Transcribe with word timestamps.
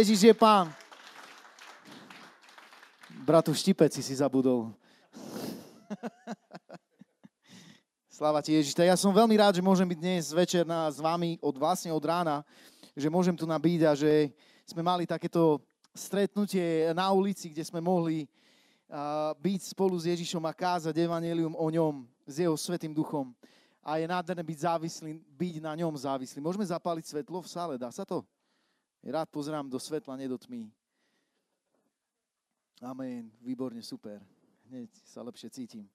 Ježiš 0.00 0.32
je 0.32 0.32
pán. 0.32 0.72
Bratu 3.20 3.52
Štipeci 3.52 4.00
si 4.00 4.16
zabudol. 4.16 4.72
Sláva 8.08 8.40
ti 8.40 8.56
Ježiš. 8.56 8.72
Ja 8.80 8.96
som 8.96 9.12
veľmi 9.12 9.36
rád, 9.36 9.60
že 9.60 9.62
môžem 9.64 9.84
byť 9.84 9.98
dnes 10.00 10.32
večer 10.32 10.64
na, 10.64 10.88
s 10.88 11.04
vami 11.04 11.36
od 11.44 11.52
vlastne 11.52 11.92
od 11.92 12.00
rána, 12.00 12.40
že 12.96 13.12
môžem 13.12 13.36
tu 13.36 13.44
nabyť 13.44 13.80
a 13.84 13.92
že 13.92 14.32
sme 14.64 14.80
mali 14.80 15.04
takéto 15.04 15.60
stretnutie 15.92 16.88
na 16.96 17.12
ulici, 17.12 17.52
kde 17.52 17.68
sme 17.68 17.84
mohli 17.84 18.24
uh, 18.24 19.36
byť 19.36 19.76
spolu 19.76 20.00
s 20.00 20.08
Ježišom 20.08 20.48
a 20.48 20.56
kázať 20.56 20.96
evanelium 20.96 21.52
o 21.52 21.68
ňom, 21.68 22.08
s 22.24 22.40
jeho 22.40 22.56
svetým 22.56 22.96
duchom. 22.96 23.36
A 23.84 24.00
je 24.00 24.08
nádherné 24.08 24.48
byť 24.48 24.64
závislý, 24.64 25.20
byť 25.36 25.54
na 25.60 25.76
ňom 25.76 25.92
závislý. 25.92 26.40
Môžeme 26.40 26.64
zapáliť 26.64 27.04
svetlo 27.04 27.44
v 27.44 27.52
sále, 27.52 27.76
dá 27.76 27.92
sa 27.92 28.08
to? 28.08 28.24
Rád 29.00 29.28
pozerám 29.32 29.64
do 29.64 29.80
svetla, 29.80 30.16
nie 30.16 30.28
do 30.28 30.36
tmy. 30.36 30.68
Amen, 32.84 33.32
výborne, 33.40 33.80
super. 33.82 34.20
Hneď 34.68 34.92
sa 35.08 35.24
lepšie 35.24 35.48
cítim. 35.48 35.88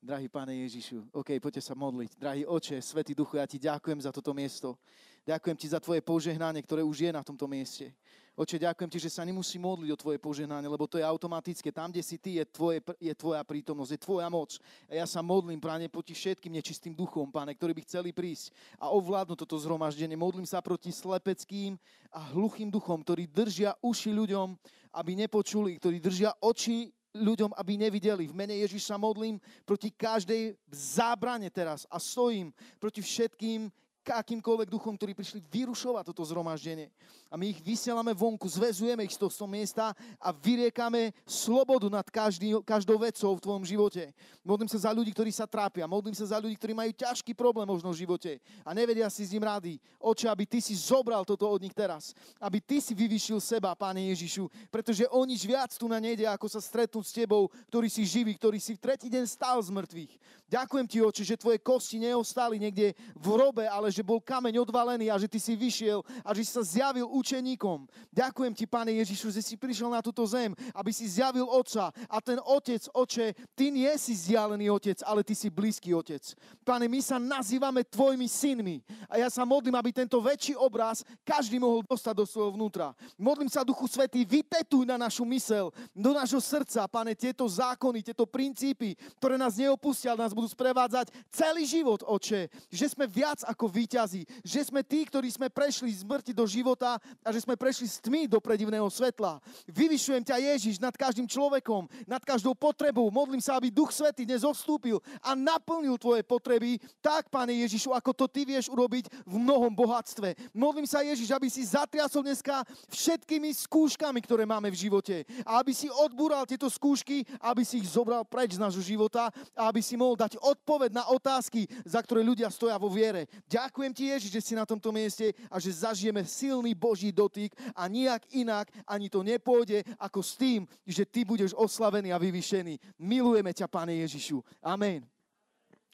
Drahý 0.00 0.32
Pane 0.32 0.56
Ježišu, 0.64 1.12
OK, 1.12 1.36
poďte 1.36 1.60
sa 1.60 1.76
modliť. 1.76 2.16
Drahý 2.16 2.42
Oče, 2.48 2.80
Svetý 2.80 3.12
Duchu, 3.12 3.36
ja 3.36 3.44
Ti 3.44 3.60
ďakujem 3.60 4.00
za 4.00 4.08
toto 4.08 4.32
miesto. 4.32 4.80
Ďakujem 5.28 5.56
Ti 5.60 5.66
za 5.76 5.80
Tvoje 5.80 6.00
požehnanie, 6.00 6.64
ktoré 6.64 6.80
už 6.80 7.04
je 7.04 7.10
na 7.12 7.20
tomto 7.20 7.44
mieste. 7.44 7.92
Oče, 8.38 8.62
ďakujem 8.62 8.90
Ti, 8.94 8.98
že 9.02 9.10
sa 9.10 9.26
nemusí 9.26 9.58
modliť 9.58 9.90
o 9.90 10.00
Tvoje 10.00 10.18
požehnanie, 10.22 10.70
lebo 10.70 10.86
to 10.86 11.02
je 11.02 11.04
automatické. 11.04 11.74
Tam, 11.74 11.90
kde 11.90 12.00
si 12.00 12.14
Ty, 12.14 12.40
je, 12.40 12.44
tvoje, 12.46 12.78
je 13.02 13.14
Tvoja 13.14 13.42
prítomnosť, 13.42 13.90
je 13.90 14.00
Tvoja 14.00 14.30
moc. 14.30 14.54
A 14.86 15.02
ja 15.02 15.06
sa 15.06 15.18
modlím, 15.18 15.58
Pane, 15.58 15.90
proti 15.90 16.14
všetkým 16.14 16.54
nečistým 16.54 16.94
duchom, 16.94 17.26
Pane, 17.28 17.52
ktorí 17.58 17.74
by 17.74 17.82
chceli 17.82 18.14
prísť 18.14 18.54
a 18.78 18.94
ovládnuť 18.94 19.44
toto 19.44 19.58
zhromaždenie. 19.58 20.14
Modlím 20.14 20.46
sa 20.46 20.62
proti 20.62 20.94
slepeckým 20.94 21.74
a 22.14 22.30
hluchým 22.30 22.70
duchom, 22.70 23.02
ktorí 23.02 23.26
držia 23.26 23.74
uši 23.82 24.14
ľuďom, 24.14 24.54
aby 24.94 25.10
nepočuli, 25.18 25.82
ktorí 25.82 25.98
držia 25.98 26.30
oči 26.38 26.86
ľuďom, 27.10 27.58
aby 27.58 27.72
nevideli. 27.74 28.30
V 28.30 28.38
mene 28.38 28.54
Ježiš 28.62 28.86
sa 28.86 28.94
modlím 28.94 29.42
proti 29.66 29.90
každej 29.90 30.54
zábrane 30.70 31.50
teraz 31.50 31.82
a 31.90 31.98
stojím 31.98 32.54
proti 32.78 33.02
všetkým 33.02 33.66
akýmkoľvek 34.10 34.68
duchom, 34.70 34.96
ktorí 34.96 35.12
prišli 35.14 35.44
vyrušovať 35.44 36.10
toto 36.10 36.26
zhromaždenie. 36.26 36.90
A 37.30 37.38
my 37.38 37.54
ich 37.54 37.62
vysielame 37.62 38.10
vonku, 38.10 38.50
zväzujeme 38.50 39.06
ich 39.06 39.14
z 39.14 39.22
toho 39.22 39.46
miesta 39.46 39.94
a 40.18 40.34
vyriekame 40.34 41.14
slobodu 41.22 41.86
nad 41.86 42.02
každý, 42.10 42.58
každou 42.66 42.98
vecou 42.98 43.38
v 43.38 43.44
tvojom 43.46 43.62
živote. 43.62 44.10
Modlím 44.42 44.66
sa 44.66 44.82
za 44.82 44.90
ľudí, 44.90 45.14
ktorí 45.14 45.30
sa 45.30 45.46
trápia. 45.46 45.86
Modlím 45.86 46.10
sa 46.10 46.26
za 46.26 46.42
ľudí, 46.42 46.58
ktorí 46.58 46.74
majú 46.74 46.90
ťažký 46.90 47.30
problém 47.38 47.70
možno 47.70 47.94
v 47.94 48.02
živote 48.02 48.42
a 48.66 48.74
nevedia 48.74 49.06
si 49.06 49.22
s 49.22 49.30
ním 49.30 49.46
rady. 49.46 49.78
Oče, 50.02 50.26
aby 50.26 50.42
ty 50.42 50.58
si 50.58 50.74
zobral 50.74 51.22
toto 51.22 51.46
od 51.46 51.62
nich 51.62 51.70
teraz. 51.70 52.18
Aby 52.42 52.58
ty 52.58 52.82
si 52.82 52.98
vyvyšil 52.98 53.38
seba, 53.38 53.78
Páne 53.78 54.10
Ježišu. 54.10 54.50
Pretože 54.66 55.06
o 55.06 55.22
nič 55.22 55.46
viac 55.46 55.70
tu 55.78 55.86
na 55.86 56.02
nejde, 56.02 56.26
ako 56.26 56.50
sa 56.50 56.58
stretnúť 56.58 57.04
s 57.06 57.14
tebou, 57.14 57.46
ktorý 57.70 57.86
si 57.86 58.02
živý, 58.02 58.34
ktorý 58.34 58.58
si 58.58 58.74
v 58.74 58.82
tretí 58.82 59.06
deň 59.06 59.24
stál 59.30 59.62
z 59.62 59.70
mŕtvych. 59.70 60.12
Ďakujem 60.50 60.86
ti, 60.90 60.98
oče, 60.98 61.22
že 61.22 61.38
tvoje 61.38 61.62
kosti 61.62 62.02
neostali 62.02 62.58
niekde 62.58 62.98
v 63.14 63.26
hrobe, 63.30 63.70
ale 63.70 63.86
že 63.94 64.02
bol 64.02 64.18
kameň 64.18 64.66
odvalený 64.66 65.06
a 65.06 65.14
že 65.14 65.30
ty 65.30 65.38
si 65.38 65.54
vyšiel 65.54 66.02
a 66.26 66.34
že 66.34 66.42
si 66.42 66.50
sa 66.50 66.66
zjavil 66.66 67.06
učeníkom. 67.20 67.88
Ďakujem 68.12 68.52
ti, 68.52 68.64
Pane 68.68 68.92
Ježišu, 69.00 69.32
že 69.32 69.40
si 69.40 69.56
prišiel 69.56 69.88
na 69.88 70.04
túto 70.04 70.20
zem, 70.28 70.52
aby 70.76 70.92
si 70.92 71.08
zjavil 71.08 71.48
Otca. 71.48 71.88
A 72.12 72.20
ten 72.20 72.36
Otec, 72.44 72.84
Oče, 72.92 73.32
ty 73.56 73.72
nie 73.72 73.88
si 73.96 74.12
vzdialený 74.12 74.68
Otec, 74.68 75.00
ale 75.08 75.24
ty 75.24 75.32
si 75.32 75.48
blízky 75.48 75.96
Otec. 75.96 76.20
Pane, 76.60 76.84
my 76.86 77.00
sa 77.00 77.16
nazývame 77.16 77.82
tvojimi 77.88 78.28
synmi. 78.28 78.76
A 79.08 79.16
ja 79.16 79.32
sa 79.32 79.48
modlím, 79.48 79.74
aby 79.80 79.90
tento 79.96 80.20
väčší 80.20 80.52
obraz 80.54 81.00
každý 81.24 81.56
mohol 81.56 81.80
dostať 81.88 82.14
do 82.14 82.26
svojho 82.28 82.52
vnútra. 82.54 82.92
Modlím 83.16 83.48
sa, 83.48 83.64
Duchu 83.64 83.88
Svetý, 83.88 84.22
vytetuj 84.28 84.84
na 84.84 85.00
našu 85.00 85.24
mysel, 85.32 85.72
do 85.96 86.12
nášho 86.12 86.40
srdca, 86.44 86.84
Pane, 86.84 87.16
tieto 87.16 87.48
zákony, 87.48 88.04
tieto 88.04 88.28
princípy, 88.28 88.94
ktoré 89.16 89.40
nás 89.40 89.56
neopustia, 89.56 90.18
nás 90.18 90.36
budú 90.36 90.46
sprevádzať 90.52 91.08
celý 91.32 91.64
život, 91.64 92.04
oče. 92.04 92.52
Že 92.68 92.86
sme 92.92 93.06
viac 93.08 93.40
ako 93.48 93.66
víťazi. 93.66 94.28
Že 94.44 94.60
sme 94.68 94.80
tí, 94.84 95.08
ktorí 95.08 95.32
sme 95.32 95.48
prešli 95.48 95.90
z 95.90 96.10
smrti 96.10 96.34
do 96.34 96.42
života 96.42 96.98
a 97.24 97.28
že 97.34 97.42
sme 97.42 97.58
prešli 97.58 97.86
z 97.86 98.02
tmy 98.02 98.26
do 98.30 98.38
predivného 98.38 98.86
svetla. 98.90 99.38
Vyvyšujem 99.70 100.22
ťa, 100.26 100.36
Ježiš, 100.54 100.76
nad 100.82 100.94
každým 100.94 101.26
človekom, 101.26 101.88
nad 102.04 102.22
každou 102.22 102.52
potrebou. 102.52 103.08
Modlím 103.08 103.40
sa, 103.40 103.56
aby 103.56 103.72
Duch 103.72 103.94
Svetý 103.94 104.28
dnes 104.28 104.44
odstúpil 104.44 105.00
a 105.24 105.32
naplnil 105.32 105.96
tvoje 105.96 106.20
potreby 106.26 106.76
tak, 107.00 107.32
Pane 107.32 107.56
Ježišu, 107.64 107.94
ako 107.96 108.12
to 108.12 108.26
ty 108.28 108.44
vieš 108.44 108.68
urobiť 108.68 109.08
v 109.24 109.34
mnohom 109.40 109.72
bohatstve. 109.72 110.34
Modlím 110.52 110.84
sa, 110.84 111.00
Ježiš, 111.00 111.32
aby 111.32 111.48
si 111.48 111.64
zatriasol 111.64 112.26
dneska 112.26 112.60
všetkými 112.90 113.54
skúškami, 113.54 114.20
ktoré 114.20 114.44
máme 114.44 114.68
v 114.68 114.76
živote. 114.76 115.24
A 115.48 115.64
aby 115.64 115.72
si 115.72 115.88
odbúral 115.88 116.44
tieto 116.44 116.68
skúšky, 116.68 117.24
aby 117.40 117.64
si 117.64 117.80
ich 117.80 117.88
zobral 117.88 118.26
preč 118.26 118.60
z 118.60 118.62
nášho 118.62 118.84
života 118.84 119.32
a 119.56 119.72
aby 119.72 119.80
si 119.80 119.96
mohol 119.96 120.20
dať 120.20 120.36
odpoveď 120.36 120.90
na 120.92 121.08
otázky, 121.08 121.64
za 121.88 122.04
ktoré 122.04 122.20
ľudia 122.20 122.52
stoja 122.52 122.76
vo 122.76 122.92
viere. 122.92 123.24
Ďakujem 123.48 123.92
ti, 123.96 124.12
Ježiš, 124.12 124.30
že 124.36 124.44
si 124.44 124.52
na 124.52 124.68
tomto 124.68 124.92
mieste 124.92 125.32
a 125.48 125.56
že 125.56 125.72
zažijeme 125.72 126.20
silný 126.28 126.76
Boží 126.76 126.99
dotyk 127.08 127.56
a 127.72 127.88
nijak 127.88 128.28
inak 128.36 128.68
ani 128.84 129.08
to 129.08 129.24
nepôjde 129.24 129.80
ako 129.96 130.20
s 130.20 130.36
tým, 130.36 130.68
že 130.84 131.08
ty 131.08 131.24
budeš 131.24 131.56
oslavený 131.56 132.12
a 132.12 132.20
vyvyšený. 132.20 133.00
Milujeme 133.00 133.56
ťa, 133.56 133.64
Pane 133.64 133.96
Ježišu. 134.04 134.44
Amen. 134.60 135.08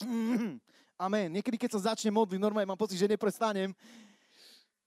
Amen. 1.06 1.30
Niekedy, 1.30 1.54
keď 1.54 1.78
sa 1.78 1.94
začne 1.94 2.10
modliť, 2.10 2.42
normálne 2.42 2.66
mám 2.66 2.80
pocit, 2.80 2.98
že 2.98 3.06
neprestanem. 3.06 3.70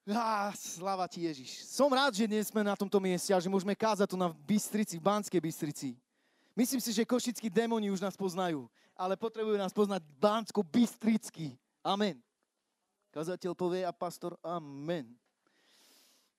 Á, 0.09 0.51
sláva 0.57 1.07
ti 1.07 1.23
Ježiš. 1.23 1.63
Som 1.71 1.95
rád, 1.95 2.11
že 2.11 2.27
dnes 2.27 2.51
sme 2.51 2.65
na 2.65 2.75
tomto 2.75 2.99
mieste 2.99 3.31
a 3.31 3.39
že 3.39 3.47
môžeme 3.47 3.77
kázať 3.77 4.11
tu 4.11 4.17
na 4.19 4.27
Bystrici, 4.43 4.99
v 4.99 5.05
Banskej 5.07 5.39
Bystrici. 5.39 5.95
Myslím 6.51 6.83
si, 6.83 6.91
že 6.91 7.07
košickí 7.07 7.47
démoni 7.47 7.87
už 7.87 8.03
nás 8.03 8.19
poznajú 8.19 8.67
ale 8.99 9.15
potrebujú 9.15 9.55
nás 9.55 9.71
poznať 9.71 10.03
bánsko 10.19 10.59
bystricky. 10.59 11.55
Amen. 11.79 12.19
Kazateľ 13.15 13.55
povie 13.55 13.87
a 13.87 13.95
pastor 13.95 14.35
amen. 14.43 15.07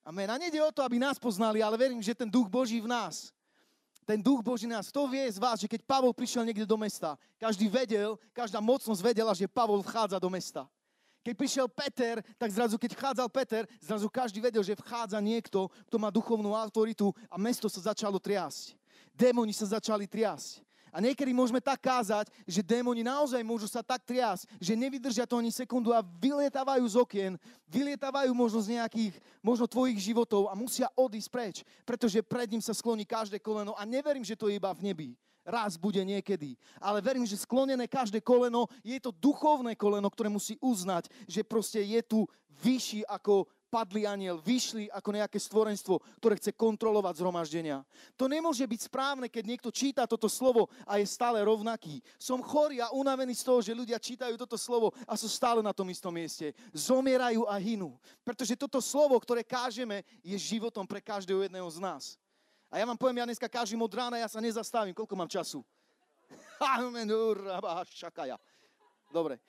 Amen. 0.05 0.31
A 0.31 0.41
nejde 0.41 0.62
o 0.64 0.73
to, 0.73 0.82
aby 0.82 0.99
nás 0.99 1.20
poznali, 1.20 1.61
ale 1.62 1.76
verím, 1.76 2.00
že 2.00 2.17
ten 2.17 2.31
duch 2.31 2.49
Boží 2.49 2.81
v 2.81 2.88
nás, 2.88 3.32
ten 4.08 4.19
duch 4.19 4.43
Boží 4.43 4.67
nás, 4.67 4.91
to 4.91 5.06
vie 5.06 5.23
z 5.31 5.38
vás, 5.38 5.61
že 5.61 5.69
keď 5.69 5.87
Pavol 5.87 6.17
prišiel 6.17 6.43
niekde 6.43 6.67
do 6.67 6.75
mesta, 6.81 7.14
každý 7.38 7.69
vedel, 7.69 8.19
každá 8.32 8.58
mocnosť 8.58 9.00
vedela, 9.05 9.37
že 9.37 9.47
Pavol 9.47 9.85
vchádza 9.85 10.19
do 10.19 10.32
mesta. 10.32 10.67
Keď 11.20 11.35
prišiel 11.37 11.67
Peter, 11.69 12.25
tak 12.41 12.49
zrazu, 12.49 12.81
keď 12.81 12.97
vchádzal 12.97 13.29
Peter, 13.29 13.62
zrazu 13.76 14.08
každý 14.08 14.41
vedel, 14.41 14.64
že 14.64 14.73
vchádza 14.73 15.20
niekto, 15.20 15.69
kto 15.85 15.97
má 16.00 16.08
duchovnú 16.08 16.56
autoritu 16.56 17.12
a 17.29 17.37
mesto 17.37 17.69
sa 17.69 17.93
začalo 17.93 18.17
triasť. 18.17 18.73
Démoni 19.12 19.52
sa 19.52 19.69
začali 19.69 20.08
triasť. 20.08 20.64
A 20.90 20.98
niekedy 20.98 21.31
môžeme 21.31 21.62
tak 21.62 21.82
kázať, 21.82 22.28
že 22.44 22.66
démoni 22.66 23.06
naozaj 23.06 23.40
môžu 23.46 23.70
sa 23.70 23.81
tak 23.81 24.02
triasť, 24.02 24.46
že 24.58 24.75
nevydržia 24.75 25.26
to 25.26 25.38
ani 25.38 25.54
sekundu 25.54 25.94
a 25.94 26.02
vylietávajú 26.02 26.84
z 26.87 26.96
okien, 26.98 27.32
vylietávajú 27.70 28.34
možno 28.34 28.58
z 28.58 28.78
nejakých, 28.78 29.14
možno 29.38 29.70
tvojich 29.70 30.02
životov 30.02 30.50
a 30.50 30.58
musia 30.58 30.90
odísť 30.98 31.31
preč, 31.31 31.56
pretože 31.87 32.19
pred 32.26 32.50
ním 32.50 32.62
sa 32.62 32.75
skloní 32.75 33.06
každé 33.06 33.38
koleno 33.38 33.78
a 33.78 33.87
neverím, 33.87 34.26
že 34.26 34.34
to 34.34 34.50
je 34.50 34.58
iba 34.58 34.75
v 34.75 34.90
nebi. 34.90 35.10
Raz 35.40 35.81
bude 35.81 36.04
niekedy. 36.04 36.54
Ale 36.78 37.00
verím, 37.00 37.25
že 37.25 37.40
sklonené 37.40 37.88
každé 37.88 38.20
koleno 38.20 38.69
je 38.84 39.00
to 39.00 39.08
duchovné 39.08 39.72
koleno, 39.72 40.06
ktoré 40.12 40.28
musí 40.28 40.60
uznať, 40.60 41.08
že 41.25 41.40
proste 41.40 41.81
je 41.81 42.00
tu 42.04 42.28
vyšší 42.60 43.08
ako 43.08 43.48
padlý 43.70 44.05
aniel, 44.05 44.43
vyšli 44.43 44.90
ako 44.90 45.14
nejaké 45.14 45.38
stvorenstvo, 45.38 46.02
ktoré 46.19 46.34
chce 46.37 46.58
kontrolovať 46.58 47.22
zhromaždenia. 47.22 47.87
To 48.19 48.26
nemôže 48.26 48.67
byť 48.67 48.90
správne, 48.90 49.31
keď 49.31 49.44
niekto 49.46 49.70
číta 49.70 50.11
toto 50.11 50.26
slovo 50.26 50.67
a 50.82 50.99
je 50.99 51.06
stále 51.06 51.38
rovnaký. 51.46 52.02
Som 52.19 52.43
chorý 52.43 52.82
a 52.82 52.90
unavený 52.90 53.38
z 53.38 53.46
toho, 53.46 53.62
že 53.62 53.78
ľudia 53.78 54.02
čítajú 54.02 54.34
toto 54.34 54.58
slovo 54.58 54.90
a 55.06 55.14
sú 55.14 55.31
stále 55.31 55.62
na 55.62 55.70
tom 55.70 55.87
istom 55.87 56.11
mieste. 56.11 56.50
Zomierajú 56.75 57.46
a 57.46 57.55
hynú. 57.62 57.94
Pretože 58.26 58.58
toto 58.58 58.82
slovo, 58.82 59.14
ktoré 59.22 59.46
kážeme, 59.46 60.02
je 60.26 60.34
životom 60.34 60.82
pre 60.82 60.99
každého 60.99 61.46
jedného 61.46 61.70
z 61.70 61.78
nás. 61.78 62.19
A 62.70 62.78
ja 62.78 62.87
vám 62.87 62.99
poviem, 62.99 63.23
ja 63.23 63.31
dneska 63.31 63.50
kážem 63.50 63.78
od 63.78 63.94
rána, 63.94 64.19
ja 64.19 64.31
sa 64.31 64.43
nezastavím. 64.43 64.94
Koľko 64.94 65.14
mám 65.14 65.31
času? 65.31 65.62
Dobre. 69.11 69.43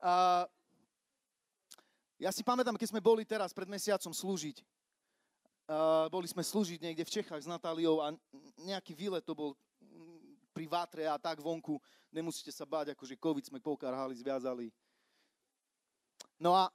Uh, 0.00 0.48
ja 2.22 2.30
si 2.30 2.46
pamätám, 2.46 2.78
keď 2.78 2.94
sme 2.94 3.02
boli 3.02 3.26
teraz 3.26 3.50
pred 3.50 3.66
mesiacom 3.66 4.14
slúžiť. 4.14 4.62
Uh, 5.66 6.06
boli 6.06 6.30
sme 6.30 6.46
slúžiť 6.46 6.78
niekde 6.78 7.02
v 7.02 7.14
Čechách 7.18 7.42
s 7.42 7.50
Natáliou 7.50 7.98
a 7.98 8.14
nejaký 8.62 8.94
výlet 8.94 9.26
to 9.26 9.34
bol 9.34 9.58
pri 10.54 10.70
vátre 10.70 11.02
a 11.02 11.18
tak 11.18 11.42
vonku. 11.42 11.82
Nemusíte 12.14 12.54
sa 12.54 12.62
báť, 12.62 12.94
akože 12.94 13.18
COVID 13.18 13.50
sme 13.50 13.58
pokarhali, 13.58 14.14
zviazali. 14.14 14.70
No 16.38 16.54
a, 16.54 16.70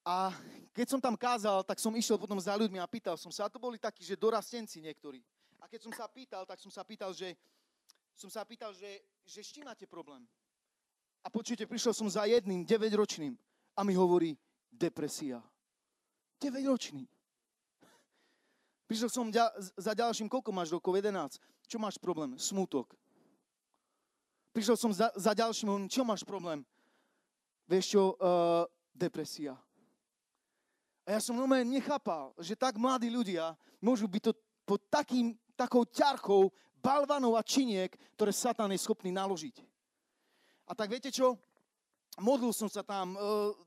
a 0.00 0.32
keď 0.72 0.96
som 0.96 1.00
tam 1.02 1.12
kázal, 1.12 1.60
tak 1.60 1.76
som 1.76 1.92
išiel 1.92 2.16
potom 2.16 2.40
za 2.40 2.56
ľuďmi 2.56 2.80
a 2.80 2.88
pýtal 2.88 3.20
som 3.20 3.28
sa, 3.28 3.44
a 3.44 3.52
to 3.52 3.60
boli 3.60 3.76
takí, 3.76 4.00
že 4.00 4.16
dorastenci 4.16 4.80
niektorí. 4.80 5.20
A 5.60 5.68
keď 5.68 5.90
som 5.90 5.92
sa 5.92 6.08
pýtal, 6.08 6.48
tak 6.48 6.56
som 6.56 6.72
sa 6.72 6.80
pýtal, 6.88 7.12
že, 7.12 7.36
som 8.16 8.32
sa 8.32 8.48
pýtal, 8.48 8.72
že, 8.72 9.04
že 9.28 9.44
s 9.44 9.52
čím 9.52 9.68
máte 9.68 9.84
problém? 9.84 10.24
A 11.20 11.28
počujete, 11.28 11.68
prišiel 11.68 11.92
som 11.92 12.08
za 12.08 12.24
jedným, 12.24 12.64
9-ročným 12.64 13.36
a 13.76 13.80
mi 13.84 13.94
hovorí, 13.96 14.36
depresia. 14.70 15.40
9-ročný. 16.42 17.06
Prišiel 18.90 19.08
som 19.08 19.32
za 19.78 19.92
ďalším, 19.94 20.28
koľko 20.28 20.50
máš 20.52 20.74
rokov? 20.74 20.92
11. 20.98 21.40
Čo 21.64 21.76
máš 21.80 21.96
problém? 21.96 22.36
Smutok. 22.36 22.92
Prišiel 24.52 24.76
som 24.76 24.92
za, 24.92 25.08
za 25.16 25.32
ďalším, 25.32 25.88
čo 25.88 26.04
máš 26.04 26.26
problém? 26.28 26.60
Vieš 27.64 27.96
čo, 27.96 28.02
uh, 28.20 28.68
depresia. 28.92 29.56
A 31.08 31.16
ja 31.16 31.20
som 31.24 31.34
normálne 31.34 31.72
nechápal, 31.72 32.36
že 32.36 32.52
tak 32.52 32.76
mladí 32.76 33.08
ľudia 33.08 33.56
môžu 33.80 34.04
byť 34.06 34.22
to 34.28 34.32
pod 34.68 34.80
takým, 34.92 35.34
takou 35.56 35.88
ťarchou 35.88 36.52
balvanov 36.78 37.34
a 37.38 37.42
činiek, 37.42 37.90
ktoré 38.14 38.30
Satan 38.30 38.70
je 38.70 38.82
schopný 38.82 39.10
naložiť. 39.10 39.56
A 40.68 40.76
tak 40.76 40.92
viete 40.92 41.08
čo? 41.08 41.40
Modlil 42.20 42.52
som 42.52 42.68
sa 42.68 42.84
tam, 42.84 43.16
e, 43.16 43.18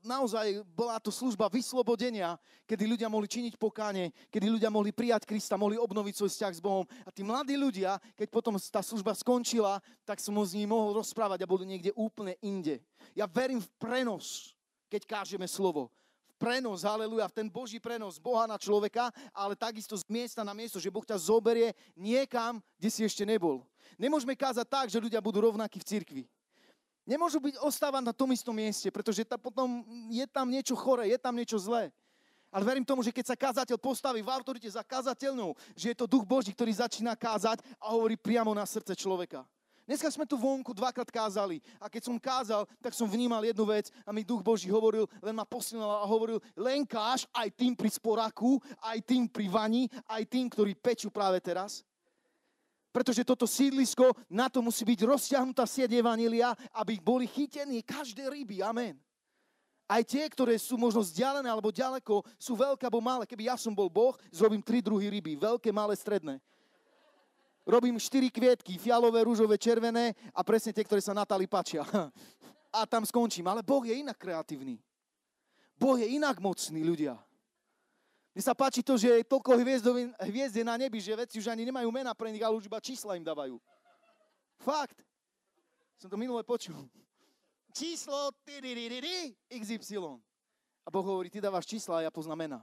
naozaj 0.06 0.62
bola 0.70 1.02
to 1.02 1.10
služba 1.10 1.50
vyslobodenia, 1.50 2.38
kedy 2.62 2.86
ľudia 2.86 3.10
mohli 3.10 3.26
činiť 3.26 3.58
pokáne, 3.58 4.14
kedy 4.30 4.46
ľudia 4.46 4.70
mohli 4.70 4.94
prijať 4.94 5.26
Krista, 5.26 5.58
mohli 5.58 5.74
obnoviť 5.74 6.14
svoj 6.14 6.30
vzťah 6.30 6.52
s 6.54 6.62
Bohom. 6.62 6.86
A 7.02 7.10
tí 7.10 7.26
mladí 7.26 7.58
ľudia, 7.58 7.98
keď 8.14 8.28
potom 8.30 8.54
tá 8.54 8.78
služba 8.86 9.18
skončila, 9.18 9.82
tak 10.06 10.22
som 10.22 10.36
s 10.38 10.54
nimi 10.54 10.70
mohol 10.70 10.94
rozprávať 11.02 11.42
a 11.42 11.50
boli 11.50 11.66
niekde 11.66 11.90
úplne 11.98 12.38
inde. 12.38 12.78
Ja 13.18 13.26
verím 13.26 13.58
v 13.58 13.70
prenos, 13.82 14.54
keď 14.86 15.02
kážeme 15.06 15.50
slovo. 15.50 15.90
V 16.30 16.34
prenos, 16.38 16.84
haleluja, 16.84 17.26
v 17.32 17.36
ten 17.42 17.48
Boží 17.48 17.80
prenos 17.80 18.20
Boha 18.20 18.44
na 18.44 18.60
človeka, 18.60 19.08
ale 19.32 19.56
takisto 19.56 19.96
z 19.96 20.04
miesta 20.06 20.44
na 20.44 20.52
miesto, 20.52 20.76
že 20.76 20.92
Boh 20.92 21.02
ťa 21.02 21.16
zoberie 21.16 21.72
niekam, 21.96 22.60
kde 22.76 22.88
si 22.92 23.02
ešte 23.02 23.24
nebol. 23.24 23.64
Nemôžeme 23.96 24.36
kázať 24.36 24.66
tak, 24.68 24.86
že 24.92 25.00
ľudia 25.00 25.18
budú 25.24 25.48
rovnakí 25.48 25.80
v 25.80 25.88
cirkvi. 25.88 26.22
Nemôžu 27.06 27.38
byť 27.38 27.62
ostávať 27.62 28.02
na 28.02 28.10
tom 28.10 28.34
istom 28.34 28.50
mieste, 28.50 28.90
pretože 28.90 29.22
tá, 29.22 29.38
potom 29.38 29.86
je 30.10 30.26
tam 30.26 30.50
niečo 30.50 30.74
chore, 30.74 31.06
je 31.06 31.14
tam 31.14 31.38
niečo 31.38 31.54
zlé. 31.54 31.94
Ale 32.50 32.66
verím 32.66 32.82
tomu, 32.82 33.06
že 33.06 33.14
keď 33.14 33.30
sa 33.30 33.36
kázateľ 33.38 33.78
postaví 33.78 34.26
v 34.26 34.32
autorite 34.34 34.66
za 34.66 34.82
kázateľnou, 34.82 35.54
že 35.78 35.94
je 35.94 35.96
to 35.96 36.10
duch 36.10 36.26
Boží, 36.26 36.50
ktorý 36.50 36.74
začína 36.74 37.14
kázať 37.14 37.62
a 37.78 37.94
hovorí 37.94 38.18
priamo 38.18 38.50
na 38.50 38.66
srdce 38.66 38.98
človeka. 38.98 39.46
Dneska 39.86 40.10
sme 40.10 40.26
tu 40.26 40.34
vonku 40.34 40.74
dvakrát 40.74 41.06
kázali 41.06 41.62
a 41.78 41.86
keď 41.86 42.10
som 42.10 42.18
kázal, 42.18 42.66
tak 42.82 42.90
som 42.90 43.06
vnímal 43.06 43.46
jednu 43.46 43.70
vec 43.70 43.94
a 44.02 44.10
mi 44.10 44.26
duch 44.26 44.42
Boží 44.42 44.66
hovoril, 44.66 45.06
len 45.22 45.30
ma 45.30 45.46
posilnil 45.46 45.86
a 45.86 46.02
hovoril, 46.02 46.42
len 46.58 46.82
káž 46.82 47.22
aj 47.30 47.54
tým 47.54 47.78
pri 47.78 47.86
sporaku, 47.94 48.58
aj 48.82 48.98
tým 49.06 49.30
pri 49.30 49.46
vani, 49.46 49.86
aj 50.10 50.26
tým, 50.26 50.50
ktorí 50.50 50.74
pečú 50.74 51.06
práve 51.06 51.38
teraz 51.38 51.86
pretože 52.96 53.28
toto 53.28 53.44
sídlisko, 53.44 54.16
na 54.24 54.48
to 54.48 54.64
musí 54.64 54.80
byť 54.80 55.04
rozťahnutá 55.04 55.68
sieť 55.68 56.00
Evanília, 56.00 56.56
aby 56.72 56.96
boli 56.96 57.28
chytení 57.28 57.84
každé 57.84 58.24
ryby. 58.24 58.64
Amen. 58.64 58.96
Aj 59.84 60.00
tie, 60.00 60.24
ktoré 60.24 60.56
sú 60.56 60.80
možno 60.80 61.04
vzdialené 61.04 61.44
alebo 61.44 61.68
ďaleko, 61.68 62.24
sú 62.40 62.56
veľké 62.56 62.88
alebo 62.88 63.04
malé. 63.04 63.28
Keby 63.28 63.52
ja 63.52 63.60
som 63.60 63.76
bol 63.76 63.92
Boh, 63.92 64.16
zrobím 64.32 64.64
tri 64.64 64.80
druhy 64.80 65.12
ryby. 65.12 65.36
Veľké, 65.36 65.68
malé, 65.76 65.92
stredné. 65.92 66.40
Robím 67.68 68.00
štyri 68.00 68.32
kvietky, 68.32 68.80
fialové, 68.80 69.28
rúžové, 69.28 69.60
červené 69.60 70.16
a 70.32 70.40
presne 70.40 70.72
tie, 70.72 70.80
ktoré 70.80 71.04
sa 71.04 71.12
Natali 71.12 71.44
páčia. 71.44 71.84
A 72.80 72.88
tam 72.88 73.04
skončím. 73.04 73.44
Ale 73.44 73.60
Boh 73.60 73.84
je 73.84 73.92
inak 73.92 74.16
kreatívny. 74.16 74.80
Boh 75.76 76.00
je 76.00 76.08
inak 76.16 76.40
mocný, 76.40 76.80
ľudia. 76.80 77.25
Mne 78.36 78.44
sa 78.44 78.52
páči 78.52 78.84
to, 78.84 79.00
že 79.00 79.08
je 79.08 79.24
toľko 79.24 79.56
hviezd 79.56 80.60
je 80.60 80.60
na 80.60 80.76
nebi, 80.76 81.00
že 81.00 81.16
veci 81.16 81.40
už 81.40 81.48
ani 81.48 81.64
nemajú 81.64 81.88
mena 81.88 82.12
pre 82.12 82.28
nich, 82.28 82.44
ale 82.44 82.52
už 82.52 82.68
iba 82.68 82.76
čísla 82.84 83.16
im 83.16 83.24
dávajú. 83.24 83.56
Fakt. 84.60 85.00
Som 85.96 86.12
to 86.12 86.20
minule 86.20 86.44
počul. 86.44 86.84
Číslo 87.72 88.28
XY. 89.48 90.20
A 90.84 90.88
Boh 90.92 91.00
hovorí, 91.00 91.32
ty 91.32 91.40
dávaš 91.40 91.64
čísla 91.64 92.04
a 92.04 92.04
ja 92.04 92.12
poznám 92.12 92.44
mena. 92.44 92.60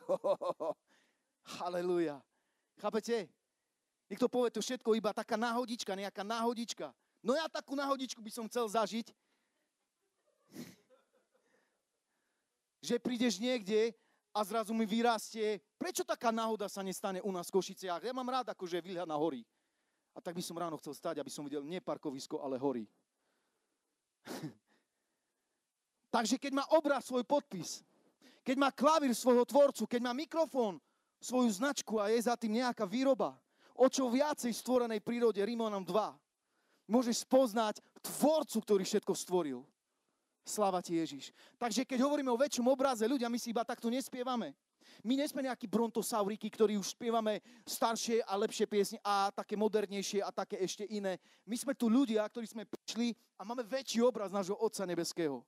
Halelujá. 1.60 2.24
Chápete? 2.80 3.28
Niekto 4.08 4.32
povie 4.32 4.48
to 4.48 4.64
všetko 4.64 4.96
iba 4.96 5.12
taká 5.12 5.36
náhodička, 5.36 5.92
nejaká 5.92 6.24
náhodička. 6.24 6.96
No 7.20 7.36
ja 7.36 7.44
takú 7.52 7.76
náhodičku 7.76 8.24
by 8.24 8.32
som 8.32 8.48
chcel 8.48 8.64
zažiť. 8.64 9.12
že 12.88 12.96
prídeš 12.96 13.36
niekde 13.36 13.92
a 14.36 14.44
zrazu 14.44 14.76
mi 14.76 14.84
vyrastie. 14.84 15.64
Prečo 15.80 16.04
taká 16.04 16.28
náhoda 16.28 16.68
sa 16.68 16.84
nestane 16.84 17.24
u 17.24 17.32
nás 17.32 17.48
v 17.48 17.56
Košiciach? 17.56 18.04
Ja 18.04 18.12
mám 18.12 18.28
rád 18.28 18.52
akože 18.52 18.84
výhľad 18.84 19.08
na 19.08 19.16
hory. 19.16 19.40
A 20.12 20.20
tak 20.20 20.36
by 20.36 20.44
som 20.44 20.60
ráno 20.60 20.76
chcel 20.76 20.92
stať, 20.92 21.24
aby 21.24 21.32
som 21.32 21.48
videl 21.48 21.64
nie 21.64 21.80
parkovisko, 21.80 22.44
ale 22.44 22.60
hory. 22.60 22.84
Takže 26.14 26.36
keď 26.36 26.52
má 26.52 26.64
obraz 26.76 27.08
svoj 27.08 27.24
podpis, 27.24 27.80
keď 28.44 28.56
má 28.60 28.68
klavír 28.72 29.16
svojho 29.16 29.48
tvorcu, 29.48 29.88
keď 29.88 30.00
má 30.04 30.12
mikrofón 30.12 30.80
svoju 31.20 31.48
značku 31.56 31.96
a 31.96 32.12
je 32.12 32.20
za 32.20 32.36
tým 32.36 32.60
nejaká 32.60 32.84
výroba, 32.84 33.40
o 33.76 33.88
čo 33.88 34.08
viacej 34.12 34.52
stvorenej 34.52 35.00
prírode 35.00 35.40
Rímanom 35.40 35.84
2, 35.84 35.92
môžeš 36.88 37.24
spoznať 37.28 37.80
tvorcu, 38.00 38.56
ktorý 38.62 38.84
všetko 38.84 39.12
stvoril. 39.12 39.60
Sláva 40.46 40.78
ti 40.78 40.94
Ježiš. 40.94 41.34
Takže 41.58 41.82
keď 41.82 42.06
hovoríme 42.06 42.30
o 42.30 42.38
väčšom 42.38 42.70
obraze, 42.70 43.02
ľudia, 43.10 43.26
my 43.26 43.34
si 43.34 43.50
iba 43.50 43.66
takto 43.66 43.90
nespievame. 43.90 44.54
My 45.02 45.18
nesme 45.18 45.42
nejakí 45.42 45.66
brontosauriky, 45.66 46.46
ktorí 46.48 46.78
už 46.78 46.94
spievame 46.94 47.42
staršie 47.66 48.22
a 48.22 48.38
lepšie 48.38 48.70
piesne 48.70 48.98
a 49.02 49.34
také 49.34 49.58
modernejšie 49.58 50.22
a 50.22 50.30
také 50.30 50.62
ešte 50.62 50.86
iné. 50.86 51.18
My 51.44 51.58
sme 51.58 51.74
tu 51.74 51.90
ľudia, 51.90 52.22
ktorí 52.22 52.46
sme 52.46 52.62
prišli 52.62 53.10
a 53.36 53.42
máme 53.42 53.66
väčší 53.66 54.00
obraz 54.06 54.30
nášho 54.30 54.54
Otca 54.54 54.86
Nebeského. 54.86 55.42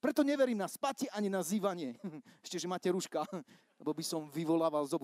Preto 0.00 0.24
neverím 0.24 0.56
na 0.56 0.68
spati 0.68 1.04
ani 1.12 1.28
na 1.28 1.44
zývanie. 1.44 2.00
Ešte, 2.44 2.56
že 2.56 2.66
máte 2.66 2.88
ruška, 2.88 3.20
lebo 3.80 3.92
by 3.92 4.00
som 4.00 4.32
vyvolával 4.32 4.88
z. 4.88 4.96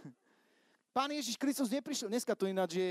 Pán 0.96 1.10
Ježiš 1.10 1.40
Kristus 1.40 1.72
neprišiel. 1.72 2.12
Dneska 2.12 2.36
to 2.36 2.44
ináč 2.46 2.76
je, 2.76 2.90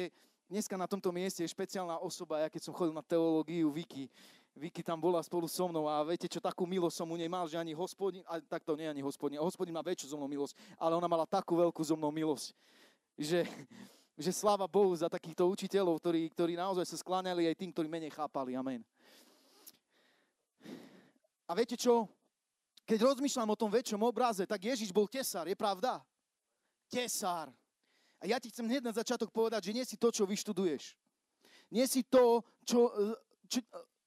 dneska 0.50 0.75
na 0.75 0.89
tomto 0.89 1.13
mieste 1.13 1.46
je 1.46 1.53
špeciálna 1.53 2.01
osoba. 2.01 2.41
Ja 2.41 2.50
keď 2.50 2.67
som 2.67 2.74
chodil 2.75 2.91
na 2.91 3.05
teológiu 3.05 3.72
Viki, 3.72 4.10
Vicky 4.53 4.86
tam 4.86 5.01
bola 5.01 5.17
spolu 5.25 5.50
so 5.50 5.65
mnou 5.65 5.89
a 5.89 6.05
viete 6.05 6.29
čo, 6.29 6.38
takú 6.38 6.69
milosť 6.69 7.01
som 7.01 7.10
u 7.10 7.17
nej 7.17 7.25
mal, 7.25 7.50
že 7.50 7.57
ani 7.57 7.74
hospodin, 7.74 8.22
a 8.29 8.38
takto 8.38 8.77
nie 8.77 8.86
ani 8.86 9.01
hospodin, 9.01 9.41
hospodin 9.41 9.74
má 9.74 9.81
väčšiu 9.81 10.13
so 10.13 10.17
mnou 10.22 10.29
milosť, 10.29 10.53
ale 10.77 10.93
ona 10.93 11.10
mala 11.10 11.25
takú 11.25 11.57
veľkú 11.57 11.81
so 11.81 11.98
mnou 11.98 12.13
milosť, 12.13 12.53
že, 13.17 13.50
že 14.13 14.29
sláva 14.29 14.69
Bohu 14.69 14.93
za 14.93 15.10
takýchto 15.10 15.50
učiteľov, 15.50 15.98
ktorí, 15.98 16.29
ktorí 16.29 16.53
naozaj 16.53 16.86
sa 16.86 17.01
skláňali 17.01 17.50
aj 17.50 17.55
tým, 17.57 17.74
ktorí 17.74 17.89
menej 17.89 18.13
chápali. 18.13 18.53
Amen. 18.53 18.86
A 21.50 21.51
viete 21.57 21.74
čo? 21.74 22.05
Keď 22.86 23.00
rozmýšľam 23.00 23.50
o 23.50 23.60
tom 23.60 23.74
väčšom 23.74 24.05
obraze, 24.05 24.45
tak 24.45 24.62
Ježiš 24.62 24.93
bol 24.93 25.10
tesár, 25.10 25.50
je 25.50 25.57
pravda? 25.57 25.98
Tesár. 26.93 27.50
A 28.22 28.29
ja 28.29 28.38
ti 28.38 28.53
chcem 28.53 28.69
hneď 28.69 28.86
na 28.86 28.93
začiatok 28.93 29.33
povedať, 29.33 29.65
že 29.65 29.75
nie 29.75 29.83
si 29.83 29.98
to, 29.98 30.13
čo 30.13 30.29
vyštuduješ. 30.29 30.93
Nie 31.74 31.89
si 31.89 32.05
to, 32.05 32.45
čo, 32.63 32.93
čo, 33.50 33.60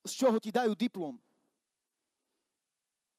z 0.06 0.14
čoho 0.24 0.38
ti 0.40 0.54
dajú 0.54 0.72
diplom. 0.72 1.18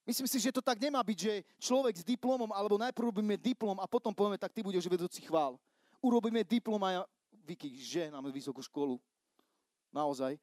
Myslím 0.07 0.27
si, 0.31 0.39
že 0.39 0.55
to 0.55 0.63
tak 0.63 0.79
nemá 0.79 1.03
byť, 1.03 1.17
že 1.19 1.33
človek 1.59 1.99
s 1.99 2.07
diplomom, 2.07 2.47
alebo 2.55 2.79
najprv 2.79 3.11
robíme 3.11 3.35
diplom 3.35 3.75
a 3.75 3.91
potom 3.91 4.15
povieme, 4.15 4.39
tak 4.39 4.55
ty 4.55 4.63
budeš 4.63 4.87
vedúci 4.87 5.19
chvál. 5.19 5.59
Urobíme 5.99 6.47
diplom 6.47 6.79
a 6.87 6.89
ja, 6.89 7.01
Vicky, 7.43 7.75
ženáme 7.75 8.31
vysokú 8.31 8.63
školu. 8.63 8.95
Naozaj. 9.91 10.39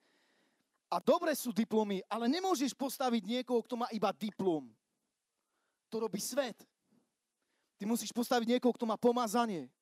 A 0.93 1.01
dobre 1.01 1.33
sú 1.33 1.49
diplomy, 1.49 2.05
ale 2.13 2.29
nemôžeš 2.29 2.77
postaviť 2.77 3.25
niekoho, 3.25 3.65
kto 3.65 3.81
má 3.81 3.89
iba 3.89 4.13
diplom. 4.13 4.69
To 5.89 6.05
robí 6.05 6.21
svet. 6.21 6.61
Ty 7.81 7.89
musíš 7.89 8.13
postaviť 8.13 8.57
niekoho, 8.57 8.77
kto 8.77 8.85
má 8.85 9.01
pomazanie 9.01 9.73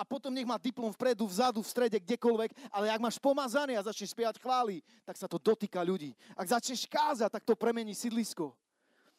a 0.00 0.02
potom 0.08 0.32
nech 0.32 0.48
má 0.48 0.56
diplom 0.56 0.88
vpredu, 0.96 1.28
vzadu, 1.28 1.60
v 1.60 1.68
strede, 1.68 2.00
kdekoľvek, 2.00 2.72
ale 2.72 2.88
ak 2.88 3.04
máš 3.04 3.20
pomazané 3.20 3.76
a 3.76 3.84
začneš 3.84 4.16
spievať 4.16 4.40
chvály, 4.40 4.80
tak 5.04 5.20
sa 5.20 5.28
to 5.28 5.36
dotýka 5.36 5.84
ľudí. 5.84 6.16
Ak 6.32 6.48
začneš 6.48 6.88
kázať, 6.88 7.28
tak 7.28 7.44
to 7.44 7.52
premení 7.52 7.92
sídlisko. 7.92 8.56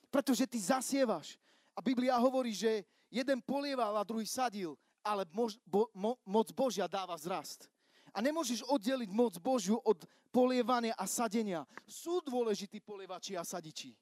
Pretože 0.09 0.49
ty 0.49 0.57
zasievaš. 0.57 1.37
A 1.77 1.85
Biblia 1.85 2.17
hovorí, 2.17 2.49
že 2.49 2.81
jeden 3.13 3.37
polieval 3.45 3.93
a 3.93 4.01
druhý 4.01 4.25
sadil, 4.25 4.73
ale 5.05 5.21
mož, 5.29 5.61
bo, 5.69 5.85
mo, 5.93 6.17
moc 6.25 6.49
Božia 6.49 6.89
dáva 6.89 7.13
zrast. 7.21 7.69
A 8.09 8.19
nemôžeš 8.19 8.65
oddeliť 8.65 9.13
moc 9.13 9.37
Božiu 9.37 9.77
od 9.85 10.03
polievania 10.33 10.97
a 10.97 11.05
sadenia. 11.05 11.63
Sú 11.85 12.25
dôležití 12.25 12.81
polievači 12.81 13.37
a 13.37 13.45
sadiči. 13.45 13.93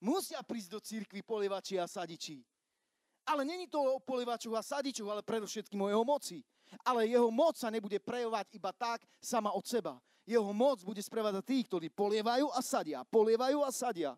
Musia 0.00 0.40
prísť 0.40 0.68
do 0.72 0.80
církvy 0.80 1.20
polievači 1.20 1.76
a 1.76 1.86
sadiči. 1.86 2.42
Ale 3.24 3.44
není 3.44 3.64
to 3.66 3.80
o 3.80 4.02
polievačoch 4.02 4.52
a 4.56 4.62
sadičoch, 4.62 5.08
ale 5.08 5.24
predovšetkým 5.24 5.80
o 5.80 5.88
jeho 5.88 6.04
moci. 6.04 6.44
Ale 6.84 7.08
jeho 7.08 7.32
moc 7.32 7.56
sa 7.56 7.72
nebude 7.72 7.96
prejavovať 8.00 8.52
iba 8.52 8.70
tak 8.72 9.04
sama 9.20 9.52
od 9.52 9.64
seba. 9.64 9.96
Jeho 10.24 10.52
moc 10.52 10.80
bude 10.84 11.00
sprevádzať 11.00 11.44
tých, 11.44 11.64
ktorí 11.68 11.86
polievajú 11.92 12.48
a 12.52 12.60
sadia, 12.64 13.04
polievajú 13.04 13.60
a 13.60 13.70
sadia. 13.72 14.12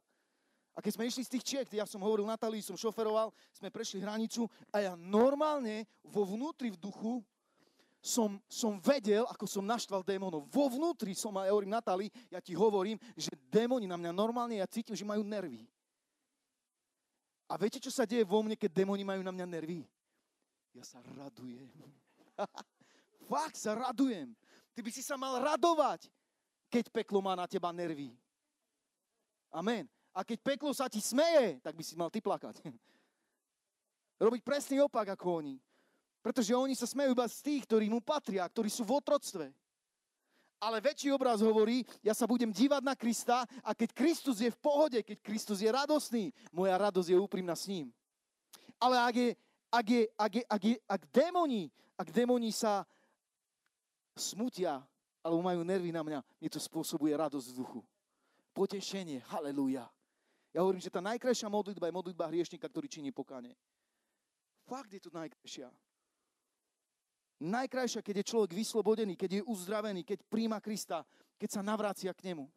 A 0.77 0.85
keď 0.85 0.93
sme 0.93 1.09
išli 1.09 1.25
z 1.25 1.33
tých 1.33 1.45
Čiek, 1.45 1.67
ja 1.73 1.89
som 1.89 2.05
hovoril 2.05 2.29
Natálii, 2.29 2.61
som 2.61 2.77
šoferoval, 2.77 3.33
sme 3.57 3.73
prešli 3.73 4.05
hranicu 4.05 4.45
a 4.69 4.85
ja 4.85 4.93
normálne 4.93 5.89
vo 6.05 6.29
vnútri 6.29 6.69
v 6.69 6.77
duchu 6.77 7.25
som, 8.07 8.39
som 8.47 8.79
vedel, 8.79 9.27
ako 9.27 9.49
som 9.51 9.65
naštval 9.67 10.05
démonov. 10.07 10.47
Vo 10.53 10.71
vnútri 10.71 11.17
som, 11.17 11.35
a 11.41 11.49
ja 11.49 11.57
hovorím 11.57 11.75
Natálii, 11.75 12.13
ja 12.31 12.39
ti 12.39 12.55
hovorím, 12.55 13.01
že 13.17 13.35
démoni 13.51 13.89
na 13.89 13.99
mňa 13.99 14.13
normálne, 14.15 14.61
ja 14.61 14.69
cítim, 14.71 14.95
že 14.95 15.03
majú 15.03 15.27
nervy. 15.27 15.67
A 17.47 17.55
viete, 17.55 17.79
čo 17.79 17.95
sa 17.95 18.03
deje 18.03 18.27
vo 18.27 18.43
mne, 18.43 18.59
keď 18.59 18.83
démoni 18.83 19.07
majú 19.07 19.23
na 19.23 19.31
mňa 19.31 19.47
nervy? 19.47 19.87
Ja 20.75 20.83
sa 20.83 20.99
radujem. 21.15 21.71
Fakt 23.31 23.57
sa 23.57 23.79
radujem. 23.79 24.35
Ty 24.75 24.81
by 24.83 24.91
si 24.93 25.01
sa 25.01 25.15
mal 25.15 25.39
radovať, 25.39 26.11
keď 26.69 26.91
peklo 26.91 27.23
má 27.23 27.39
na 27.39 27.47
teba 27.47 27.71
nervy. 27.71 28.13
Amen. 29.55 29.87
A 30.13 30.27
keď 30.27 30.39
peklo 30.43 30.75
sa 30.75 30.91
ti 30.91 30.99
smeje, 30.99 31.63
tak 31.63 31.77
by 31.79 31.83
si 31.87 31.95
mal 31.95 32.11
ty 32.11 32.19
plakať. 32.19 32.61
Robiť 34.25 34.43
presný 34.43 34.83
opak 34.83 35.15
ako 35.15 35.45
oni. 35.45 35.57
Pretože 36.25 36.57
oni 36.57 36.75
sa 36.75 36.91
smejú 36.91 37.15
iba 37.15 37.29
z 37.31 37.39
tých, 37.45 37.63
ktorí 37.69 37.87
mu 37.87 38.03
patria, 38.03 38.49
ktorí 38.49 38.67
sú 38.67 38.83
v 38.83 38.99
otroctve. 38.99 39.53
Ale 40.57 40.81
väčší 40.81 41.13
obraz 41.13 41.45
hovorí, 41.45 41.85
ja 42.01 42.17
sa 42.17 42.25
budem 42.25 42.49
dívať 42.49 42.81
na 42.81 42.97
Krista 42.97 43.45
a 43.61 43.71
keď 43.77 43.93
Kristus 43.93 44.41
je 44.41 44.49
v 44.49 44.57
pohode, 44.57 44.99
keď 45.05 45.21
Kristus 45.21 45.61
je 45.61 45.69
radosný, 45.69 46.33
moja 46.49 46.73
radosť 46.81 47.13
je 47.13 47.19
úprimná 47.21 47.53
s 47.53 47.69
ním. 47.69 47.93
Ale 48.81 48.97
ak, 48.97 49.15
je, 49.15 49.29
ak, 49.69 49.87
je, 49.87 50.03
ak, 50.17 50.33
je, 50.33 50.45
ak, 50.49 50.63
je, 50.65 50.77
ak 50.89 51.03
démoni, 51.13 51.69
ak 52.01 52.09
démoni 52.09 52.51
sa 52.57 52.89
smutia, 54.17 54.81
alebo 55.21 55.45
majú 55.45 55.61
nervy 55.61 55.93
na 55.93 56.01
mňa, 56.01 56.21
mi 56.41 56.49
to 56.49 56.57
spôsobuje 56.57 57.13
radosť 57.13 57.53
v 57.53 57.59
duchu. 57.61 57.81
Potešenie, 58.57 59.21
halleluja. 59.29 59.85
Ja 60.57 60.65
hovorím, 60.65 60.81
že 60.81 60.89
tá 60.89 61.05
najkrajšia 61.05 61.53
modlitba 61.53 61.93
je 61.93 61.97
modlitba 62.01 62.33
hriešnika, 62.33 62.65
ktorý 62.73 62.89
činí 62.89 63.13
pokáne. 63.13 63.53
Fakt 64.65 64.89
je 64.89 65.05
to 65.05 65.13
najkrajšia. 65.13 65.69
Najkrajšia, 67.37 68.01
keď 68.01 68.25
je 68.25 68.29
človek 68.33 68.57
vyslobodený, 68.57 69.13
keď 69.13 69.41
je 69.41 69.43
uzdravený, 69.45 70.01
keď 70.01 70.25
príjma 70.25 70.57
Krista, 70.57 71.05
keď 71.37 71.49
sa 71.53 71.61
navrácia 71.61 72.09
k 72.17 72.33
nemu. 72.33 72.49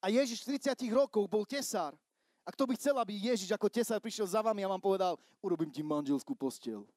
A 0.00 0.08
Ježiš 0.08 0.48
30 0.48 0.80
rokov 0.88 1.28
bol 1.28 1.44
tesár. 1.44 1.92
A 2.40 2.48
kto 2.48 2.64
by 2.64 2.72
chcel, 2.80 2.96
aby 2.96 3.12
Ježiš 3.12 3.52
ako 3.52 3.68
tesár 3.68 4.00
prišiel 4.00 4.24
za 4.24 4.40
vami 4.40 4.64
a 4.64 4.72
vám 4.72 4.80
povedal, 4.80 5.20
urobím 5.44 5.68
ti 5.68 5.84
manželskú 5.84 6.32
postel. 6.32 6.88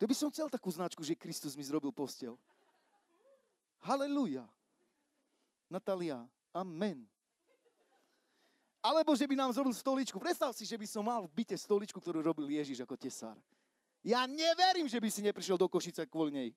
To 0.00 0.04
by 0.08 0.14
som 0.16 0.32
chcel 0.32 0.48
takú 0.48 0.72
značku, 0.72 1.04
že 1.04 1.18
Kristus 1.18 1.52
mi 1.52 1.60
zrobil 1.60 1.92
postel. 1.92 2.32
Halelúja. 3.84 4.48
Natalia, 5.68 6.24
amen. 6.56 7.04
Alebo 8.80 9.12
že 9.12 9.28
by 9.28 9.36
nám 9.36 9.52
zrobil 9.52 9.76
stoličku. 9.76 10.16
Predstav 10.16 10.56
si, 10.56 10.64
že 10.64 10.80
by 10.80 10.86
som 10.88 11.04
mal 11.04 11.28
v 11.28 11.44
byte 11.44 11.60
stoličku, 11.60 12.00
ktorú 12.00 12.24
robil 12.24 12.48
Ježiš 12.48 12.80
ako 12.88 12.96
tesár. 12.96 13.36
Ja 14.08 14.24
neverím, 14.24 14.88
že 14.88 14.96
by 14.96 15.08
si 15.12 15.20
neprišiel 15.20 15.60
do 15.60 15.68
Košice 15.68 16.08
kvôli 16.08 16.32
nej. 16.32 16.50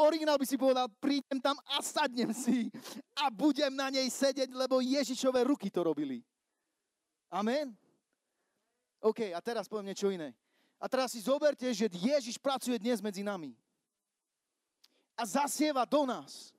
Originál 0.00 0.40
by 0.40 0.48
si 0.48 0.56
povedal, 0.56 0.88
prídem 0.96 1.36
tam 1.36 1.60
a 1.68 1.84
sadnem 1.84 2.32
si 2.32 2.72
a 3.12 3.28
budem 3.28 3.68
na 3.68 3.92
nej 3.92 4.08
sedieť, 4.08 4.48
lebo 4.56 4.80
Ježišové 4.80 5.44
ruky 5.44 5.68
to 5.68 5.84
robili. 5.84 6.24
Amen? 7.28 7.76
OK, 9.04 9.36
a 9.36 9.40
teraz 9.44 9.68
poviem 9.68 9.92
niečo 9.92 10.08
iné. 10.08 10.32
A 10.80 10.88
teraz 10.88 11.12
si 11.12 11.20
zoberte, 11.20 11.68
že 11.76 11.92
Ježiš 11.92 12.40
pracuje 12.40 12.80
dnes 12.80 13.04
medzi 13.04 13.20
nami. 13.20 13.52
A 15.12 15.28
zasieva 15.28 15.84
do 15.84 16.08
nás 16.08 16.56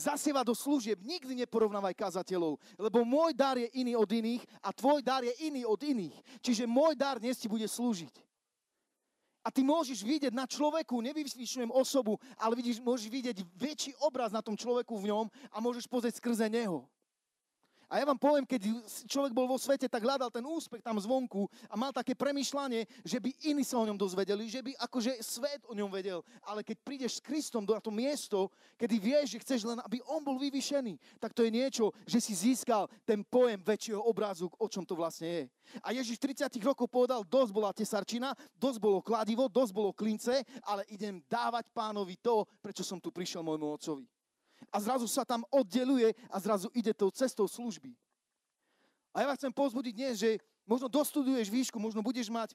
zasieva 0.00 0.40
do 0.46 0.54
služieb. 0.56 0.96
Nikdy 1.02 1.44
neporovnávaj 1.44 1.92
kazateľov, 1.92 2.56
lebo 2.80 3.04
môj 3.04 3.36
dar 3.36 3.58
je 3.60 3.68
iný 3.76 3.98
od 3.98 4.08
iných 4.08 4.40
a 4.64 4.72
tvoj 4.72 5.04
dar 5.04 5.20
je 5.20 5.34
iný 5.44 5.66
od 5.66 5.76
iných. 5.76 6.16
Čiže 6.40 6.64
môj 6.64 6.96
dar 6.96 7.20
dnes 7.20 7.36
ti 7.36 7.50
bude 7.50 7.66
slúžiť. 7.68 8.29
A 9.40 9.48
ty 9.48 9.64
môžeš 9.64 10.04
vidieť 10.04 10.36
na 10.36 10.44
človeku, 10.44 11.00
nevyvyšujem 11.00 11.72
osobu, 11.72 12.20
ale 12.36 12.60
vidíš, 12.60 12.84
môžeš 12.84 13.08
vidieť 13.08 13.36
väčší 13.56 13.96
obraz 14.04 14.28
na 14.36 14.44
tom 14.44 14.52
človeku 14.52 15.00
v 15.00 15.08
ňom 15.08 15.26
a 15.48 15.56
môžeš 15.64 15.88
pozrieť 15.88 16.20
skrze 16.20 16.44
neho. 16.52 16.84
A 17.90 17.98
ja 17.98 18.06
vám 18.06 18.22
poviem, 18.22 18.46
keď 18.46 18.70
človek 19.10 19.34
bol 19.34 19.50
vo 19.50 19.58
svete, 19.58 19.90
tak 19.90 20.06
hľadal 20.06 20.30
ten 20.30 20.46
úspech 20.46 20.78
tam 20.78 20.94
zvonku 20.94 21.50
a 21.66 21.74
mal 21.74 21.90
také 21.90 22.14
premyšľanie, 22.14 22.86
že 23.02 23.18
by 23.18 23.34
iní 23.50 23.66
sa 23.66 23.82
o 23.82 23.86
ňom 23.90 23.98
dozvedeli, 23.98 24.46
že 24.46 24.62
by 24.62 24.78
akože 24.78 25.18
svet 25.18 25.66
o 25.66 25.74
ňom 25.74 25.90
vedel. 25.90 26.22
Ale 26.46 26.62
keď 26.62 26.86
prídeš 26.86 27.18
s 27.18 27.24
Kristom 27.26 27.66
do 27.66 27.74
to 27.82 27.90
miesto, 27.90 28.46
kedy 28.78 28.94
vieš, 29.02 29.34
že 29.34 29.42
chceš 29.42 29.60
len, 29.66 29.82
aby 29.82 29.98
on 30.06 30.22
bol 30.22 30.38
vyvyšený, 30.38 31.18
tak 31.18 31.34
to 31.34 31.42
je 31.42 31.50
niečo, 31.50 31.90
že 32.06 32.22
si 32.22 32.30
získal 32.30 32.86
ten 33.02 33.26
pojem 33.26 33.58
väčšieho 33.58 33.98
obrazu, 34.06 34.46
o 34.46 34.66
čom 34.70 34.86
to 34.86 34.94
vlastne 34.94 35.26
je. 35.26 35.44
A 35.82 35.90
Ježiš 35.90 36.22
30 36.22 36.46
rokov 36.62 36.86
povedal, 36.86 37.26
dosť 37.26 37.50
bola 37.50 37.74
tesarčina, 37.74 38.38
dosť 38.54 38.78
bolo 38.78 39.02
kladivo, 39.02 39.50
dosť 39.50 39.72
bolo 39.74 39.90
klince, 39.90 40.46
ale 40.62 40.86
idem 40.94 41.18
dávať 41.26 41.66
pánovi 41.74 42.22
to, 42.22 42.46
prečo 42.62 42.86
som 42.86 43.02
tu 43.02 43.10
prišiel 43.10 43.42
môjmu 43.42 43.66
otcovi 43.74 44.06
a 44.68 44.76
zrazu 44.76 45.08
sa 45.08 45.24
tam 45.24 45.40
oddeluje 45.48 46.12
a 46.28 46.36
zrazu 46.36 46.68
ide 46.76 46.92
tou 46.92 47.08
cestou 47.08 47.48
služby. 47.48 47.96
A 49.16 49.24
ja 49.24 49.26
vás 49.26 49.40
chcem 49.40 49.50
pozbudiť 49.50 49.94
dnes, 49.96 50.14
že 50.20 50.38
možno 50.68 50.86
dostuduješ 50.86 51.50
výšku, 51.50 51.80
možno 51.80 52.04
budeš 52.04 52.30
mať 52.30 52.54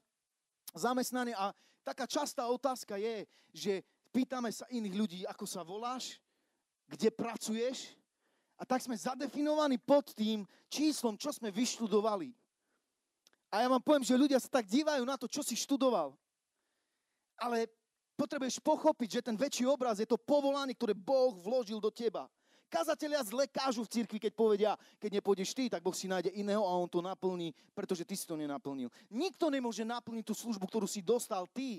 zamestnanie 0.71 1.35
a 1.35 1.51
taká 1.83 2.07
častá 2.07 2.47
otázka 2.47 2.95
je, 2.95 3.27
že 3.51 3.73
pýtame 4.15 4.47
sa 4.53 4.63
iných 4.71 4.95
ľudí, 4.95 5.19
ako 5.27 5.43
sa 5.43 5.65
voláš, 5.65 6.21
kde 6.87 7.11
pracuješ 7.11 7.97
a 8.55 8.63
tak 8.63 8.79
sme 8.79 8.95
zadefinovaní 8.95 9.75
pod 9.75 10.15
tým 10.15 10.47
číslom, 10.71 11.19
čo 11.19 11.35
sme 11.35 11.51
vyštudovali. 11.51 12.31
A 13.51 13.63
ja 13.63 13.67
vám 13.67 13.83
poviem, 13.83 14.07
že 14.07 14.19
ľudia 14.19 14.39
sa 14.39 14.47
tak 14.47 14.67
dívajú 14.67 15.03
na 15.03 15.19
to, 15.19 15.27
čo 15.27 15.43
si 15.43 15.55
študoval. 15.59 16.15
Ale 17.35 17.67
potrebuješ 18.15 18.63
pochopiť, 18.63 19.19
že 19.19 19.25
ten 19.31 19.35
väčší 19.35 19.67
obraz 19.67 19.99
je 19.99 20.07
to 20.07 20.17
povolanie, 20.17 20.73
ktoré 20.73 20.95
Boh 20.95 21.35
vložil 21.35 21.77
do 21.83 21.91
teba. 21.91 22.31
Kazatelia 22.65 23.21
zle 23.21 23.45
kážu 23.45 23.85
v 23.85 23.93
cirkvi, 23.93 24.17
keď 24.17 24.33
povedia, 24.33 24.71
keď 24.97 25.21
nepôjdeš 25.21 25.53
ty, 25.53 25.69
tak 25.69 25.85
Boh 25.85 25.93
si 25.93 26.09
nájde 26.09 26.33
iného 26.33 26.65
a 26.65 26.75
on 26.75 26.89
to 26.89 26.99
naplní, 26.99 27.53
pretože 27.77 28.03
ty 28.03 28.17
si 28.17 28.25
to 28.25 28.33
nenaplnil. 28.35 28.89
Nikto 29.13 29.53
nemôže 29.53 29.85
naplniť 29.85 30.25
tú 30.25 30.33
službu, 30.33 30.65
ktorú 30.65 30.89
si 30.89 31.05
dostal 31.05 31.45
ty 31.53 31.77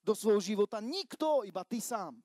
do 0.00 0.16
svojho 0.16 0.40
života. 0.40 0.80
Nikto, 0.80 1.44
iba 1.44 1.62
ty 1.62 1.84
sám. 1.84 2.16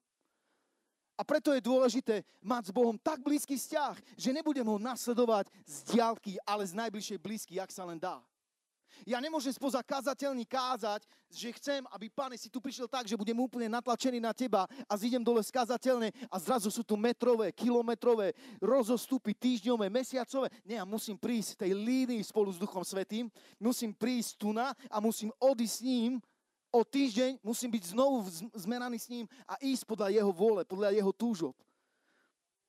A 1.19 1.21
preto 1.21 1.53
je 1.53 1.61
dôležité 1.61 2.25
mať 2.41 2.71
s 2.71 2.73
Bohom 2.73 2.97
tak 2.97 3.21
blízky 3.21 3.53
vzťah, 3.53 3.93
že 4.17 4.33
nebudem 4.33 4.65
ho 4.65 4.81
nasledovať 4.81 5.53
z 5.67 5.77
diálky, 5.93 6.41
ale 6.47 6.65
z 6.65 6.73
najbližšej 6.73 7.19
blízky, 7.21 7.61
jak 7.61 7.69
sa 7.69 7.85
len 7.85 8.01
dá. 8.01 8.17
Ja 9.05 9.17
nemôžem 9.17 9.53
spoza 9.53 9.81
kazateľní 9.81 10.45
kázať, 10.45 11.05
že 11.31 11.55
chcem, 11.57 11.81
aby 11.95 12.11
pane 12.11 12.35
si 12.37 12.51
tu 12.51 12.59
prišiel 12.59 12.85
tak, 12.85 13.07
že 13.07 13.17
budem 13.17 13.37
úplne 13.39 13.71
natlačený 13.71 14.19
na 14.19 14.35
teba 14.35 14.67
a 14.85 14.93
zidem 14.99 15.23
dole 15.23 15.41
skazateľne 15.41 16.11
a 16.29 16.35
zrazu 16.37 16.69
sú 16.69 16.83
tu 16.83 16.99
metrové, 16.99 17.55
kilometrové 17.55 18.35
rozostupy, 18.59 19.33
týždňové, 19.33 19.87
mesiacové. 19.87 20.51
Nie, 20.67 20.83
ja 20.83 20.85
musím 20.85 21.15
prísť 21.17 21.65
tej 21.65 21.71
línii 21.73 22.21
spolu 22.21 22.51
s 22.51 22.61
Duchom 22.61 22.83
Svetým, 22.85 23.31
musím 23.57 23.95
prísť 23.95 24.37
tu 24.37 24.53
na 24.53 24.75
a 24.91 24.97
musím 24.99 25.31
odísť 25.39 25.75
s 25.79 25.85
ním 25.85 26.11
o 26.71 26.81
týždeň, 26.87 27.43
musím 27.43 27.69
byť 27.71 27.83
znovu 27.91 28.23
zmeraný 28.55 28.97
s 28.99 29.11
ním 29.11 29.25
a 29.43 29.59
ísť 29.59 29.83
podľa 29.83 30.07
jeho 30.15 30.31
vôle, 30.31 30.63
podľa 30.63 30.95
jeho 30.95 31.11
túžob. 31.11 31.55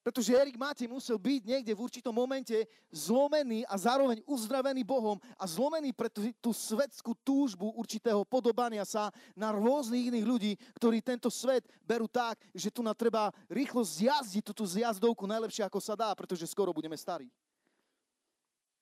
Pretože 0.02 0.34
Erik 0.34 0.58
Máte 0.58 0.90
musel 0.90 1.14
byť 1.14 1.42
niekde 1.46 1.72
v 1.78 1.82
určitom 1.86 2.10
momente 2.10 2.66
zlomený 2.90 3.62
a 3.70 3.78
zároveň 3.78 4.18
uzdravený 4.26 4.82
Bohom 4.82 5.14
a 5.38 5.46
zlomený 5.46 5.94
pre 5.94 6.10
tú, 6.10 6.26
tú 6.42 6.50
svetskú 6.50 7.14
túžbu 7.22 7.70
určitého 7.78 8.26
podobania 8.26 8.82
sa 8.82 9.14
na 9.38 9.54
rôznych 9.54 10.10
iných 10.10 10.26
ľudí, 10.26 10.52
ktorí 10.74 10.98
tento 10.98 11.30
svet 11.30 11.62
berú 11.86 12.10
tak, 12.10 12.42
že 12.50 12.74
tu 12.74 12.82
na 12.82 12.98
treba 12.98 13.30
rýchlo 13.46 13.86
zjazdiť 13.86 14.42
túto 14.42 14.66
zjazdovku 14.66 15.22
najlepšie 15.22 15.62
ako 15.70 15.78
sa 15.78 15.94
dá, 15.94 16.10
pretože 16.18 16.50
skoro 16.50 16.74
budeme 16.74 16.98
starí. 16.98 17.30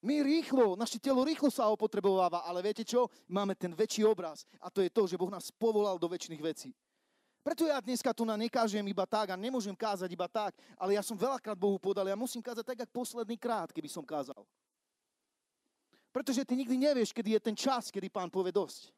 My 0.00 0.24
rýchlo, 0.24 0.80
naše 0.80 0.96
telo 0.96 1.20
rýchlo 1.20 1.52
sa 1.52 1.68
opotrebováva, 1.68 2.48
ale 2.48 2.64
viete 2.64 2.80
čo? 2.88 3.12
Máme 3.28 3.52
ten 3.52 3.76
väčší 3.76 4.08
obraz 4.08 4.48
a 4.56 4.72
to 4.72 4.80
je 4.80 4.88
to, 4.88 5.04
že 5.04 5.20
Boh 5.20 5.28
nás 5.28 5.52
povolal 5.52 6.00
do 6.00 6.08
väčšných 6.08 6.40
vecí. 6.40 6.72
Preto 7.40 7.64
ja 7.64 7.80
dneska 7.80 8.12
tu 8.12 8.28
na 8.28 8.36
nekážem 8.36 8.84
iba 8.84 9.08
tak 9.08 9.32
a 9.32 9.36
nemôžem 9.36 9.72
kázať 9.72 10.12
iba 10.12 10.28
tak, 10.28 10.52
ale 10.76 10.92
ja 10.92 11.00
som 11.00 11.16
veľakrát 11.16 11.56
Bohu 11.56 11.80
podal, 11.80 12.04
ja 12.04 12.16
musím 12.16 12.44
kázať 12.44 12.64
tak, 12.64 12.78
ako 12.84 12.92
posledný 12.92 13.40
krát, 13.40 13.72
keby 13.72 13.88
som 13.88 14.04
kázal. 14.04 14.44
Pretože 16.12 16.44
ty 16.44 16.52
nikdy 16.52 16.76
nevieš, 16.76 17.16
kedy 17.16 17.38
je 17.38 17.40
ten 17.40 17.56
čas, 17.56 17.88
kedy 17.88 18.12
pán 18.12 18.28
povie 18.28 18.52
dosť. 18.52 18.92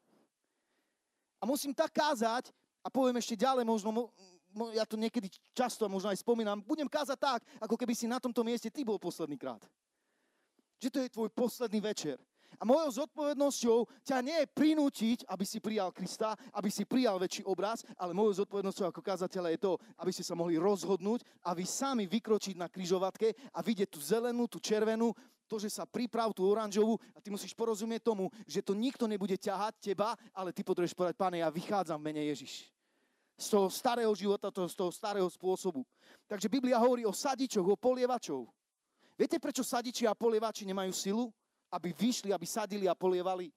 A 1.39 1.47
musím 1.47 1.71
tak 1.71 1.95
kázať, 1.95 2.51
a 2.83 2.91
poviem 2.91 3.15
ešte 3.15 3.39
ďalej, 3.39 3.63
možno, 3.63 4.11
ja 4.75 4.83
to 4.83 4.99
niekedy 4.99 5.31
často 5.55 5.87
možno 5.87 6.11
aj 6.11 6.19
spomínam, 6.19 6.59
budem 6.59 6.91
kázať 6.91 7.15
tak, 7.15 7.39
ako 7.63 7.79
keby 7.79 7.95
si 7.95 8.11
na 8.11 8.19
tomto 8.19 8.43
mieste 8.43 8.67
ty 8.67 8.83
bol 8.83 8.99
posledný 8.99 9.39
krát. 9.39 9.63
Že 10.83 10.89
to 10.91 10.99
je 10.99 11.13
tvoj 11.15 11.29
posledný 11.31 11.79
večer. 11.79 12.19
A 12.59 12.63
mojou 12.65 13.05
zodpovednosťou 13.05 14.05
ťa 14.05 14.17
nie 14.21 14.37
je 14.43 14.47
prinútiť, 14.51 15.19
aby 15.29 15.45
si 15.45 15.57
prijal 15.63 15.89
Krista, 15.89 16.37
aby 16.53 16.69
si 16.69 16.85
prijal 16.85 17.17
väčší 17.17 17.47
obraz, 17.47 17.81
ale 17.97 18.13
mojou 18.13 18.43
zodpovednosťou 18.43 18.89
ako 18.89 19.01
kazateľa 19.01 19.49
je 19.55 19.59
to, 19.63 19.71
aby 19.97 20.11
ste 20.13 20.25
sa 20.25 20.37
mohli 20.37 20.59
rozhodnúť 20.59 21.25
a 21.47 21.57
vy 21.57 21.65
sami 21.65 22.05
vykročiť 22.05 22.55
na 22.57 22.69
kryžovatke 22.69 23.33
a 23.53 23.59
vidieť 23.63 23.89
tú 23.89 23.99
zelenú, 24.03 24.45
tú 24.45 24.61
červenú, 24.61 25.13
to, 25.47 25.61
že 25.61 25.69
sa 25.69 25.85
priprav 25.85 26.33
tú 26.33 26.49
oranžovú 26.49 26.97
a 27.13 27.21
ty 27.21 27.29
musíš 27.29 27.53
porozumieť 27.53 28.09
tomu, 28.09 28.31
že 28.49 28.65
to 28.65 28.73
nikto 28.73 29.05
nebude 29.05 29.37
ťahať 29.37 29.93
teba, 29.93 30.17
ale 30.33 30.49
ty 30.49 30.65
potrebuješ 30.65 30.97
povedať, 30.97 31.13
páne, 31.13 31.45
ja 31.45 31.49
vychádzam 31.53 32.01
v 32.01 32.09
mene 32.09 32.25
Ježiš. 32.25 32.73
Z 33.37 33.53
toho 33.53 33.67
starého 33.69 34.13
života, 34.17 34.49
z 34.49 34.73
toho 34.77 34.89
starého 34.93 35.29
spôsobu. 35.29 35.85
Takže 36.29 36.49
Biblia 36.49 36.81
hovorí 36.81 37.05
o 37.05 37.13
sadičoch, 37.13 37.65
o 37.65 37.77
polievačov. 37.77 38.49
Viete, 39.13 39.37
prečo 39.37 39.61
sadiči 39.61 40.09
a 40.09 40.17
polievači 40.17 40.65
nemajú 40.65 40.89
silu? 40.93 41.25
Aby 41.73 41.89
vyšli, 41.89 42.29
aby 42.29 42.45
sadili 42.45 42.85
a 42.85 42.93
polievali. 42.93 43.49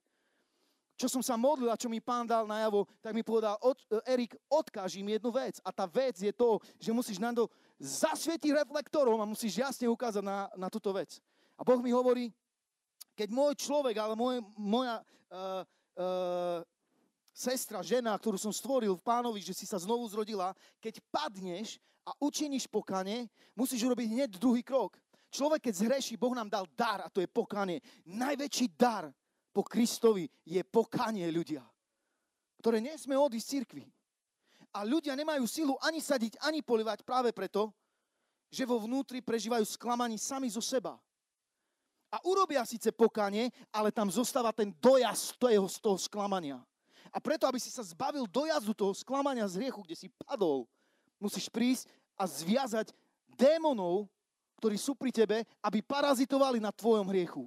Čo 0.96 1.12
som 1.12 1.20
sa 1.20 1.36
modlil 1.36 1.68
a 1.68 1.76
čo 1.76 1.92
mi 1.92 2.00
pán 2.00 2.24
dal 2.24 2.48
najavo, 2.48 2.88
tak 3.04 3.12
mi 3.12 3.20
povedal, 3.20 3.60
od, 3.60 3.76
Erik, 4.08 4.32
odkáž 4.48 4.96
im 4.96 5.12
jednu 5.12 5.28
vec. 5.28 5.60
A 5.60 5.68
tá 5.68 5.84
vec 5.84 6.16
je 6.16 6.32
to, 6.32 6.56
že 6.80 6.88
musíš 6.88 7.20
na 7.20 7.36
to 7.36 7.52
zasvietiť 7.76 8.56
reflektorom 8.64 9.20
a 9.20 9.28
musíš 9.28 9.60
jasne 9.60 9.84
ukázať 9.92 10.24
na, 10.24 10.48
na 10.56 10.72
túto 10.72 10.88
vec. 10.96 11.20
A 11.60 11.60
Boh 11.60 11.84
mi 11.84 11.92
hovorí, 11.92 12.32
keď 13.12 13.28
môj 13.28 13.60
človek, 13.60 13.96
ale 14.00 14.16
môj, 14.16 14.40
moja 14.56 15.04
uh, 15.28 15.60
uh, 16.00 16.64
sestra, 17.36 17.84
žena, 17.84 18.16
ktorú 18.16 18.40
som 18.40 18.48
stvoril 18.48 18.96
v 18.96 19.04
pánovi, 19.04 19.44
že 19.44 19.52
si 19.52 19.68
sa 19.68 19.76
znovu 19.76 20.08
zrodila, 20.08 20.56
keď 20.80 21.04
padneš 21.12 21.76
a 22.08 22.16
učiníš 22.24 22.64
pokane, 22.72 23.28
musíš 23.52 23.84
urobiť 23.84 24.08
hneď 24.16 24.30
druhý 24.40 24.64
krok. 24.64 24.96
Človek, 25.30 25.68
keď 25.68 25.74
zhreší, 25.74 26.14
Boh 26.16 26.32
nám 26.32 26.48
dal 26.48 26.66
dar 26.72 27.02
a 27.02 27.12
to 27.12 27.20
je 27.20 27.28
pokanie. 27.28 27.82
Najväčší 28.06 28.72
dar 28.78 29.10
po 29.50 29.64
Kristovi 29.66 30.28
je 30.44 30.60
pokanie 30.62 31.26
ľudia, 31.32 31.64
ktoré 32.60 32.78
nesme 32.78 33.16
odísť 33.16 33.46
z 33.46 33.52
cirkvi. 33.60 33.84
A 34.76 34.84
ľudia 34.84 35.16
nemajú 35.16 35.48
silu 35.48 35.74
ani 35.80 36.04
sadiť, 36.04 36.36
ani 36.44 36.60
polivať 36.60 37.00
práve 37.00 37.32
preto, 37.32 37.72
že 38.52 38.68
vo 38.68 38.76
vnútri 38.76 39.24
prežívajú 39.24 39.64
sklamaní 39.64 40.20
sami 40.20 40.52
zo 40.52 40.60
seba. 40.60 41.00
A 42.12 42.22
urobia 42.22 42.62
síce 42.68 42.92
pokanie, 42.92 43.50
ale 43.72 43.90
tam 43.90 44.12
zostáva 44.12 44.54
ten 44.54 44.70
dojazd 44.78 45.40
toho, 45.40 45.66
z 45.66 45.76
toho 45.80 45.98
sklamania. 45.98 46.60
A 47.10 47.18
preto, 47.18 47.48
aby 47.48 47.56
si 47.56 47.72
sa 47.72 47.80
zbavil 47.80 48.28
dojazdu 48.28 48.76
toho 48.76 48.92
sklamania 48.92 49.48
z 49.48 49.64
hriechu, 49.64 49.80
kde 49.82 49.96
si 49.96 50.12
padol, 50.20 50.68
musíš 51.16 51.48
prísť 51.48 51.88
a 52.14 52.28
zviazať 52.28 52.92
démonov, 53.36 54.08
ktorí 54.58 54.76
sú 54.80 54.96
pri 54.96 55.12
tebe, 55.12 55.44
aby 55.62 55.78
parazitovali 55.84 56.58
na 56.60 56.72
tvojom 56.72 57.08
hriechu. 57.12 57.46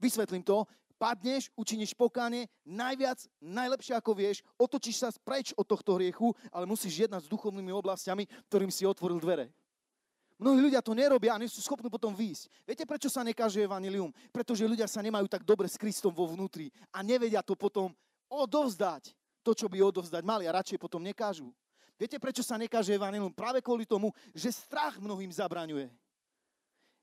Vysvetlím 0.00 0.42
to. 0.42 0.64
Padneš, 1.00 1.48
učiníš 1.56 1.96
pokáne, 1.96 2.44
najviac, 2.60 3.24
najlepšie 3.40 3.96
ako 3.96 4.12
vieš, 4.12 4.44
otočíš 4.60 5.00
sa 5.00 5.08
preč 5.24 5.56
od 5.56 5.64
tohto 5.64 5.96
hriechu, 5.96 6.36
ale 6.52 6.68
musíš 6.68 7.08
jednať 7.08 7.24
s 7.24 7.32
duchovnými 7.32 7.72
oblastiami, 7.72 8.28
ktorým 8.52 8.68
si 8.68 8.84
otvoril 8.84 9.16
dvere. 9.16 9.48
Mnohí 10.36 10.60
ľudia 10.68 10.84
to 10.84 10.92
nerobia 10.96 11.36
a 11.36 11.40
nie 11.40 11.48
sú 11.48 11.64
schopní 11.64 11.92
potom 11.92 12.16
výjsť. 12.16 12.48
Viete, 12.68 12.84
prečo 12.84 13.08
sa 13.12 13.20
nekáže 13.20 13.64
evanilium? 13.64 14.08
Pretože 14.32 14.68
ľudia 14.68 14.88
sa 14.88 15.04
nemajú 15.04 15.28
tak 15.28 15.44
dobre 15.44 15.68
s 15.68 15.76
Kristom 15.76 16.12
vo 16.12 16.28
vnútri 16.28 16.72
a 16.92 17.00
nevedia 17.00 17.44
to 17.44 17.56
potom 17.56 17.92
odovzdať, 18.28 19.16
to, 19.44 19.52
čo 19.52 19.72
by 19.72 19.80
odovzdať 19.84 20.24
mali 20.24 20.48
a 20.48 20.56
radšej 20.56 20.80
potom 20.80 21.04
nekážu. 21.04 21.52
Viete, 22.00 22.16
prečo 22.16 22.40
sa 22.40 22.56
nekáže 22.56 22.96
evanilium? 22.96 23.28
Práve 23.28 23.60
kvôli 23.60 23.84
tomu, 23.84 24.08
že 24.32 24.48
strach 24.48 24.96
mnohým 24.96 25.28
zabraňuje. 25.28 25.92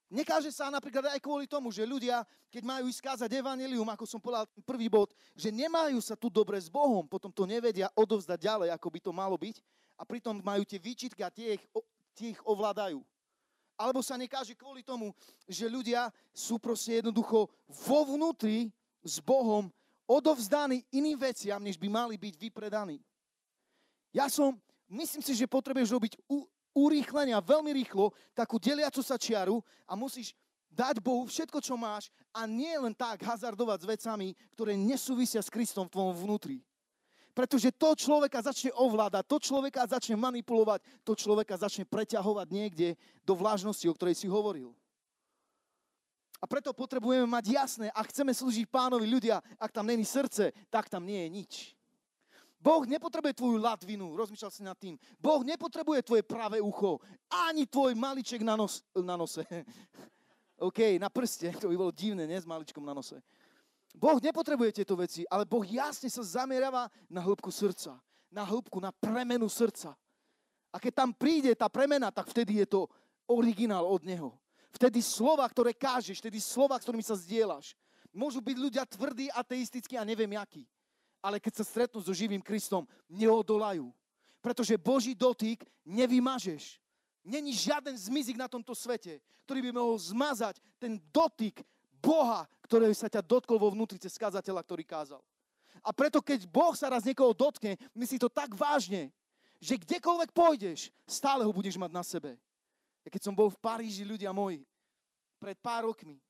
Nekáže 0.09 0.49
sa 0.49 0.73
napríklad 0.73 1.13
aj 1.13 1.21
kvôli 1.21 1.45
tomu, 1.45 1.69
že 1.69 1.85
ľudia, 1.85 2.25
keď 2.49 2.63
majú 2.65 2.89
ísť 2.89 3.05
kázať 3.05 3.29
evanilium, 3.29 3.85
ako 3.93 4.09
som 4.09 4.17
povedal 4.17 4.49
prvý 4.65 4.89
bod, 4.89 5.13
že 5.37 5.53
nemajú 5.53 6.01
sa 6.01 6.17
tu 6.17 6.33
dobre 6.33 6.57
s 6.57 6.65
Bohom, 6.65 7.05
potom 7.05 7.29
to 7.29 7.45
nevedia 7.45 7.93
odovzdať 7.93 8.39
ďalej, 8.41 8.69
ako 8.73 8.87
by 8.89 8.99
to 9.03 9.11
malo 9.13 9.37
byť 9.37 9.61
a 9.99 10.07
pritom 10.07 10.41
majú 10.41 10.65
tie 10.65 10.81
výčitky 10.81 11.21
a 11.21 11.29
tie 11.29 11.61
ich, 11.61 11.63
tie 12.17 12.33
ich 12.33 12.41
ovládajú. 12.41 13.03
Alebo 13.77 14.01
sa 14.01 14.17
nekáže 14.17 14.57
kvôli 14.57 14.81
tomu, 14.81 15.13
že 15.45 15.69
ľudia 15.69 16.09
sú 16.33 16.57
proste 16.57 17.03
jednoducho 17.03 17.45
vo 17.69 17.99
vnútri 18.09 18.73
s 19.05 19.21
Bohom 19.21 19.69
odovzdaní 20.09 20.81
iným 20.89 21.21
veciam, 21.21 21.61
než 21.61 21.77
by 21.77 21.85
mali 21.85 22.15
byť 22.17 22.33
vypredaní. 22.33 22.97
Ja 24.15 24.31
som 24.31 24.57
myslím 24.89 25.23
si, 25.23 25.35
že 25.35 25.49
potrebuješ 25.49 25.93
robiť 25.93 26.13
urýchlenia 26.77 27.41
veľmi 27.41 27.73
rýchlo, 27.73 28.13
takú 28.37 28.61
deliacu 28.61 29.01
sa 29.01 29.17
čiaru 29.17 29.61
a 29.89 29.97
musíš 29.97 30.37
dať 30.69 31.01
Bohu 31.01 31.25
všetko, 31.25 31.57
čo 31.57 31.73
máš 31.73 32.13
a 32.29 32.45
nie 32.45 32.73
len 32.77 32.93
tak 32.93 33.25
hazardovať 33.25 33.81
s 33.81 33.89
vecami, 33.89 34.27
ktoré 34.53 34.77
nesúvisia 34.77 35.41
s 35.41 35.49
Kristom 35.49 35.89
v 35.89 35.93
tvojom 35.97 36.15
vnútri. 36.21 36.61
Pretože 37.33 37.69
to 37.69 37.93
človeka 37.93 38.41
začne 38.41 38.73
ovládať, 38.73 39.25
to 39.29 39.37
človeka 39.37 39.85
začne 39.85 40.17
manipulovať, 40.17 40.81
to 41.05 41.13
človeka 41.13 41.53
začne 41.53 41.85
preťahovať 41.85 42.47
niekde 42.49 42.97
do 43.21 43.37
vlážnosti, 43.37 43.85
o 43.85 43.93
ktorej 43.93 44.17
si 44.17 44.25
hovoril. 44.25 44.73
A 46.37 46.45
preto 46.45 46.73
potrebujeme 46.73 47.25
mať 47.25 47.45
jasné, 47.49 47.87
ak 47.93 48.13
chceme 48.13 48.29
slúžiť 48.29 48.69
pánovi 48.69 49.09
ľudia, 49.09 49.41
ak 49.57 49.73
tam 49.73 49.89
není 49.89 50.05
srdce, 50.05 50.53
tak 50.69 50.89
tam 50.89 51.05
nie 51.05 51.25
je 51.25 51.29
nič. 51.29 51.53
Boh 52.57 52.89
nepotrebuje 52.89 53.37
tvoju 53.37 53.61
latvinu, 53.61 54.17
rozmýšľal 54.17 54.51
si 54.51 54.65
nad 54.65 54.77
tým. 54.77 54.97
Boh 55.21 55.45
nepotrebuje 55.45 56.01
tvoje 56.01 56.23
pravé 56.25 56.57
ucho, 56.57 56.97
ani 57.29 57.69
tvoj 57.69 57.93
maliček 57.93 58.41
na, 58.41 58.57
nos, 58.57 58.81
na 58.97 59.13
nose. 59.13 59.45
OK, 60.67 60.97
na 60.97 61.09
prste, 61.13 61.53
to 61.53 61.69
by 61.69 61.77
bolo 61.77 61.93
divné, 61.93 62.25
nie 62.25 62.41
s 62.41 62.49
maličkom 62.49 62.81
na 62.81 62.97
nose. 62.97 63.21
Boh 63.93 64.17
nepotrebuje 64.17 64.81
tieto 64.81 64.97
veci, 64.97 65.21
ale 65.29 65.45
Boh 65.45 65.61
jasne 65.61 66.09
sa 66.09 66.25
zameriava 66.25 66.89
na 67.09 67.21
hĺbku 67.21 67.53
srdca. 67.53 67.97
Na 68.33 68.41
hĺbku, 68.41 68.81
na 68.81 68.89
premenu 68.89 69.45
srdca. 69.45 69.93
A 70.73 70.77
keď 70.81 71.05
tam 71.05 71.09
príde 71.13 71.53
tá 71.53 71.69
premena, 71.69 72.09
tak 72.09 72.29
vtedy 72.33 72.65
je 72.65 72.67
to 72.67 72.81
originál 73.29 73.85
od 73.85 74.01
Neho. 74.01 74.33
Vtedy 74.73 75.01
slova, 75.01 75.45
ktoré 75.47 75.73
kážeš, 75.73 76.19
vtedy 76.19 76.41
slova, 76.41 76.77
s 76.77 76.85
ktorými 76.85 77.05
sa 77.05 77.17
zdieľaš. 77.17 77.77
Môžu 78.11 78.41
byť 78.41 78.57
ľudia 78.57 78.83
tvrdí, 78.85 79.29
ateistickí 79.29 79.93
a 79.97 80.05
neviem 80.05 80.33
jakí 80.33 80.65
ale 81.27 81.43
keď 81.43 81.59
sa 81.59 81.65
stretnú 81.67 81.99
so 81.99 82.15
živým 82.15 82.39
Kristom, 82.39 82.87
neodolajú. 83.11 83.91
Pretože 84.39 84.79
Boží 84.79 85.11
dotyk 85.11 85.67
nevymažeš. 85.83 86.79
Není 87.27 87.51
žiaden 87.51 87.91
zmizik 87.91 88.39
na 88.39 88.47
tomto 88.47 88.71
svete, 88.71 89.19
ktorý 89.43 89.67
by 89.67 89.71
mohol 89.75 89.99
zmazať 89.99 90.63
ten 90.79 90.95
dotyk 91.11 91.59
Boha, 91.99 92.47
ktorý 92.63 92.87
sa 92.95 93.11
ťa 93.11 93.19
dotkol 93.19 93.59
vo 93.59 93.75
vnútri 93.75 93.99
cez 93.99 94.15
kazateľa, 94.15 94.63
ktorý 94.63 94.87
kázal. 94.87 95.19
A 95.83 95.91
preto, 95.91 96.23
keď 96.23 96.47
Boh 96.47 96.71
sa 96.71 96.87
raz 96.87 97.03
niekoho 97.03 97.35
dotkne, 97.35 97.75
myslí 97.91 98.23
to 98.23 98.31
tak 98.31 98.55
vážne, 98.55 99.11
že 99.59 99.75
kdekoľvek 99.75 100.31
pôjdeš, 100.31 100.93
stále 101.03 101.43
ho 101.43 101.51
budeš 101.51 101.75
mať 101.75 101.91
na 101.91 102.03
sebe. 102.07 102.39
Ja 103.03 103.09
keď 103.11 103.27
som 103.27 103.35
bol 103.35 103.51
v 103.51 103.59
Paríži, 103.59 104.07
ľudia 104.07 104.31
moji, 104.31 104.63
pred 105.41 105.57
pár 105.59 105.89
rokmi, 105.89 106.21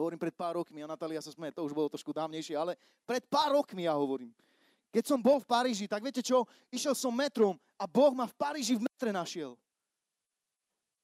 Hovorím 0.00 0.16
pred 0.16 0.32
pár 0.32 0.56
rokmi 0.56 0.80
a 0.80 0.88
Natália 0.88 1.20
sa 1.20 1.28
smeje, 1.28 1.52
to 1.52 1.60
už 1.60 1.76
bolo 1.76 1.92
trošku 1.92 2.08
dávnejšie, 2.16 2.56
ale 2.56 2.72
pred 3.04 3.20
pár 3.28 3.52
rokmi 3.52 3.84
ja 3.84 3.92
hovorím. 3.92 4.32
Keď 4.88 5.04
som 5.04 5.20
bol 5.20 5.44
v 5.44 5.46
Paríži, 5.46 5.84
tak 5.84 6.00
viete 6.00 6.24
čo? 6.24 6.48
Išiel 6.72 6.96
som 6.96 7.12
metrom 7.12 7.60
a 7.76 7.84
Boh 7.84 8.16
ma 8.16 8.24
v 8.24 8.32
Paríži 8.32 8.80
v 8.80 8.88
metre 8.88 9.12
našiel. 9.12 9.60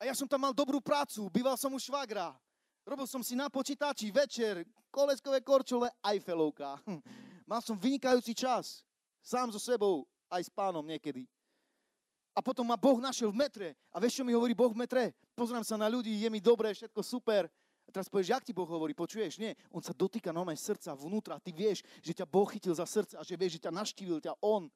A 0.00 0.08
ja 0.08 0.16
som 0.16 0.24
tam 0.24 0.48
mal 0.48 0.56
dobrú 0.56 0.80
prácu, 0.80 1.28
býval 1.28 1.60
som 1.60 1.68
u 1.76 1.80
švagra. 1.80 2.32
Robil 2.88 3.04
som 3.04 3.20
si 3.20 3.36
na 3.36 3.52
počítači 3.52 4.08
večer, 4.08 4.64
koleskové 4.88 5.44
korčule, 5.44 5.92
Eiffelovka. 6.00 6.80
Mal 7.50 7.60
som 7.62 7.78
vynikajúci 7.78 8.34
čas. 8.34 8.82
Sám 9.22 9.50
so 9.50 9.58
sebou, 9.58 10.06
aj 10.30 10.46
s 10.46 10.50
pánom 10.50 10.82
niekedy. 10.82 11.26
A 12.36 12.42
potom 12.44 12.66
ma 12.68 12.76
Boh 12.76 13.00
našiel 13.00 13.32
v 13.32 13.38
metre. 13.42 13.68
A 13.90 13.98
vieš, 13.98 14.20
čo 14.20 14.26
mi 14.26 14.34
hovorí 14.34 14.54
Boh 14.54 14.70
v 14.70 14.82
metre? 14.82 15.14
Pozrám 15.34 15.64
sa 15.64 15.74
na 15.74 15.88
ľudí, 15.90 16.14
je 16.14 16.28
mi 16.30 16.38
dobré, 16.38 16.74
všetko 16.74 17.00
super. 17.02 17.48
Teraz 17.96 18.12
povieš, 18.12 18.28
jak 18.28 18.44
ti 18.44 18.52
Boh 18.52 18.68
hovorí, 18.68 18.92
počuješ? 18.92 19.40
Nie, 19.40 19.56
on 19.72 19.80
sa 19.80 19.96
dotýka 19.96 20.28
normálne 20.28 20.60
srdca 20.60 20.92
vnútra. 20.92 21.40
Ty 21.40 21.48
vieš, 21.48 21.80
že 22.04 22.12
ťa 22.12 22.28
Boh 22.28 22.44
chytil 22.44 22.76
za 22.76 22.84
srdce 22.84 23.16
a 23.16 23.24
že 23.24 23.40
vieš, 23.40 23.56
že 23.56 23.64
ťa 23.64 23.72
naštívil 23.72 24.20
ťa 24.20 24.36
On. 24.44 24.68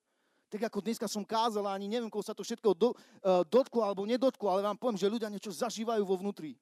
Tak 0.48 0.72
ako 0.72 0.80
dneska 0.80 1.04
som 1.04 1.20
kázal, 1.20 1.68
ani 1.68 1.84
neviem, 1.84 2.08
koho 2.08 2.24
sa 2.24 2.32
to 2.32 2.40
všetko 2.40 2.72
do, 2.72 2.96
uh, 2.96 3.44
dotklo 3.44 3.84
alebo 3.84 4.08
nedotklo, 4.08 4.48
ale 4.48 4.64
vám 4.64 4.80
poviem, 4.80 4.96
že 4.96 5.12
ľudia 5.12 5.28
niečo 5.28 5.52
zažívajú 5.52 6.00
vo 6.00 6.16
vnútri. 6.16 6.56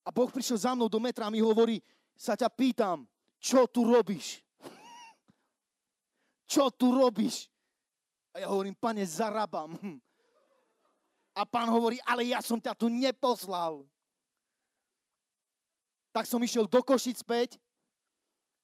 A 0.00 0.08
Boh 0.08 0.32
prišiel 0.32 0.56
za 0.56 0.72
mnou 0.72 0.88
do 0.88 0.96
metra 0.96 1.28
a 1.28 1.34
mi 1.34 1.44
hovorí, 1.44 1.84
sa 2.16 2.32
ťa 2.32 2.48
pýtam, 2.48 3.04
čo 3.36 3.68
tu 3.68 3.84
robíš? 3.84 4.40
čo 6.56 6.72
tu 6.72 6.96
robíš? 6.96 7.52
A 8.32 8.40
ja 8.40 8.48
hovorím, 8.48 8.72
pane, 8.72 9.04
zarabám. 9.04 9.76
A 11.36 11.44
pán 11.44 11.68
hovorí, 11.68 12.00
ale 12.08 12.32
ja 12.32 12.40
som 12.40 12.56
ťa 12.56 12.72
tu 12.72 12.88
neposlal 12.88 13.84
tak 16.16 16.24
som 16.24 16.40
išiel 16.40 16.64
do 16.64 16.80
Košic 16.80 17.20
späť 17.20 17.60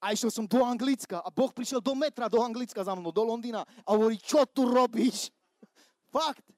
a 0.01 0.17
išiel 0.17 0.33
som 0.33 0.49
do 0.49 0.65
Anglicka 0.65 1.21
a 1.21 1.29
Boh 1.29 1.53
prišiel 1.53 1.85
do 1.85 1.93
metra 1.93 2.33
do 2.33 2.41
Anglicka 2.41 2.81
za 2.81 2.97
mnou, 2.97 3.13
do 3.13 3.21
Londýna 3.21 3.69
a 3.85 3.89
hovorí, 3.93 4.17
čo 4.17 4.49
tu 4.49 4.65
robíš? 4.65 5.29
Fakt. 6.17 6.49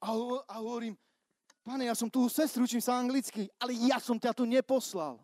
A, 0.00 0.16
a 0.48 0.54
hovorím, 0.64 0.96
Pane, 1.62 1.86
ja 1.86 1.94
som 1.94 2.10
tu 2.10 2.26
sestru, 2.26 2.66
učím 2.66 2.82
sa 2.82 2.98
anglicky, 2.98 3.46
ale 3.62 3.76
ja 3.86 4.02
som 4.02 4.18
ťa 4.18 4.34
tu 4.34 4.42
neposlal. 4.42 5.22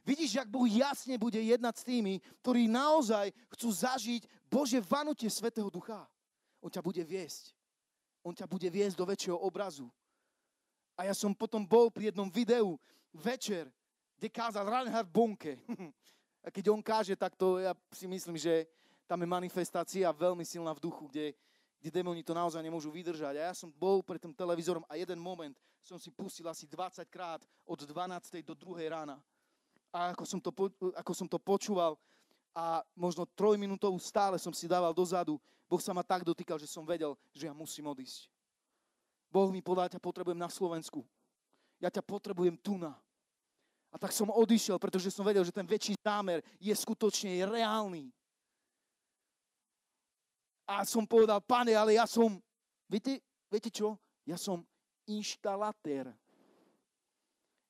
Vidíš, 0.00 0.40
jak 0.40 0.48
Boh 0.48 0.64
jasne 0.64 1.20
bude 1.20 1.36
jednať 1.36 1.74
s 1.80 1.84
tými, 1.84 2.22
ktorí 2.40 2.64
naozaj 2.64 3.28
chcú 3.52 3.68
zažiť 3.68 4.22
Bože 4.48 4.80
vanutie 4.80 5.28
Svetého 5.28 5.68
Ducha. 5.68 6.08
On 6.64 6.72
ťa 6.72 6.80
bude 6.80 7.04
viesť. 7.04 7.52
On 8.24 8.32
ťa 8.32 8.48
bude 8.48 8.68
viesť 8.72 8.96
do 8.96 9.04
väčšieho 9.04 9.36
obrazu. 9.36 9.92
A 10.94 11.10
ja 11.10 11.14
som 11.14 11.34
potom 11.34 11.66
bol 11.66 11.90
pri 11.90 12.14
jednom 12.14 12.30
videu 12.30 12.78
večer, 13.10 13.66
kde 14.18 14.28
kázal 14.30 14.66
Reinhard 14.66 15.10
Bonke. 15.10 15.58
A 16.44 16.52
keď 16.52 16.76
on 16.76 16.84
káže, 16.84 17.16
tak 17.16 17.32
to 17.40 17.56
ja 17.56 17.72
si 17.88 18.04
myslím, 18.04 18.36
že 18.36 18.68
tam 19.08 19.16
je 19.20 19.28
manifestácia 19.28 20.04
veľmi 20.12 20.44
silná 20.44 20.76
v 20.76 20.84
duchu, 20.84 21.08
kde, 21.08 21.32
kde 21.80 21.90
demoni 21.90 22.20
to 22.20 22.36
naozaj 22.36 22.60
nemôžu 22.60 22.92
vydržať. 22.92 23.40
A 23.40 23.48
ja 23.48 23.54
som 23.56 23.72
bol 23.72 24.04
pred 24.04 24.20
tým 24.20 24.36
televízorom 24.36 24.84
a 24.84 25.00
jeden 25.00 25.16
moment 25.16 25.56
som 25.80 25.96
si 25.96 26.12
pustil 26.12 26.44
asi 26.48 26.68
20 26.68 27.00
krát 27.08 27.40
od 27.64 27.80
12. 27.80 28.44
do 28.44 28.52
2. 28.52 28.92
rána. 28.92 29.16
A 29.88 30.12
ako 30.12 30.24
som 30.28 30.40
to, 30.40 30.50
ako 30.96 31.12
som 31.16 31.28
to 31.28 31.40
počúval 31.40 31.96
a 32.52 32.84
možno 32.92 33.24
trojminútovú 33.24 33.96
stále 33.96 34.36
som 34.36 34.52
si 34.52 34.68
dával 34.68 34.92
dozadu, 34.92 35.40
Boh 35.64 35.80
sa 35.80 35.96
ma 35.96 36.04
tak 36.04 36.28
dotýkal, 36.28 36.60
že 36.60 36.68
som 36.68 36.84
vedel, 36.84 37.16
že 37.32 37.48
ja 37.48 37.54
musím 37.56 37.88
odísť. 37.88 38.33
Boh 39.34 39.50
mi 39.50 39.58
povedal, 39.58 39.90
ťa 39.90 39.98
potrebujem 39.98 40.38
na 40.38 40.46
Slovensku. 40.46 41.02
Ja 41.82 41.90
ťa 41.90 42.06
potrebujem 42.06 42.54
tu 42.54 42.78
na. 42.78 42.94
A 43.90 43.98
tak 43.98 44.14
som 44.14 44.30
odišiel, 44.30 44.78
pretože 44.78 45.10
som 45.10 45.26
vedel, 45.26 45.42
že 45.42 45.50
ten 45.50 45.66
väčší 45.66 45.98
zámer 45.98 46.38
je 46.62 46.70
skutočne 46.70 47.42
reálny. 47.42 48.14
A 50.70 50.86
som 50.86 51.02
povedal, 51.02 51.42
pane, 51.42 51.74
ale 51.74 51.98
ja 51.98 52.06
som, 52.06 52.38
viete, 52.86 53.18
viete 53.50 53.74
čo? 53.74 53.98
Ja 54.22 54.38
som 54.38 54.62
inštalatér. 55.10 56.14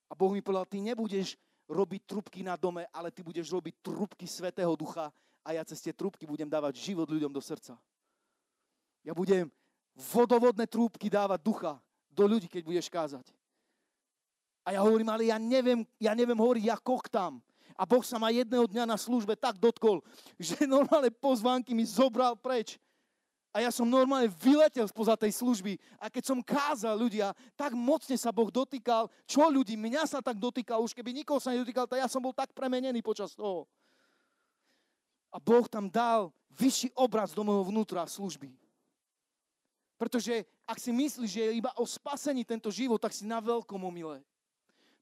A 0.09 0.13
Boh 0.13 0.37
mi 0.37 0.45
povedal, 0.45 0.69
ty 0.69 0.85
nebudeš 0.85 1.41
robiť 1.65 2.05
trubky 2.05 2.45
na 2.45 2.61
dome, 2.61 2.85
ale 2.93 3.09
ty 3.09 3.25
budeš 3.25 3.49
robiť 3.49 3.81
trubky 3.81 4.29
Svetého 4.29 4.77
Ducha 4.77 5.09
a 5.41 5.49
ja 5.57 5.65
cez 5.65 5.81
tie 5.81 5.97
trubky 5.97 6.29
budem 6.29 6.47
dávať 6.47 6.77
život 6.77 7.09
ľuďom 7.09 7.33
do 7.33 7.41
srdca. 7.41 7.73
Ja 9.01 9.17
budem 9.17 9.49
vodovodné 9.95 10.67
trúbky 10.67 11.07
dávať 11.07 11.41
ducha 11.41 11.73
do 12.11 12.27
ľudí, 12.27 12.51
keď 12.51 12.63
budeš 12.67 12.87
kázať. 12.91 13.27
A 14.65 14.75
ja 14.75 14.81
hovorím, 14.81 15.13
ale 15.13 15.29
ja 15.29 15.37
neviem, 15.37 15.85
ja 16.01 16.17
neviem 16.17 16.39
hovoriť, 16.39 16.65
ja 16.67 16.77
kochtám. 16.81 17.39
A 17.75 17.83
Boh 17.83 18.01
sa 18.07 18.17
ma 18.23 18.31
jedného 18.31 18.65
dňa 18.71 18.87
na 18.87 18.97
službe 18.97 19.35
tak 19.35 19.59
dotkol, 19.59 20.01
že 20.41 20.65
normálne 20.65 21.11
pozvánky 21.11 21.75
mi 21.75 21.85
zobral 21.85 22.39
preč. 22.39 22.81
A 23.55 23.63
ja 23.63 23.71
som 23.71 23.87
normálne 23.87 24.27
vyletel 24.43 24.83
spoza 24.91 25.15
tej 25.15 25.31
služby. 25.31 25.79
A 26.03 26.11
keď 26.11 26.27
som 26.27 26.43
kázal 26.43 26.99
ľudia, 26.99 27.31
tak 27.55 27.71
mocne 27.71 28.19
sa 28.19 28.35
Boh 28.35 28.51
dotýkal. 28.51 29.07
Čo 29.31 29.47
ľudí? 29.47 29.79
Mňa 29.79 30.11
sa 30.11 30.19
tak 30.19 30.43
dotýkal. 30.43 30.83
Už 30.83 30.91
keby 30.91 31.15
nikoho 31.15 31.39
sa 31.39 31.55
nedotýkal, 31.55 31.87
tak 31.87 32.03
ja 32.03 32.11
som 32.11 32.19
bol 32.19 32.35
tak 32.35 32.51
premenený 32.51 32.99
počas 32.99 33.31
toho. 33.39 33.71
A 35.31 35.39
Boh 35.39 35.71
tam 35.71 35.87
dal 35.87 36.35
vyšší 36.51 36.99
obraz 36.99 37.31
do 37.31 37.47
môjho 37.47 37.71
vnútra 37.71 38.03
služby. 38.11 38.59
Pretože 40.05 40.45
ak 40.69 40.77
si 40.77 40.93
myslíš, 40.93 41.31
že 41.33 41.43
je 41.49 41.59
iba 41.65 41.73
o 41.81 41.89
spasení 41.89 42.45
tento 42.45 42.69
život, 42.69 43.01
tak 43.01 43.17
si 43.17 43.25
na 43.25 43.41
veľkom 43.41 43.81
omile 43.81 44.21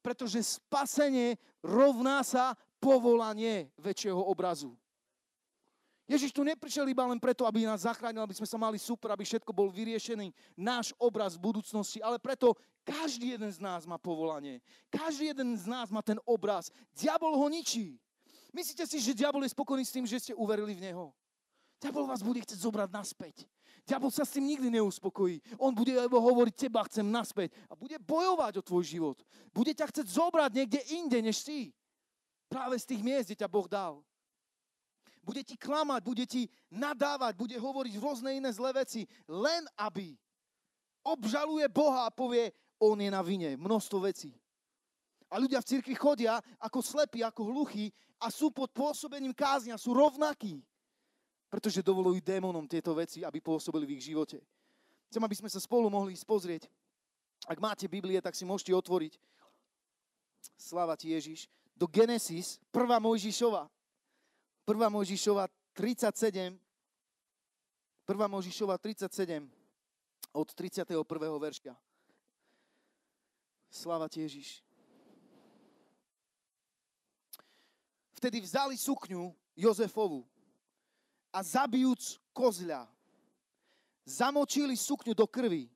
pretože 0.02 0.58
spasenie 0.58 1.38
rovná 1.62 2.26
sa 2.26 2.58
povolanie 2.82 3.70
väčšieho 3.78 4.18
obrazu. 4.18 4.74
Ježiš 6.10 6.34
tu 6.34 6.42
neprišiel 6.42 6.90
iba 6.90 7.06
len 7.06 7.22
preto, 7.22 7.46
aby 7.46 7.62
nás 7.62 7.86
zachránil, 7.86 8.26
aby 8.26 8.34
sme 8.34 8.44
sa 8.44 8.58
mali 8.58 8.76
super, 8.76 9.14
aby 9.14 9.22
všetko 9.22 9.54
bol 9.54 9.70
vyriešený, 9.70 10.34
náš 10.58 10.90
obraz 10.98 11.38
v 11.38 11.46
budúcnosti, 11.46 12.02
ale 12.02 12.18
preto 12.18 12.58
každý 12.82 13.38
jeden 13.38 13.48
z 13.48 13.62
nás 13.62 13.86
má 13.86 13.96
povolanie. 13.96 14.58
Každý 14.90 15.30
jeden 15.30 15.54
z 15.54 15.64
nás 15.70 15.94
má 15.94 16.02
ten 16.02 16.18
obraz. 16.26 16.74
Diabol 16.90 17.38
ho 17.38 17.46
ničí. 17.46 18.02
Myslíte 18.50 18.84
si, 18.84 18.98
že 18.98 19.16
diabol 19.16 19.46
je 19.46 19.54
spokojný 19.54 19.86
s 19.86 19.94
tým, 19.94 20.04
že 20.04 20.18
ste 20.18 20.34
uverili 20.34 20.74
v 20.74 20.90
neho? 20.90 21.14
Diabol 21.78 22.04
vás 22.04 22.20
bude 22.20 22.42
chcieť 22.42 22.60
zobrať 22.60 22.90
naspäť. 22.90 23.46
Diabol 23.82 24.14
sa 24.14 24.22
s 24.22 24.38
tým 24.38 24.46
nikdy 24.46 24.70
neuspokojí. 24.78 25.42
On 25.58 25.74
bude 25.74 25.90
hovoriť, 26.06 26.54
teba 26.54 26.86
chcem 26.86 27.02
naspäť 27.02 27.50
a 27.66 27.74
bude 27.74 27.98
bojovať 27.98 28.62
o 28.62 28.66
tvoj 28.66 28.84
život. 28.86 29.18
Bude 29.50 29.74
ťa 29.74 29.90
chcieť 29.90 30.06
zobrať 30.06 30.50
niekde 30.54 30.80
inde, 30.94 31.18
než 31.18 31.42
si. 31.42 31.74
Práve 32.46 32.78
z 32.78 32.94
tých 32.94 33.02
miest, 33.02 33.26
kde 33.26 33.42
ťa 33.42 33.50
Boh 33.50 33.66
dal. 33.66 33.98
Bude 35.22 35.42
ti 35.42 35.58
klamať, 35.58 36.00
bude 36.02 36.24
ti 36.26 36.46
nadávať, 36.70 37.34
bude 37.34 37.54
hovoriť 37.58 37.94
rôzne 37.98 38.38
iné 38.38 38.50
zlé 38.54 38.74
veci, 38.86 39.06
len 39.26 39.66
aby 39.78 40.14
obžaluje 41.02 41.66
Boha 41.70 42.06
a 42.06 42.14
povie, 42.14 42.54
on 42.78 42.98
je 42.98 43.10
na 43.10 43.22
vine, 43.22 43.54
množstvo 43.58 43.98
vecí. 44.02 44.34
A 45.30 45.38
ľudia 45.38 45.62
v 45.62 45.68
cirkvi 45.74 45.94
chodia 45.94 46.38
ako 46.58 46.82
slepí, 46.82 47.22
ako 47.22 47.50
hluchí 47.50 47.90
a 48.22 48.30
sú 48.30 48.50
pod 48.54 48.70
pôsobením 48.70 49.34
káznia, 49.34 49.78
sú 49.78 49.94
rovnakí 49.94 50.62
pretože 51.52 51.84
dovolujú 51.84 52.16
démonom 52.24 52.64
tieto 52.64 52.96
veci, 52.96 53.20
aby 53.20 53.36
pôsobili 53.36 53.84
v 53.84 54.00
ich 54.00 54.08
živote. 54.08 54.40
Chcem, 55.12 55.20
aby 55.20 55.36
sme 55.36 55.52
sa 55.52 55.60
spolu 55.60 55.92
mohli 55.92 56.16
pozrieť. 56.24 56.64
Ak 57.44 57.60
máte 57.60 57.84
Biblie, 57.84 58.16
tak 58.24 58.32
si 58.32 58.48
môžete 58.48 58.72
otvoriť. 58.72 59.20
Sláva 60.56 60.96
ti 60.96 61.12
Ježiš. 61.12 61.52
Do 61.76 61.84
Genesis, 61.84 62.56
1. 62.72 62.88
Mojžišova. 62.96 63.68
1. 64.64 64.96
Mojžišova 64.96 65.44
37. 65.76 66.56
1. 66.56 66.64
Mojžišova 68.08 68.80
37 68.80 69.44
od 70.32 70.48
31. 70.56 70.96
verška. 71.36 71.76
Sláva 73.68 74.08
ti 74.08 74.24
Ježiš. 74.24 74.64
Vtedy 78.16 78.40
vzali 78.40 78.80
sukňu 78.80 79.36
Jozefovu 79.52 80.31
a 81.32 81.40
zabijúc 81.40 82.20
kozľa, 82.36 82.84
zamočili 84.04 84.76
sukňu 84.76 85.16
do 85.16 85.24
krvi 85.24 85.72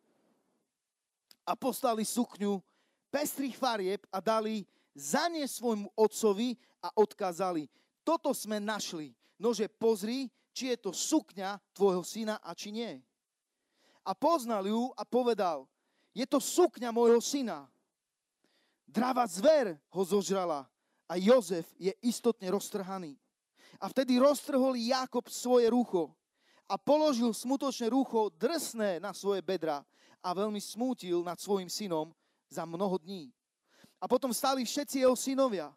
a 1.49 1.57
poslali 1.57 2.05
sukňu 2.05 2.61
pestrých 3.09 3.57
farieb 3.57 4.05
a 4.13 4.21
dali 4.21 4.69
za 4.93 5.29
ne 5.33 5.49
svojmu 5.49 5.89
otcovi 5.97 6.57
a 6.85 6.93
odkázali, 6.93 7.69
toto 8.05 8.31
sme 8.37 8.61
našli, 8.61 9.17
nože 9.41 9.67
pozri, 9.67 10.29
či 10.53 10.73
je 10.73 10.77
to 10.89 10.91
sukňa 10.93 11.61
tvojho 11.77 12.01
syna 12.05 12.41
a 12.41 12.57
či 12.57 12.73
nie. 12.73 13.01
A 14.07 14.15
poznal 14.15 14.65
ju 14.65 14.93
a 14.95 15.03
povedal, 15.03 15.67
je 16.17 16.25
to 16.25 16.41
sukňa 16.41 16.89
môjho 16.95 17.21
syna. 17.21 17.69
Drava 18.87 19.27
zver 19.29 19.77
ho 19.91 20.03
zožrala 20.07 20.65
a 21.05 21.19
Jozef 21.19 21.67
je 21.77 21.93
istotne 22.01 22.49
roztrhaný. 22.49 23.19
A 23.81 23.93
vtedy 23.93 24.17
roztrhol 24.17 24.77
Jakob 24.77 25.29
svoje 25.29 25.69
rucho 25.69 26.13
a 26.67 26.75
položil 26.81 27.31
smutočné 27.31 27.93
rucho 27.93 28.33
drsné 28.35 28.99
na 28.99 29.15
svoje 29.15 29.45
bedra 29.45 29.87
a 30.25 30.29
veľmi 30.35 30.59
smútil 30.59 31.23
nad 31.23 31.39
svojim 31.39 31.71
synom 31.71 32.11
za 32.51 32.67
mnoho 32.67 32.99
dní. 32.99 33.31
A 34.03 34.11
potom 34.11 34.35
stali 34.35 34.67
všetci 34.67 35.07
jeho 35.07 35.17
synovia 35.17 35.71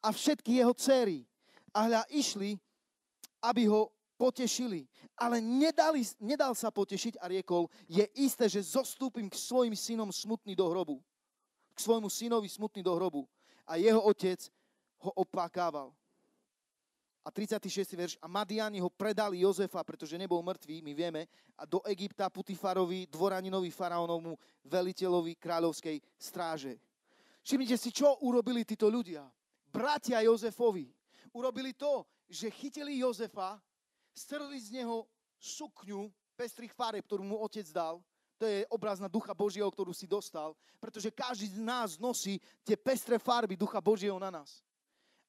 a 0.00 0.08
všetky 0.10 0.58
jeho 0.58 0.74
céry 0.74 1.28
a 1.70 1.86
hľa 1.86 2.02
išli, 2.10 2.58
aby 3.44 3.68
ho 3.68 3.92
potešili. 4.16 4.88
Ale 5.20 5.40
nedali, 5.40 6.00
nedal 6.20 6.56
sa 6.56 6.72
potešiť 6.72 7.20
a 7.20 7.28
riekol, 7.28 7.68
je 7.84 8.04
isté, 8.16 8.48
že 8.48 8.64
zostúpim 8.64 9.28
k 9.28 9.36
svojim 9.36 9.76
synom 9.76 10.08
smutný 10.08 10.56
do 10.56 10.64
hrobu. 10.68 11.00
K 11.76 11.78
svojmu 11.80 12.08
synovi 12.08 12.48
smutný 12.48 12.80
do 12.80 12.92
hrobu. 12.96 13.28
A 13.68 13.76
jeho 13.76 14.00
otec 14.00 14.48
ho 15.00 15.12
opakával. 15.16 15.92
A 17.20 17.28
36. 17.28 17.96
verš. 17.96 18.14
A 18.20 18.26
Madiani 18.28 18.80
ho 18.80 18.88
predali 18.88 19.44
Jozefa, 19.44 19.84
pretože 19.84 20.16
nebol 20.16 20.40
mŕtvý, 20.40 20.80
my 20.80 20.92
vieme, 20.96 21.28
a 21.60 21.68
do 21.68 21.84
Egypta 21.84 22.32
Putifarovi, 22.32 23.04
dvoraninovi 23.12 23.68
faraónovmu, 23.68 24.32
veliteľovi 24.64 25.36
kráľovskej 25.36 26.00
stráže. 26.16 26.80
Všimnite 27.44 27.76
si, 27.76 27.92
čo 27.92 28.24
urobili 28.24 28.64
títo 28.64 28.88
ľudia. 28.88 29.28
Bratia 29.68 30.24
Jozefovi 30.24 30.88
urobili 31.36 31.76
to, 31.76 32.08
že 32.24 32.48
chytili 32.48 33.04
Jozefa, 33.04 33.60
strli 34.16 34.56
z 34.56 34.80
neho 34.80 35.04
sukňu 35.36 36.08
pestrých 36.36 36.72
fareb, 36.72 37.04
ktorú 37.04 37.22
mu 37.24 37.36
otec 37.44 37.68
dal, 37.68 38.00
to 38.40 38.48
je 38.48 38.64
obraz 38.72 38.96
na 38.96 39.12
Ducha 39.12 39.36
Božieho, 39.36 39.68
ktorú 39.68 39.92
si 39.92 40.08
dostal, 40.08 40.56
pretože 40.80 41.12
každý 41.12 41.52
z 41.52 41.60
nás 41.60 42.00
nosí 42.00 42.40
tie 42.64 42.72
pestré 42.72 43.20
farby 43.20 43.52
Ducha 43.52 43.84
Božieho 43.84 44.16
na 44.16 44.32
nás 44.32 44.64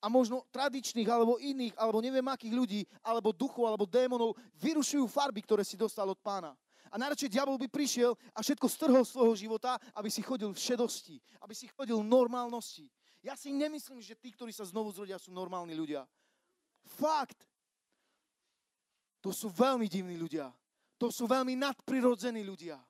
a 0.01 0.09
možno 0.09 0.41
tradičných, 0.49 1.05
alebo 1.05 1.37
iných, 1.37 1.77
alebo 1.77 2.01
neviem 2.01 2.25
akých 2.25 2.57
ľudí, 2.57 2.81
alebo 3.05 3.29
duchov, 3.29 3.69
alebo 3.69 3.85
démonov, 3.85 4.33
vyrušujú 4.57 5.05
farby, 5.05 5.45
ktoré 5.45 5.61
si 5.61 5.77
dostal 5.77 6.09
od 6.09 6.17
pána. 6.17 6.57
A 6.91 6.99
najradšej 6.99 7.31
diabol 7.31 7.55
by 7.55 7.71
prišiel 7.71 8.17
a 8.35 8.43
všetko 8.43 8.67
strhol 8.67 9.05
z 9.07 9.15
svojho 9.15 9.35
života, 9.37 9.79
aby 9.95 10.11
si 10.11 10.19
chodil 10.19 10.51
v 10.51 10.59
šedosti, 10.59 11.15
aby 11.39 11.55
si 11.55 11.71
chodil 11.71 11.95
v 12.01 12.09
normálnosti. 12.09 12.91
Ja 13.23 13.37
si 13.37 13.53
nemyslím, 13.53 14.01
že 14.03 14.17
tí, 14.17 14.33
ktorí 14.33 14.51
sa 14.51 14.67
znovu 14.67 14.91
zrodia, 14.91 15.21
sú 15.21 15.31
normálni 15.31 15.77
ľudia. 15.77 16.03
Fakt. 16.99 17.47
To 19.21 19.29
sú 19.29 19.53
veľmi 19.53 19.85
divní 19.85 20.17
ľudia. 20.17 20.49
To 20.97 21.13
sú 21.13 21.29
veľmi 21.29 21.53
nadprirodzení 21.53 22.41
ľudia. 22.41 22.81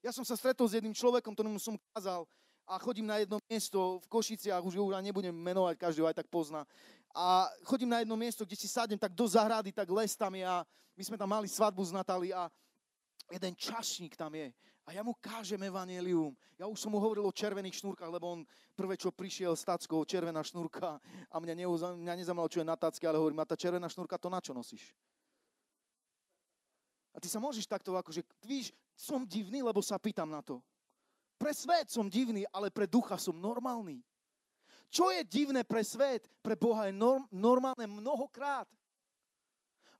Ja 0.00 0.10
som 0.10 0.24
sa 0.24 0.34
stretol 0.34 0.64
s 0.64 0.80
jedným 0.80 0.96
človekom, 0.96 1.36
ktorému 1.36 1.60
som 1.60 1.76
kázal 1.92 2.24
a 2.70 2.78
chodím 2.78 3.10
na 3.10 3.18
jedno 3.18 3.42
miesto 3.50 3.98
v 3.98 4.06
Košiciach, 4.06 4.62
už 4.62 4.78
ho 4.78 4.94
nebudem 5.02 5.34
menovať, 5.34 5.74
každý 5.74 6.06
ho 6.06 6.06
aj 6.06 6.22
tak 6.22 6.30
pozná. 6.30 6.62
A 7.10 7.50
chodím 7.66 7.90
na 7.90 7.98
jedno 7.98 8.14
miesto, 8.14 8.46
kde 8.46 8.54
si 8.54 8.70
sadnem 8.70 8.94
tak 8.94 9.10
do 9.10 9.26
zahrady, 9.26 9.74
tak 9.74 9.90
les 9.90 10.14
tam 10.14 10.30
je 10.38 10.46
a 10.46 10.62
my 10.94 11.02
sme 11.02 11.18
tam 11.18 11.26
mali 11.26 11.50
svadbu 11.50 11.82
z 11.82 11.90
Natali 11.90 12.30
a 12.30 12.46
jeden 13.26 13.58
čašník 13.58 14.14
tam 14.14 14.30
je. 14.38 14.54
A 14.86 14.94
ja 14.94 15.02
mu 15.02 15.18
kážem 15.18 15.58
evanelium. 15.66 16.30
Ja 16.54 16.70
už 16.70 16.78
som 16.78 16.94
mu 16.94 17.02
hovoril 17.02 17.26
o 17.26 17.34
červených 17.34 17.82
šnúrkach, 17.82 18.10
lebo 18.10 18.38
on 18.38 18.40
prvé, 18.78 18.94
čo 18.94 19.10
prišiel 19.10 19.58
s 19.58 19.66
tackou, 19.66 20.06
červená 20.06 20.38
šnúrka 20.46 21.02
a 21.26 21.36
mňa, 21.42 21.54
neuza, 21.66 21.98
mňa 21.98 22.14
nezamalo, 22.22 22.46
čo 22.46 22.62
je 22.62 22.70
na 22.70 22.78
tacke, 22.78 23.02
ale 23.02 23.18
hovorím, 23.18 23.42
a 23.42 23.50
tá 23.50 23.58
červená 23.58 23.90
šnúrka, 23.90 24.14
to 24.14 24.30
na 24.30 24.38
čo 24.38 24.54
nosíš? 24.54 24.94
A 27.10 27.18
ty 27.18 27.26
sa 27.26 27.42
môžeš 27.42 27.66
takto 27.66 27.98
akože, 27.98 28.22
víš, 28.46 28.70
som 28.94 29.26
divný, 29.26 29.66
lebo 29.66 29.82
sa 29.82 29.98
pýtam 29.98 30.30
na 30.30 30.38
to. 30.38 30.62
Pre 31.40 31.52
svet 31.56 31.88
som 31.88 32.04
divný, 32.04 32.44
ale 32.52 32.68
pre 32.68 32.84
ducha 32.84 33.16
som 33.16 33.32
normálny. 33.32 34.04
Čo 34.92 35.08
je 35.08 35.24
divné 35.24 35.64
pre 35.64 35.80
svet, 35.80 36.28
pre 36.44 36.52
Boha 36.52 36.90
je 36.90 36.92
norm, 36.92 37.24
normálne 37.32 37.88
mnohokrát. 37.88 38.68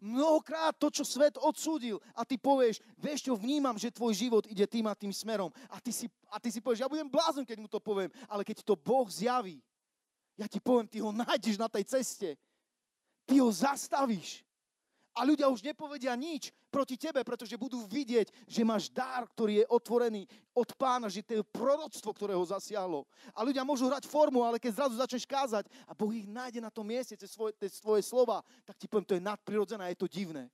Mnohokrát 0.01 0.77
to, 0.77 0.93
čo 0.93 1.05
svet 1.05 1.41
odsúdil 1.41 2.01
a 2.17 2.25
ty 2.29 2.37
povieš, 2.37 2.81
vieš 3.01 3.25
čo, 3.25 3.37
vnímam, 3.37 3.77
že 3.81 3.93
tvoj 3.93 4.17
život 4.17 4.45
ide 4.49 4.65
tým 4.69 4.89
a 4.89 4.97
tým 4.97 5.13
smerom. 5.13 5.53
A 5.73 5.81
ty 5.81 5.93
si, 5.93 6.09
a 6.29 6.37
ty 6.37 6.53
si 6.53 6.61
povieš, 6.61 6.85
ja 6.85 6.93
budem 6.93 7.09
blázon, 7.09 7.45
keď 7.45 7.59
mu 7.61 7.69
to 7.69 7.81
poviem, 7.81 8.13
ale 8.29 8.45
keď 8.45 8.61
to 8.61 8.77
Boh 8.77 9.09
zjaví, 9.09 9.61
ja 10.41 10.49
ti 10.49 10.57
poviem, 10.57 10.89
ty 10.89 11.05
ho 11.05 11.13
nájdeš 11.13 11.61
na 11.61 11.69
tej 11.69 11.85
ceste. 11.85 12.37
Ty 13.29 13.45
ho 13.45 13.53
zastavíš. 13.53 14.41
A 15.21 15.29
ľudia 15.29 15.53
už 15.53 15.61
nepovedia 15.61 16.17
nič 16.17 16.49
proti 16.73 16.97
tebe, 16.97 17.21
pretože 17.21 17.61
budú 17.61 17.85
vidieť, 17.85 18.33
že 18.49 18.65
máš 18.65 18.89
dar, 18.89 19.29
ktorý 19.29 19.61
je 19.61 19.67
otvorený 19.69 20.25
od 20.57 20.73
pána, 20.81 21.13
že 21.13 21.21
to 21.21 21.37
je 21.37 21.45
proroctvo, 21.45 22.09
ktoré 22.17 22.33
ho 22.33 22.41
zasiahlo. 22.49 23.05
A 23.37 23.45
ľudia 23.45 23.61
môžu 23.61 23.85
hrať 23.85 24.09
formu, 24.09 24.41
ale 24.41 24.57
keď 24.57 24.81
zrazu 24.81 24.97
začneš 24.97 25.29
kázať 25.29 25.69
a 25.85 25.93
Boh 25.93 26.09
ich 26.09 26.25
nájde 26.25 26.65
na 26.65 26.73
tom 26.73 26.89
mieste 26.89 27.21
cez 27.21 27.37
svoje, 27.37 27.53
cez 27.61 27.77
svoje 27.85 28.01
slova, 28.01 28.41
tak 28.65 28.81
ti 28.81 28.89
poviem, 28.89 29.05
to 29.05 29.17
je 29.21 29.29
nadprirodzené, 29.29 29.93
je 29.93 30.01
to 30.01 30.09
divné. 30.09 30.49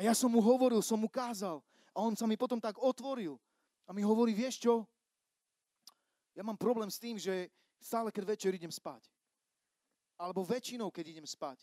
A 0.00 0.08
ja 0.08 0.16
som 0.16 0.32
mu 0.32 0.40
hovoril, 0.40 0.80
som 0.80 0.96
mu 0.96 1.12
kázal 1.12 1.60
a 1.92 2.00
on 2.00 2.16
sa 2.16 2.24
mi 2.24 2.40
potom 2.40 2.56
tak 2.56 2.80
otvoril 2.80 3.36
a 3.84 3.92
mi 3.92 4.00
hovorí, 4.00 4.32
vieš 4.32 4.64
čo, 4.64 4.88
ja 6.32 6.40
mám 6.40 6.56
problém 6.56 6.88
s 6.88 6.96
tým, 6.96 7.20
že 7.20 7.52
stále 7.76 8.08
keď 8.08 8.32
večer 8.32 8.56
idem 8.56 8.72
spať. 8.72 9.12
Alebo 10.16 10.40
väčšinou, 10.40 10.88
keď 10.88 11.20
idem 11.20 11.28
spať 11.28 11.60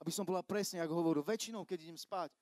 aby 0.00 0.10
som 0.10 0.26
bola 0.26 0.42
presne, 0.42 0.82
ako 0.82 0.94
hovoril, 0.94 1.22
väčšinou, 1.22 1.62
keď 1.62 1.78
idem 1.86 1.98
spať, 1.98 2.34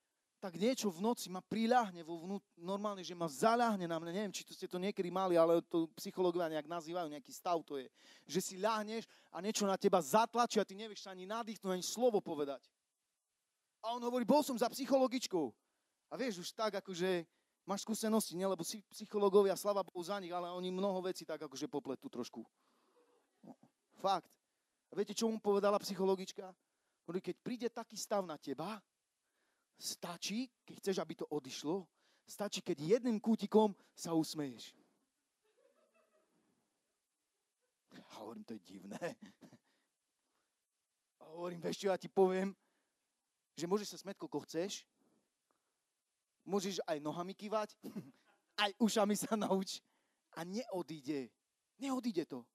tak 0.42 0.58
niečo 0.58 0.90
v 0.90 1.06
noci 1.06 1.30
ma 1.30 1.38
priľahne 1.38 2.02
vo 2.02 2.18
vnút, 2.18 2.42
normálne, 2.58 3.06
že 3.06 3.14
ma 3.14 3.30
zaľahne 3.30 3.86
na 3.86 3.94
mňa, 3.94 4.10
neviem, 4.10 4.34
či 4.34 4.42
to 4.42 4.50
ste 4.50 4.66
to 4.66 4.74
niekedy 4.74 5.06
mali, 5.06 5.38
ale 5.38 5.62
to 5.70 5.86
psychológovia 6.02 6.50
nejak 6.50 6.66
nazývajú, 6.66 7.06
nejaký 7.14 7.30
stav 7.30 7.62
to 7.62 7.78
je, 7.78 7.86
že 8.26 8.40
si 8.42 8.54
ľahneš 8.58 9.06
a 9.30 9.38
niečo 9.38 9.70
na 9.70 9.78
teba 9.78 10.02
zatlačí 10.02 10.58
a 10.58 10.66
ty 10.66 10.74
nevieš 10.74 11.06
sa 11.06 11.14
ani 11.14 11.30
nadýchnuť, 11.30 11.70
ani 11.70 11.86
slovo 11.86 12.18
povedať. 12.18 12.58
A 13.86 13.94
on 13.94 14.02
hovorí, 14.02 14.26
bol 14.26 14.42
som 14.42 14.58
za 14.58 14.66
psychologičkou. 14.66 15.46
A 16.10 16.18
vieš, 16.18 16.42
už 16.42 16.50
tak 16.58 16.74
akože 16.74 17.22
máš 17.62 17.86
skúsenosti, 17.86 18.34
nie? 18.34 18.46
lebo 18.46 18.66
si 18.66 18.82
psychológovia, 18.90 19.54
slava 19.54 19.86
Bohu 19.86 20.02
za 20.02 20.18
nich, 20.18 20.34
ale 20.34 20.50
oni 20.50 20.74
mnoho 20.74 20.98
vecí 21.06 21.22
tak 21.22 21.38
akože 21.38 21.70
popletú 21.70 22.10
trošku. 22.10 22.42
No, 23.46 23.54
fakt. 24.02 24.30
A 24.90 24.98
viete, 24.98 25.14
čo 25.14 25.30
mu 25.30 25.38
povedala 25.38 25.78
psychologička? 25.78 26.50
Keď 27.06 27.36
príde 27.42 27.68
taký 27.68 27.98
stav 27.98 28.24
na 28.24 28.38
teba, 28.38 28.80
stačí, 29.76 30.46
keď 30.62 30.74
chceš, 30.78 30.96
aby 31.02 31.14
to 31.18 31.26
odišlo, 31.26 31.84
stačí, 32.22 32.62
keď 32.62 32.98
jedným 32.98 33.18
kútikom 33.18 33.74
sa 33.92 34.14
usmeješ. 34.14 34.72
A 37.92 38.22
hovorím, 38.22 38.44
to 38.44 38.54
je 38.54 38.62
divné. 38.62 39.16
A 41.20 41.22
hovorím, 41.34 41.60
vieš 41.60 41.82
čo, 41.82 41.90
ja 41.90 41.98
ti 41.98 42.08
poviem, 42.08 42.54
že 43.58 43.68
môžeš 43.68 43.88
sa 43.96 44.00
smeť, 44.00 44.16
koľko 44.16 44.44
chceš, 44.48 44.86
môžeš 46.46 46.80
aj 46.86 46.98
nohami 47.02 47.34
kývať, 47.36 47.76
aj 48.64 48.70
ušami 48.78 49.14
sa 49.18 49.34
nauč 49.36 49.82
a 50.38 50.46
neodíde. 50.46 51.28
Neodíde 51.82 52.24
to. 52.30 52.46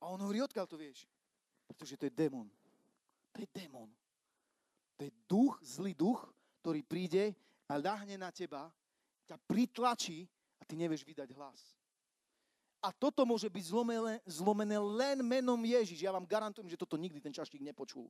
A 0.00 0.08
on 0.08 0.20
hovorí, 0.20 0.42
odkiaľ 0.42 0.66
to 0.66 0.80
vieš? 0.80 1.04
Pretože 1.66 1.96
to 1.98 2.06
je 2.08 2.14
démon. 2.14 2.48
To 3.36 3.44
je 3.44 3.48
démon. 3.52 3.92
To 4.96 5.04
je 5.04 5.12
duch, 5.28 5.60
zlý 5.60 5.92
duch, 5.92 6.24
ktorý 6.64 6.80
príde 6.80 7.36
a 7.68 7.76
ľahne 7.76 8.16
na 8.16 8.32
teba, 8.32 8.72
ťa 9.28 9.36
pritlačí 9.44 10.24
a 10.56 10.64
ty 10.64 10.72
nevieš 10.72 11.04
vydať 11.04 11.36
hlas. 11.36 11.76
A 12.80 12.88
toto 12.96 13.28
môže 13.28 13.52
byť 13.52 13.64
zlomené, 13.68 14.24
zlomené 14.24 14.80
len 14.80 15.20
menom 15.20 15.60
Ježiš. 15.60 16.00
Ja 16.00 16.16
vám 16.16 16.24
garantujem, 16.24 16.70
že 16.72 16.80
toto 16.80 16.96
nikdy 16.96 17.20
ten 17.20 17.34
čaštík 17.34 17.60
nepočul. 17.60 18.08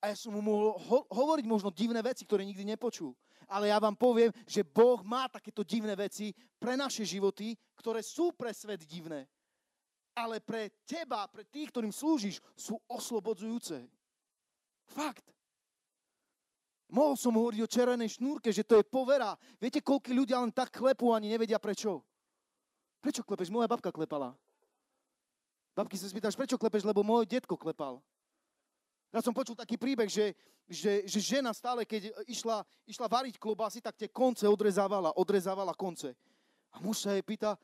A 0.00 0.08
ja 0.08 0.16
som 0.16 0.32
mu 0.32 0.40
mohol 0.40 0.80
ho- 0.80 1.06
hovoriť 1.12 1.44
možno 1.44 1.68
divné 1.68 2.00
veci, 2.00 2.24
ktoré 2.24 2.48
nikdy 2.48 2.64
nepočul. 2.64 3.12
Ale 3.44 3.68
ja 3.68 3.76
vám 3.76 3.92
poviem, 3.92 4.32
že 4.48 4.64
Boh 4.64 5.04
má 5.04 5.28
takéto 5.28 5.60
divné 5.60 5.92
veci 5.92 6.32
pre 6.56 6.80
naše 6.80 7.04
životy, 7.04 7.52
ktoré 7.76 8.00
sú 8.00 8.32
pre 8.32 8.56
svet 8.56 8.88
divné 8.88 9.28
ale 10.14 10.42
pre 10.42 10.70
teba, 10.84 11.26
pre 11.30 11.46
tých, 11.46 11.70
ktorým 11.70 11.94
slúžiš, 11.94 12.42
sú 12.56 12.76
oslobodzujúce. 12.90 13.86
Fakt. 14.90 15.30
Mohol 16.90 17.14
som 17.14 17.38
hovoriť 17.38 17.60
o 17.62 17.70
červenej 17.70 18.18
šnúrke, 18.18 18.50
že 18.50 18.66
to 18.66 18.82
je 18.82 18.84
povera. 18.84 19.38
Viete, 19.62 19.78
koľko 19.78 20.10
ľudia 20.10 20.42
len 20.42 20.50
tak 20.50 20.74
klepú, 20.74 21.14
ani 21.14 21.30
nevedia 21.30 21.62
prečo. 21.62 22.02
Prečo 22.98 23.22
klepeš? 23.22 23.48
Moja 23.54 23.70
babka 23.70 23.94
klepala. 23.94 24.34
Babky 25.78 25.94
sa 25.94 26.10
spýtaš, 26.10 26.34
prečo 26.34 26.58
klepeš? 26.58 26.82
Lebo 26.82 27.06
môj 27.06 27.30
detko 27.30 27.54
klepal. 27.54 28.02
Ja 29.14 29.22
som 29.22 29.30
počul 29.30 29.54
taký 29.54 29.78
príbeh, 29.78 30.10
že, 30.10 30.34
že, 30.66 31.06
že 31.06 31.18
žena 31.18 31.54
stále, 31.54 31.86
keď 31.86 32.10
išla, 32.26 32.62
išla 32.86 33.06
variť 33.10 33.38
klobásy, 33.38 33.82
tak 33.82 33.98
tie 33.98 34.10
konce 34.10 34.46
odrezávala, 34.46 35.14
odrezávala 35.14 35.74
konce. 35.74 36.14
A 36.74 36.78
muž 36.78 37.06
sa 37.06 37.14
jej 37.14 37.22
pýta, 37.22 37.58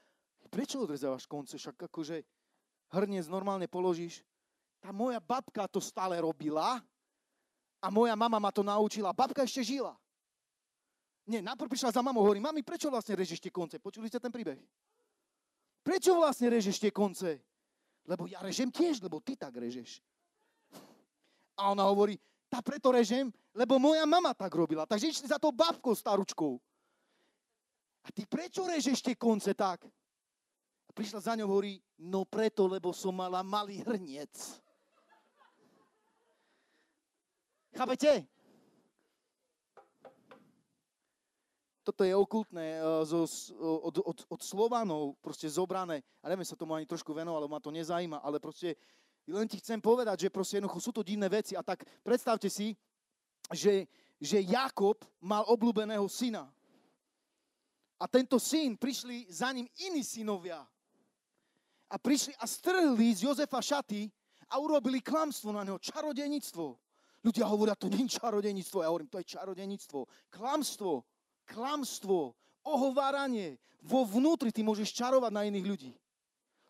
prečo 0.51 0.83
odrezávaš 0.83 1.27
konce? 1.27 1.59
Však 1.59 1.87
akože 1.91 2.23
hrniec 2.91 3.27
normálne 3.27 3.67
položíš. 3.67 4.23
Tá 4.79 4.95
moja 4.95 5.19
babka 5.19 5.67
to 5.67 5.83
stále 5.83 6.15
robila 6.21 6.79
a 7.83 7.87
moja 7.91 8.15
mama 8.15 8.39
ma 8.39 8.51
to 8.55 8.63
naučila. 8.63 9.17
Babka 9.17 9.43
ešte 9.43 9.63
žila. 9.63 9.95
Nie, 11.27 11.43
najprv 11.43 11.67
prišla 11.67 11.91
za 11.91 12.03
mamou, 12.07 12.23
hovorí, 12.23 12.39
mami, 12.39 12.63
prečo 12.63 12.87
vlastne 12.87 13.19
režeš 13.19 13.43
tie 13.43 13.51
konce? 13.51 13.83
Počuli 13.83 14.07
ste 14.07 14.23
ten 14.23 14.31
príbeh? 14.31 14.63
Prečo 15.83 16.15
vlastne 16.15 16.47
režeš 16.55 16.79
tie 16.79 16.95
konce? 16.95 17.43
Lebo 18.07 18.31
ja 18.31 18.39
režem 18.39 18.71
tiež, 18.71 19.03
lebo 19.03 19.19
ty 19.19 19.35
tak 19.35 19.59
režeš. 19.59 19.99
A 21.59 21.75
ona 21.75 21.83
hovorí, 21.91 22.15
tá 22.47 22.63
preto 22.63 22.95
režem, 22.95 23.35
lebo 23.51 23.83
moja 23.83 24.07
mama 24.07 24.31
tak 24.39 24.55
robila. 24.55 24.87
Takže 24.87 25.11
išli 25.11 25.27
za 25.27 25.43
tou 25.43 25.51
babkou 25.51 25.91
staručkou. 25.99 26.63
A 28.07 28.09
ty 28.15 28.23
prečo 28.23 28.63
režeš 28.63 29.03
tie 29.03 29.19
konce 29.19 29.51
tak? 29.51 29.83
Prišla 30.97 31.21
za 31.21 31.37
ňou, 31.37 31.53
hovorí, 31.53 31.77
no 32.01 32.25
preto, 32.25 32.65
lebo 32.65 32.89
som 32.97 33.13
mala 33.13 33.45
malý 33.45 33.85
hrniec. 33.85 34.33
Chápete? 37.77 38.25
Toto 41.85 42.03
je 42.03 42.17
okultné 42.17 42.81
uh, 42.81 43.05
zo, 43.05 43.29
od, 43.61 44.01
od, 44.01 44.19
od 44.27 44.41
Slovanov, 44.41 45.21
proste 45.21 45.47
zobrané. 45.47 46.01
A 46.25 46.33
neviem 46.33 46.49
sa 46.49 46.57
tomu 46.57 46.73
ani 46.73 46.89
trošku 46.89 47.13
venovať, 47.13 47.41
lebo 47.45 47.53
ma 47.53 47.63
to 47.63 47.71
nezajíma, 47.71 48.25
ale 48.25 48.41
proste 48.41 48.75
len 49.29 49.47
ti 49.47 49.61
chcem 49.61 49.79
povedať, 49.79 50.27
že 50.27 50.35
proste 50.35 50.59
jednoducho 50.59 50.81
sú 50.81 50.91
to 50.97 51.07
divné 51.07 51.29
veci. 51.29 51.55
A 51.55 51.63
tak 51.63 51.85
predstavte 52.03 52.49
si, 52.49 52.75
že, 53.53 53.87
že 54.19 54.43
Jakob 54.43 54.99
mal 55.21 55.45
obľúbeného 55.47 56.09
syna. 56.09 56.49
A 58.01 58.05
tento 58.09 58.41
syn, 58.41 58.75
prišli 58.75 59.29
za 59.31 59.53
ním 59.53 59.69
iní 59.79 60.03
synovia 60.03 60.67
a 61.91 61.97
prišli 61.99 62.35
a 62.39 62.45
strhli 62.47 63.15
z 63.15 63.31
Jozefa 63.31 63.63
šaty 63.63 64.11
a 64.51 64.59
urobili 64.59 65.03
klamstvo 65.03 65.55
na 65.55 65.63
neho, 65.63 65.79
čarodenictvo. 65.79 66.79
Ľudia 67.27 67.47
hovoria, 67.51 67.75
to 67.75 67.91
nie 67.91 68.07
je 68.07 68.23
čarodenictvo. 68.23 68.87
Ja 68.87 68.91
hovorím, 68.91 69.11
to 69.11 69.19
je 69.19 69.27
čarodenictvo. 69.27 70.07
Klamstvo, 70.31 71.03
klamstvo, 71.43 72.39
ohováranie. 72.63 73.59
Vo 73.83 74.07
vnútri 74.07 74.55
ty 74.55 74.63
môžeš 74.63 74.95
čarovať 74.95 75.33
na 75.35 75.43
iných 75.47 75.67
ľudí. 75.67 75.93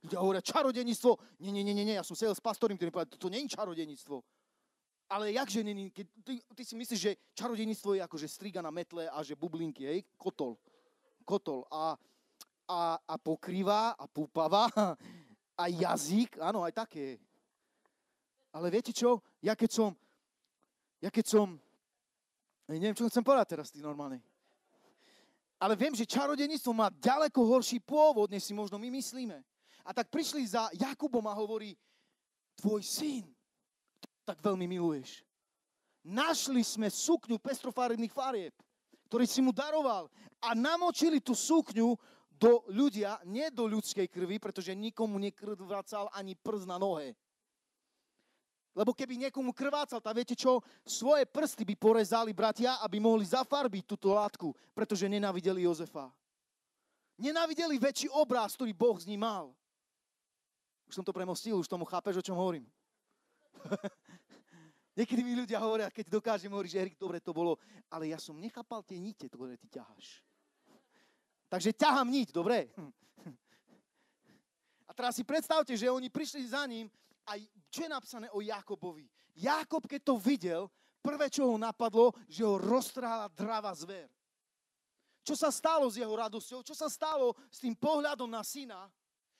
Ľudia 0.04 0.20
hovoria, 0.20 0.40
čarodenictvo. 0.40 1.20
Nie, 1.44 1.52
nie, 1.52 1.64
nie, 1.64 1.76
nie, 1.76 1.96
ja 1.96 2.04
som 2.04 2.16
sedel 2.16 2.32
s 2.32 2.40
pastorom, 2.40 2.76
ktorý 2.76 2.88
povedal, 2.88 3.20
to 3.20 3.28
nie 3.28 3.44
je 3.44 3.52
čarodenictvo. 3.56 4.24
Ale 5.06 5.36
jakže 5.36 5.62
nie, 5.62 5.92
keď 5.92 6.06
ty, 6.24 6.34
ty 6.42 6.62
si 6.66 6.74
myslíš, 6.74 7.00
že 7.00 7.12
čarodenictvo 7.36 7.94
je 7.94 8.02
ako, 8.02 8.16
že 8.18 8.26
striga 8.26 8.58
na 8.64 8.74
metle 8.74 9.06
a 9.06 9.18
že 9.22 9.38
bublinky, 9.38 9.86
hej, 9.86 10.00
kotol. 10.18 10.58
Kotol. 11.22 11.62
A 11.70 11.94
a, 12.68 12.98
a 12.98 13.14
pokrýva 13.16 13.94
a 13.94 14.04
púpava 14.10 14.68
a 15.56 15.64
jazyk, 15.70 16.42
áno, 16.42 16.66
aj 16.66 16.74
také. 16.74 17.16
Ale 18.52 18.68
viete 18.68 18.92
čo? 18.92 19.22
Ja 19.40 19.56
keď 19.56 19.70
som, 19.72 19.90
ja 21.00 21.08
keď 21.08 21.24
som, 21.24 21.46
ja 22.66 22.76
neviem, 22.76 22.96
čo 22.96 23.08
chcem 23.08 23.24
povedať 23.24 23.56
teraz, 23.56 23.72
ty 23.72 23.80
normálne. 23.80 24.20
Ale 25.56 25.72
viem, 25.72 25.96
že 25.96 26.04
čarodejníctvo 26.04 26.72
má 26.76 26.92
ďaleko 26.92 27.40
horší 27.40 27.80
pôvod, 27.80 28.28
než 28.28 28.44
si 28.44 28.52
možno 28.52 28.76
my 28.76 28.92
myslíme. 28.92 29.40
A 29.86 29.90
tak 29.96 30.12
prišli 30.12 30.44
za 30.44 30.68
Jakubom 30.76 31.24
a 31.24 31.32
hovorí, 31.32 31.72
tvoj 32.60 32.84
syn 32.84 33.24
tak 34.26 34.42
veľmi 34.42 34.66
miluješ. 34.66 35.22
Našli 36.02 36.66
sme 36.66 36.90
sukňu 36.90 37.38
pestrofarebných 37.38 38.10
farieb, 38.10 38.54
ktorý 39.06 39.24
si 39.24 39.38
mu 39.38 39.54
daroval 39.54 40.10
a 40.42 40.52
namočili 40.52 41.22
tú 41.22 41.32
sukňu 41.32 41.94
do 42.36 42.68
ľudia, 42.68 43.20
nie 43.24 43.48
do 43.48 43.64
ľudskej 43.64 44.08
krvi, 44.12 44.36
pretože 44.36 44.76
nikomu 44.76 45.16
nekrvácal 45.16 46.12
ani 46.12 46.36
prst 46.36 46.68
na 46.68 46.76
nohe. 46.76 47.16
Lebo 48.76 48.92
keby 48.92 49.16
niekomu 49.16 49.56
krvácal, 49.56 50.04
tak 50.04 50.12
viete 50.12 50.36
čo? 50.36 50.60
Svoje 50.84 51.24
prsty 51.24 51.64
by 51.64 51.74
porezali 51.80 52.36
bratia, 52.36 52.76
aby 52.84 53.00
mohli 53.00 53.24
zafarbiť 53.24 53.88
túto 53.88 54.12
látku, 54.12 54.52
pretože 54.76 55.08
nenávideli 55.08 55.64
Jozefa. 55.64 56.12
Nenávideli 57.16 57.80
väčší 57.80 58.12
obraz, 58.12 58.52
ktorý 58.52 58.76
Boh 58.76 59.00
s 59.00 59.08
ním 59.08 59.24
mal. 59.24 59.48
Už 60.84 61.00
som 61.00 61.04
to 61.08 61.16
premostil, 61.16 61.56
už 61.56 61.72
tomu 61.72 61.88
chápeš, 61.88 62.20
o 62.20 62.26
čom 62.26 62.36
hovorím. 62.36 62.68
Niekedy 65.00 65.24
mi 65.24 65.32
ľudia 65.40 65.56
hovoria, 65.56 65.88
keď 65.88 66.12
dokážem 66.12 66.52
hovoriť, 66.52 66.72
že 66.72 66.80
Erik, 66.84 66.96
dobre 67.00 67.24
to 67.24 67.32
bolo, 67.32 67.56
ale 67.88 68.12
ja 68.12 68.20
som 68.20 68.36
nechápal 68.36 68.84
tie 68.84 69.00
nite, 69.00 69.24
ktoré 69.32 69.56
ty 69.56 69.72
ťaháš. 69.72 70.25
Takže 71.56 71.72
ťahám 71.72 72.12
niť, 72.12 72.36
dobre? 72.36 72.68
A 74.84 74.92
teraz 74.92 75.16
si 75.16 75.24
predstavte, 75.24 75.72
že 75.72 75.88
oni 75.88 76.12
prišli 76.12 76.44
za 76.52 76.68
ním 76.68 76.92
a 77.24 77.40
čo 77.72 77.88
je 77.88 77.88
napísané 77.88 78.28
o 78.28 78.44
Jakobovi? 78.44 79.08
Jakob, 79.32 79.88
keď 79.88 80.00
to 80.04 80.20
videl, 80.20 80.68
prvé, 81.00 81.32
čo 81.32 81.48
ho 81.48 81.56
napadlo, 81.56 82.12
že 82.28 82.44
ho 82.44 82.60
roztrhala 82.60 83.32
drava 83.32 83.72
zver. 83.72 84.04
Čo 85.24 85.32
sa 85.32 85.48
stalo 85.48 85.88
s 85.88 85.96
jeho 85.96 86.12
radosťou? 86.12 86.60
Čo 86.60 86.76
sa 86.76 86.92
stalo 86.92 87.32
s 87.48 87.56
tým 87.56 87.72
pohľadom 87.72 88.28
na 88.28 88.44
syna? 88.44 88.92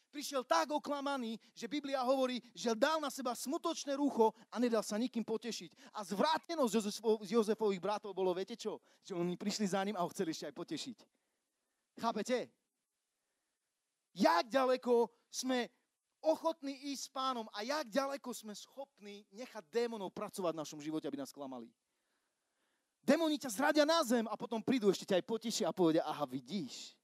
Prišiel 0.09 0.41
tak 0.49 0.73
oklamaný, 0.73 1.37
že 1.53 1.69
Biblia 1.69 2.01
hovorí, 2.01 2.41
že 2.57 2.73
dal 2.73 2.97
na 2.97 3.13
seba 3.13 3.37
smutočné 3.37 3.93
rucho 3.93 4.33
a 4.49 4.57
nedal 4.57 4.81
sa 4.81 4.97
nikým 4.97 5.21
potešiť. 5.21 5.93
A 5.93 6.01
zvrátenosť 6.01 6.73
z 7.29 7.31
Jozefových 7.37 7.85
bratov 7.85 8.17
bolo, 8.17 8.33
viete 8.33 8.57
čo? 8.57 8.81
Že 9.05 9.21
oni 9.21 9.37
prišli 9.37 9.69
za 9.69 9.85
ním 9.85 10.01
a 10.01 10.01
ho 10.01 10.09
chceli 10.09 10.33
ešte 10.33 10.49
aj 10.49 10.57
potešiť. 10.57 11.26
Chápete? 11.97 12.53
Jak 14.17 14.49
ďaleko 14.49 15.13
sme 15.29 15.69
ochotní 16.25 16.73
ísť 16.93 17.03
s 17.09 17.13
pánom 17.13 17.47
a 17.53 17.63
jak 17.63 17.89
ďaleko 17.89 18.33
sme 18.33 18.57
schopní 18.57 19.29
nechať 19.33 19.65
démonov 19.69 20.13
pracovať 20.17 20.53
v 20.57 20.63
našom 20.65 20.81
živote, 20.81 21.05
aby 21.09 21.21
nás 21.21 21.33
klamali. 21.33 21.69
Démoni 23.07 23.39
ťa 23.39 23.55
zradia 23.55 23.85
na 23.87 24.03
zem 24.03 24.27
a 24.27 24.35
potom 24.35 24.59
prídu, 24.59 24.91
ešte 24.91 25.07
ťa 25.07 25.23
aj 25.23 25.29
potešia 25.31 25.67
a 25.71 25.77
povedia, 25.77 26.03
aha, 26.03 26.27
vidíš, 26.27 26.99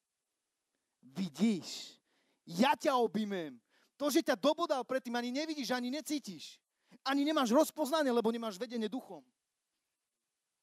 vidíš, 0.99 1.95
ja 2.43 2.75
ťa 2.75 2.99
objímem. 2.99 3.55
To, 3.95 4.11
že 4.11 4.27
ťa 4.27 4.35
dobodal 4.35 4.83
predtým, 4.83 5.15
ani 5.15 5.31
nevidíš, 5.31 5.71
ani 5.71 5.95
necítiš. 5.95 6.59
Ani 7.07 7.23
nemáš 7.23 7.55
rozpoznanie, 7.55 8.11
lebo 8.11 8.35
nemáš 8.35 8.59
vedenie 8.59 8.91
duchom. 8.91 9.23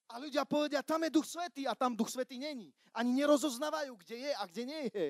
A 0.09 0.17
ľudia 0.17 0.41
povedia, 0.45 0.81
tam 0.81 1.05
je 1.05 1.13
duch 1.13 1.29
svetý 1.29 1.69
a 1.69 1.77
tam 1.77 1.93
duch 1.93 2.09
svetý 2.09 2.41
není. 2.41 2.73
Ani 2.97 3.13
nerozoznávajú, 3.21 3.93
kde 4.01 4.15
je 4.25 4.31
a 4.33 4.43
kde 4.49 4.63
nie 4.65 4.83
je. 4.89 5.07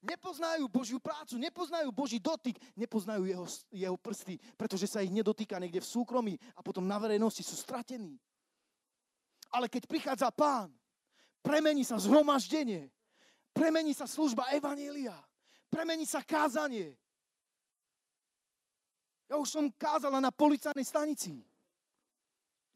Nepoznajú 0.00 0.64
Božiu 0.68 0.96
prácu, 0.96 1.36
nepoznajú 1.36 1.92
Boží 1.92 2.16
dotyk, 2.16 2.56
nepoznajú 2.72 3.24
jeho, 3.28 3.46
jeho 3.68 3.96
prsty, 4.00 4.40
pretože 4.56 4.88
sa 4.88 5.04
ich 5.04 5.12
nedotýka 5.12 5.60
niekde 5.60 5.84
v 5.84 5.90
súkromí 5.92 6.34
a 6.56 6.64
potom 6.64 6.88
na 6.88 6.96
verejnosti 6.96 7.44
sú 7.44 7.52
stratení. 7.52 8.16
Ale 9.52 9.68
keď 9.68 9.84
prichádza 9.84 10.32
pán, 10.32 10.72
premení 11.44 11.84
sa 11.84 12.00
zhromaždenie, 12.00 12.88
premení 13.52 13.92
sa 13.92 14.08
služba 14.08 14.48
Evanielia, 14.56 15.16
premení 15.68 16.08
sa 16.08 16.24
kázanie. 16.24 16.96
Ja 19.28 19.36
už 19.36 19.52
som 19.52 19.64
kázala 19.76 20.16
na 20.16 20.32
policajnej 20.32 20.84
stanici. 20.88 21.44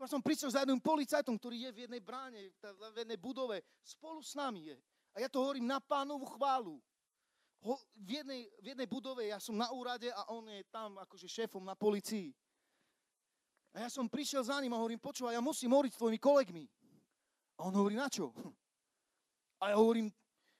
Ja 0.00 0.10
som 0.10 0.20
prišiel 0.20 0.50
za 0.50 0.66
jedným 0.66 0.82
policajtom, 0.82 1.38
ktorý 1.38 1.66
je 1.66 1.70
v 1.70 1.78
jednej 1.86 2.02
bráne, 2.02 2.50
v 2.92 2.96
jednej 2.98 3.16
budove, 3.16 3.62
spolu 3.80 4.20
s 4.20 4.34
nami 4.34 4.74
je. 4.74 4.78
A 5.14 5.22
ja 5.22 5.28
to 5.30 5.38
hovorím 5.38 5.70
na 5.70 5.78
pánovu 5.78 6.26
chválu 6.34 6.82
ho, 7.64 7.80
v, 7.96 8.20
jednej, 8.20 8.44
v 8.60 8.76
jednej 8.76 8.84
budove, 8.84 9.24
ja 9.24 9.40
som 9.40 9.56
na 9.56 9.72
úrade 9.72 10.12
a 10.12 10.28
on 10.28 10.44
je 10.52 10.60
tam 10.68 11.00
akože 11.00 11.24
šéfom 11.24 11.64
na 11.64 11.72
policii. 11.72 12.28
A 13.74 13.82
ja 13.82 13.88
som 13.90 14.06
prišiel 14.06 14.44
za 14.44 14.60
ním 14.60 14.76
a 14.76 14.78
hovorím, 14.78 15.00
počúvaj, 15.00 15.34
ja 15.34 15.42
musím 15.42 15.72
hovoriť 15.72 15.96
s 15.96 15.98
tvojimi 15.98 16.20
kolegmi. 16.20 16.64
A 17.58 17.66
on 17.66 17.74
hovorí, 17.74 17.96
na 17.96 18.06
čo? 18.12 18.30
A 19.64 19.72
ja 19.72 19.80
hovorím, 19.80 20.12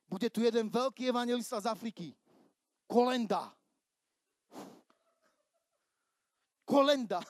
bude 0.09 0.33
tu 0.33 0.41
jeden 0.41 0.73
veľký 0.73 1.13
evangelista 1.13 1.61
z 1.61 1.69
Afriky. 1.69 2.17
Kolenda. 2.89 3.53
Kolenda. 6.73 7.21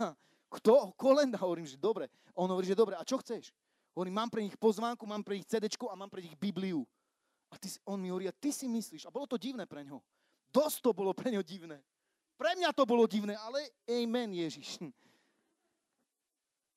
Kto? 0.61 0.95
Kolenda. 0.95 1.39
Hovorím, 1.45 1.67
že 1.67 1.75
dobre. 1.75 2.07
A 2.31 2.39
on 2.43 2.51
hovorí, 2.51 2.67
že 2.67 2.79
dobre. 2.79 2.95
A 2.95 3.03
čo 3.03 3.19
chceš? 3.19 3.51
Hovorím, 3.95 4.15
mám 4.15 4.31
pre 4.31 4.43
nich 4.43 4.59
pozvánku, 4.59 5.07
mám 5.07 5.23
pre 5.23 5.39
nich 5.39 5.47
CD 5.47 5.71
a 5.71 5.95
mám 5.95 6.11
pre 6.11 6.23
nich 6.23 6.35
Bibliu. 6.35 6.83
A 7.51 7.59
ty, 7.59 7.71
on 7.87 8.03
mi 8.03 8.11
hovorí, 8.11 8.27
a 8.27 8.35
ty 8.35 8.51
si 8.51 8.67
myslíš, 8.67 9.07
a 9.07 9.15
bolo 9.15 9.31
to 9.31 9.39
divné 9.39 9.63
pre 9.71 9.87
ňo. 9.87 10.03
Dosť 10.51 10.83
to 10.83 10.91
bolo 10.91 11.15
pre 11.15 11.31
ňo 11.31 11.47
divné. 11.47 11.79
Pre 12.35 12.51
mňa 12.59 12.75
to 12.75 12.83
bolo 12.83 13.07
divné, 13.07 13.39
ale 13.39 13.71
amen 13.87 14.35
Ježiš. 14.35 14.83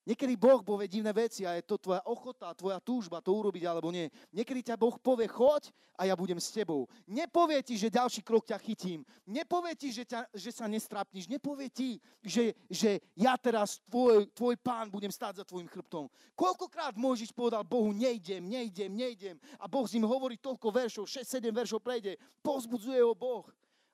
Niekedy 0.08 0.40
Boh 0.40 0.64
povie 0.64 0.88
divné 0.88 1.12
veci 1.12 1.44
a 1.44 1.52
je 1.60 1.68
to 1.68 1.76
tvoja 1.76 2.00
ochota, 2.08 2.56
tvoja 2.56 2.80
túžba 2.80 3.20
to 3.20 3.28
urobiť 3.28 3.68
alebo 3.68 3.92
nie. 3.92 4.08
Niekedy 4.32 4.72
ťa 4.72 4.80
Boh 4.80 4.96
povie, 4.96 5.28
choď 5.28 5.68
a 6.00 6.08
ja 6.08 6.16
budem 6.16 6.40
s 6.40 6.48
tebou. 6.48 6.88
Nepovie 7.04 7.60
ti, 7.60 7.76
že 7.76 7.92
ďalší 7.92 8.24
krok 8.24 8.48
ťa 8.48 8.56
chytím. 8.56 9.04
Nepovie 9.28 9.76
ti, 9.76 9.92
že, 9.92 10.08
ťa, 10.08 10.32
že 10.32 10.48
sa 10.48 10.64
nestrapníš. 10.64 11.28
Nepovie 11.28 11.68
ti, 11.68 12.00
že, 12.24 12.56
že 12.72 13.04
ja 13.20 13.36
teraz 13.36 13.84
tvoj, 13.84 14.32
tvoj 14.32 14.56
pán 14.56 14.88
budem 14.88 15.12
stáť 15.12 15.42
za 15.42 15.44
tvojim 15.44 15.68
chrbtom. 15.68 16.08
Koľkokrát 16.32 16.96
môžeš 16.96 17.28
povedal 17.36 17.60
Bohu, 17.60 17.92
nejdem, 17.92 18.48
nejdem, 18.48 18.88
nejdem. 18.88 19.36
A 19.60 19.68
Boh 19.68 19.84
s 19.84 19.92
ním 19.92 20.08
hovorí 20.08 20.40
toľko 20.40 20.72
veršov, 20.72 21.04
6-7 21.04 21.52
veršov 21.52 21.84
prejde. 21.84 22.16
Pozbudzuje 22.40 23.04
ho 23.04 23.12
Boh. 23.12 23.44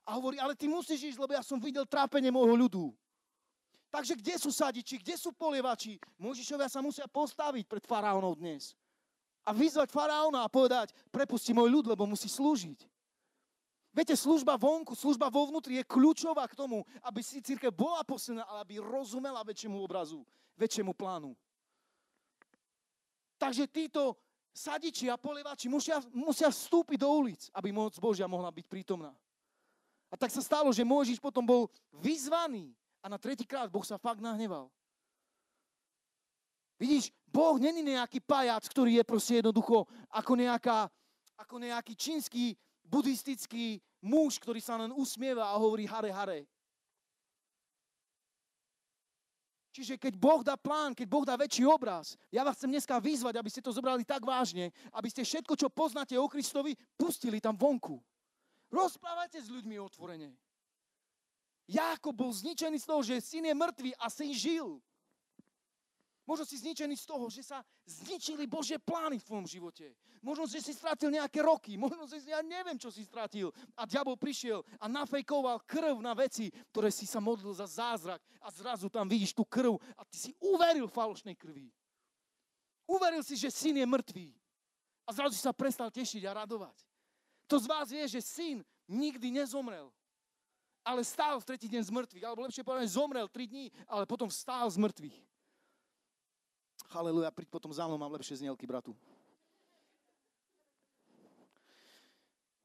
A 0.06 0.14
hovorí, 0.14 0.38
ale 0.38 0.54
ty 0.54 0.70
musíš 0.70 1.10
ísť, 1.10 1.18
lebo 1.18 1.34
ja 1.34 1.42
som 1.42 1.58
videl 1.58 1.82
trápenie 1.90 2.30
môjho 2.30 2.54
ľudu. 2.54 2.94
Takže 3.94 4.18
kde 4.18 4.34
sú 4.42 4.50
sadiči, 4.50 4.98
kde 4.98 5.14
sú 5.14 5.30
polievači? 5.30 6.02
Možišovia 6.18 6.66
sa 6.66 6.82
musia 6.82 7.06
postaviť 7.06 7.62
pred 7.70 7.86
faraónov 7.86 8.34
dnes. 8.42 8.74
A 9.46 9.54
vyzvať 9.54 9.86
faraóna 9.94 10.42
a 10.42 10.50
povedať, 10.50 10.90
prepusti 11.14 11.54
môj 11.54 11.70
ľud, 11.70 11.86
lebo 11.94 12.02
musí 12.02 12.26
slúžiť. 12.26 12.90
Viete, 13.94 14.18
služba 14.18 14.58
vonku, 14.58 14.98
služba 14.98 15.30
vo 15.30 15.46
vnútri 15.46 15.78
je 15.78 15.86
kľúčová 15.86 16.50
k 16.50 16.58
tomu, 16.58 16.82
aby 17.06 17.22
si 17.22 17.38
církev 17.38 17.70
bola 17.70 18.02
posilná, 18.02 18.42
ale 18.42 18.66
aby 18.66 18.82
rozumela 18.82 19.46
väčšiemu 19.46 19.78
obrazu, 19.78 20.26
väčšiemu 20.58 20.90
plánu. 20.90 21.30
Takže 23.38 23.70
títo 23.70 24.18
sadiči 24.50 25.06
a 25.06 25.14
polievači 25.14 25.70
musia, 25.70 26.02
musia 26.10 26.50
vstúpiť 26.50 26.98
do 26.98 27.06
ulic, 27.14 27.46
aby 27.54 27.70
moc 27.70 27.94
Božia 28.02 28.26
mohla 28.26 28.50
byť 28.50 28.66
prítomná. 28.66 29.14
A 30.10 30.18
tak 30.18 30.34
sa 30.34 30.42
stalo, 30.42 30.74
že 30.74 30.82
Mojžiš 30.82 31.22
potom 31.22 31.46
bol 31.46 31.70
vyzvaný 31.94 32.74
a 33.04 33.06
na 33.12 33.20
tretíkrát 33.20 33.68
Boh 33.68 33.84
sa 33.84 34.00
fakt 34.00 34.24
nahneval. 34.24 34.72
Vidíš, 36.80 37.12
Boh 37.28 37.60
není 37.60 37.84
nejaký 37.84 38.24
pajac, 38.24 38.64
ktorý 38.64 38.98
je 38.98 39.04
proste 39.04 39.44
jednoducho 39.44 39.84
ako, 40.08 40.32
nejaká, 40.40 40.88
ako 41.36 41.60
nejaký 41.60 41.92
čínsky 41.94 42.56
buddhistický 42.82 43.78
muž, 44.00 44.40
ktorý 44.40 44.58
sa 44.64 44.80
len 44.80 44.90
usmieva 44.96 45.52
a 45.52 45.60
hovorí 45.60 45.84
hare, 45.84 46.10
hare. 46.10 46.40
Čiže 49.74 49.98
keď 49.98 50.14
Boh 50.14 50.40
dá 50.46 50.54
plán, 50.54 50.94
keď 50.94 51.06
Boh 51.10 51.26
dá 51.26 51.34
väčší 51.34 51.66
obraz, 51.66 52.14
ja 52.30 52.46
vás 52.46 52.54
chcem 52.54 52.70
dneska 52.70 52.94
vyzvať, 53.02 53.34
aby 53.34 53.50
ste 53.50 53.58
to 53.58 53.74
zobrali 53.74 54.06
tak 54.06 54.22
vážne, 54.22 54.70
aby 54.94 55.10
ste 55.10 55.26
všetko, 55.26 55.58
čo 55.58 55.66
poznáte 55.66 56.14
o 56.14 56.30
Kristovi, 56.30 56.78
pustili 56.94 57.42
tam 57.42 57.58
vonku. 57.58 57.98
Rozprávajte 58.70 59.42
s 59.42 59.50
ľuďmi 59.50 59.74
otvorene. 59.82 60.30
Jákob 61.64 62.12
bol 62.12 62.32
zničený 62.32 62.76
z 62.76 62.86
toho, 62.88 63.00
že 63.00 63.24
syn 63.24 63.48
je 63.48 63.54
mŕtvý 63.56 63.90
a 63.96 64.06
syn 64.12 64.32
žil. 64.36 64.80
Možno 66.24 66.48
si 66.48 66.56
zničený 66.56 66.96
z 66.96 67.04
toho, 67.04 67.28
že 67.28 67.44
sa 67.44 67.60
zničili 67.84 68.48
Božie 68.48 68.80
plány 68.80 69.20
v 69.20 69.26
tvojom 69.28 69.44
živote. 69.44 69.92
Možno, 70.24 70.48
že 70.48 70.64
si 70.64 70.72
stratil 70.72 71.12
nejaké 71.12 71.44
roky. 71.44 71.76
Možno, 71.76 72.08
že 72.08 72.16
si, 72.16 72.32
ja 72.32 72.40
neviem, 72.40 72.80
čo 72.80 72.88
si 72.88 73.04
stratil. 73.04 73.52
A 73.76 73.84
diabol 73.84 74.16
prišiel 74.16 74.64
a 74.80 74.88
nafejkoval 74.88 75.68
krv 75.68 76.00
na 76.00 76.16
veci, 76.16 76.48
ktoré 76.72 76.88
si 76.88 77.04
sa 77.04 77.20
modlil 77.20 77.52
za 77.52 77.68
zázrak. 77.68 78.24
A 78.40 78.48
zrazu 78.48 78.88
tam 78.88 79.04
vidíš 79.04 79.36
tú 79.36 79.44
krv 79.44 79.76
a 80.00 80.02
ty 80.08 80.16
si 80.16 80.30
uveril 80.40 80.88
falošnej 80.88 81.36
krvi. 81.36 81.68
Uveril 82.88 83.20
si, 83.20 83.36
že 83.36 83.52
syn 83.52 83.76
je 83.76 83.84
mŕtvý. 83.84 84.28
A 85.04 85.12
zrazu 85.12 85.36
sa 85.36 85.52
prestal 85.52 85.92
tešiť 85.92 86.24
a 86.24 86.40
radovať. 86.40 86.76
To 87.52 87.60
z 87.60 87.68
vás 87.68 87.92
vie, 87.92 88.04
že 88.08 88.24
syn 88.24 88.64
nikdy 88.88 89.28
nezomrel 89.28 89.92
ale 90.84 91.00
stál 91.02 91.40
v 91.40 91.48
tretí 91.48 91.66
deň 91.66 91.82
z 91.88 91.90
mŕtvych. 91.90 92.24
Alebo 92.28 92.44
lepšie 92.44 92.62
povedané, 92.62 92.86
zomrel 92.86 93.26
tri 93.32 93.48
dní, 93.48 93.72
ale 93.88 94.04
potom 94.04 94.28
stál 94.28 94.68
z 94.68 94.76
mŕtvych. 94.76 95.16
Haleluja, 96.92 97.32
príď 97.32 97.48
potom 97.50 97.72
za 97.72 97.88
mnou, 97.88 97.98
mám 97.98 98.12
lepšie 98.14 98.44
znielky, 98.44 98.68
bratu. 98.68 98.92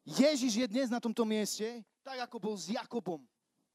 Ježiš 0.06 0.54
je 0.60 0.68
dnes 0.68 0.90
na 0.92 1.00
tomto 1.00 1.24
mieste, 1.24 1.82
tak 2.04 2.20
ako 2.28 2.38
bol 2.38 2.56
s 2.58 2.70
Jakobom 2.70 3.24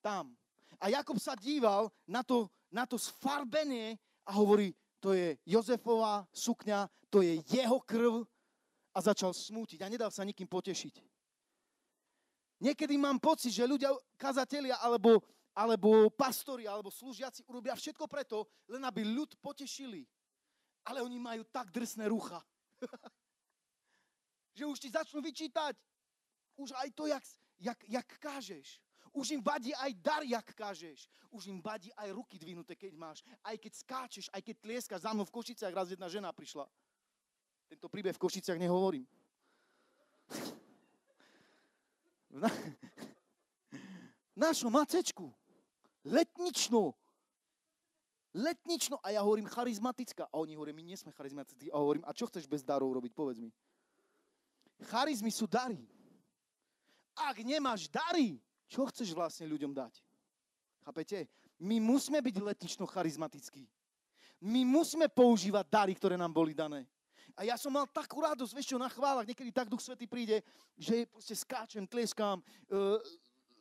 tam. 0.02 0.36
A 0.82 0.90
Jakob 0.90 1.16
sa 1.16 1.32
díval 1.38 1.88
na 2.04 2.20
to, 2.20 2.50
na 2.68 2.84
to 2.84 2.98
sfarbenie 2.98 3.96
a 4.26 4.34
hovorí, 4.36 4.74
to 4.98 5.14
je 5.14 5.38
Jozefová 5.46 6.26
sukňa, 6.34 6.90
to 7.08 7.22
je 7.22 7.40
jeho 7.46 7.78
krv 7.86 8.26
a 8.90 8.98
začal 8.98 9.30
smútiť 9.30 9.80
a 9.80 9.90
nedal 9.90 10.10
sa 10.10 10.26
nikým 10.26 10.50
potešiť. 10.50 11.13
Niekedy 12.64 12.96
mám 12.96 13.20
pocit, 13.20 13.52
že 13.52 13.68
ľudia, 13.68 13.92
kazatelia 14.16 14.80
alebo, 14.80 15.20
alebo 15.52 16.08
pastori 16.08 16.64
alebo 16.64 16.88
slúžiaci 16.88 17.44
urobia 17.44 17.76
všetko 17.76 18.08
preto, 18.08 18.48
len 18.72 18.80
aby 18.88 19.04
ľud 19.04 19.36
potešili. 19.44 20.08
Ale 20.88 21.04
oni 21.04 21.20
majú 21.20 21.44
tak 21.52 21.68
drsné 21.68 22.08
rucha, 22.08 22.40
že 24.56 24.64
už 24.64 24.80
ti 24.80 24.88
začnú 24.88 25.20
vyčítať. 25.20 25.76
Už 26.56 26.72
aj 26.72 26.88
to, 26.96 27.04
jak, 27.04 27.24
jak, 27.60 27.80
jak 27.84 28.08
kážeš. 28.16 28.80
Už 29.12 29.36
im 29.36 29.42
vadí 29.44 29.76
aj 29.76 29.92
dar, 30.00 30.22
jak 30.24 30.48
kážeš. 30.56 31.04
Už 31.28 31.52
im 31.52 31.60
vadí 31.60 31.92
aj 32.00 32.16
ruky 32.16 32.40
dvinuté, 32.40 32.72
keď 32.80 32.96
máš. 32.96 33.20
Aj 33.44 33.54
keď 33.60 33.72
skáčeš, 33.76 34.26
aj 34.32 34.40
keď 34.40 34.56
tlieskaš. 34.64 35.04
Za 35.04 35.12
mnou 35.12 35.28
v 35.28 35.34
Košiciach 35.36 35.74
raz 35.74 35.92
jedna 35.92 36.08
žena 36.08 36.32
prišla. 36.32 36.64
Tento 37.68 37.92
príbeh 37.92 38.16
v 38.16 38.22
Košiciach 38.24 38.56
nehovorím. 38.56 39.04
Na... 42.34 42.50
našom 44.34 44.74
macečku. 44.74 45.30
Letnično. 46.04 46.92
Letnično. 48.34 48.98
A 49.00 49.14
ja 49.14 49.22
hovorím 49.22 49.46
charizmatická. 49.46 50.26
A 50.28 50.42
oni 50.42 50.58
hovoria, 50.58 50.74
my 50.74 50.82
nie 50.82 50.98
sme 50.98 51.14
charizmatickí. 51.14 51.70
A 51.70 51.78
hovorím, 51.78 52.02
a 52.04 52.12
čo 52.12 52.26
chceš 52.26 52.50
bez 52.50 52.66
darov 52.66 52.90
robiť? 52.90 53.14
Povedz 53.14 53.38
mi. 53.38 53.54
Charizmy 54.90 55.30
sú 55.30 55.46
dary. 55.46 55.78
Ak 57.14 57.38
nemáš 57.46 57.86
dary, 57.86 58.42
čo 58.66 58.82
chceš 58.90 59.14
vlastne 59.14 59.46
ľuďom 59.46 59.70
dať? 59.70 60.02
Chápete? 60.82 61.30
My 61.62 61.78
musíme 61.78 62.18
byť 62.18 62.36
letnično 62.42 62.84
charizmatickí. 62.90 63.70
My 64.42 64.66
musíme 64.66 65.06
používať 65.06 65.64
dary, 65.70 65.94
ktoré 65.94 66.18
nám 66.18 66.34
boli 66.34 66.52
dané. 66.52 66.90
A 67.34 67.42
ja 67.42 67.58
som 67.58 67.74
mal 67.74 67.90
takú 67.90 68.22
radosť, 68.22 68.54
vieš 68.54 68.74
čo, 68.74 68.78
na 68.78 68.86
chválach, 68.86 69.26
niekedy 69.26 69.50
tak 69.50 69.66
Duch 69.66 69.82
Svetý 69.82 70.06
príde, 70.06 70.38
že 70.78 71.10
proste 71.10 71.34
skáčem, 71.34 71.82
tlieskám, 71.82 72.38
uh, 72.38 72.98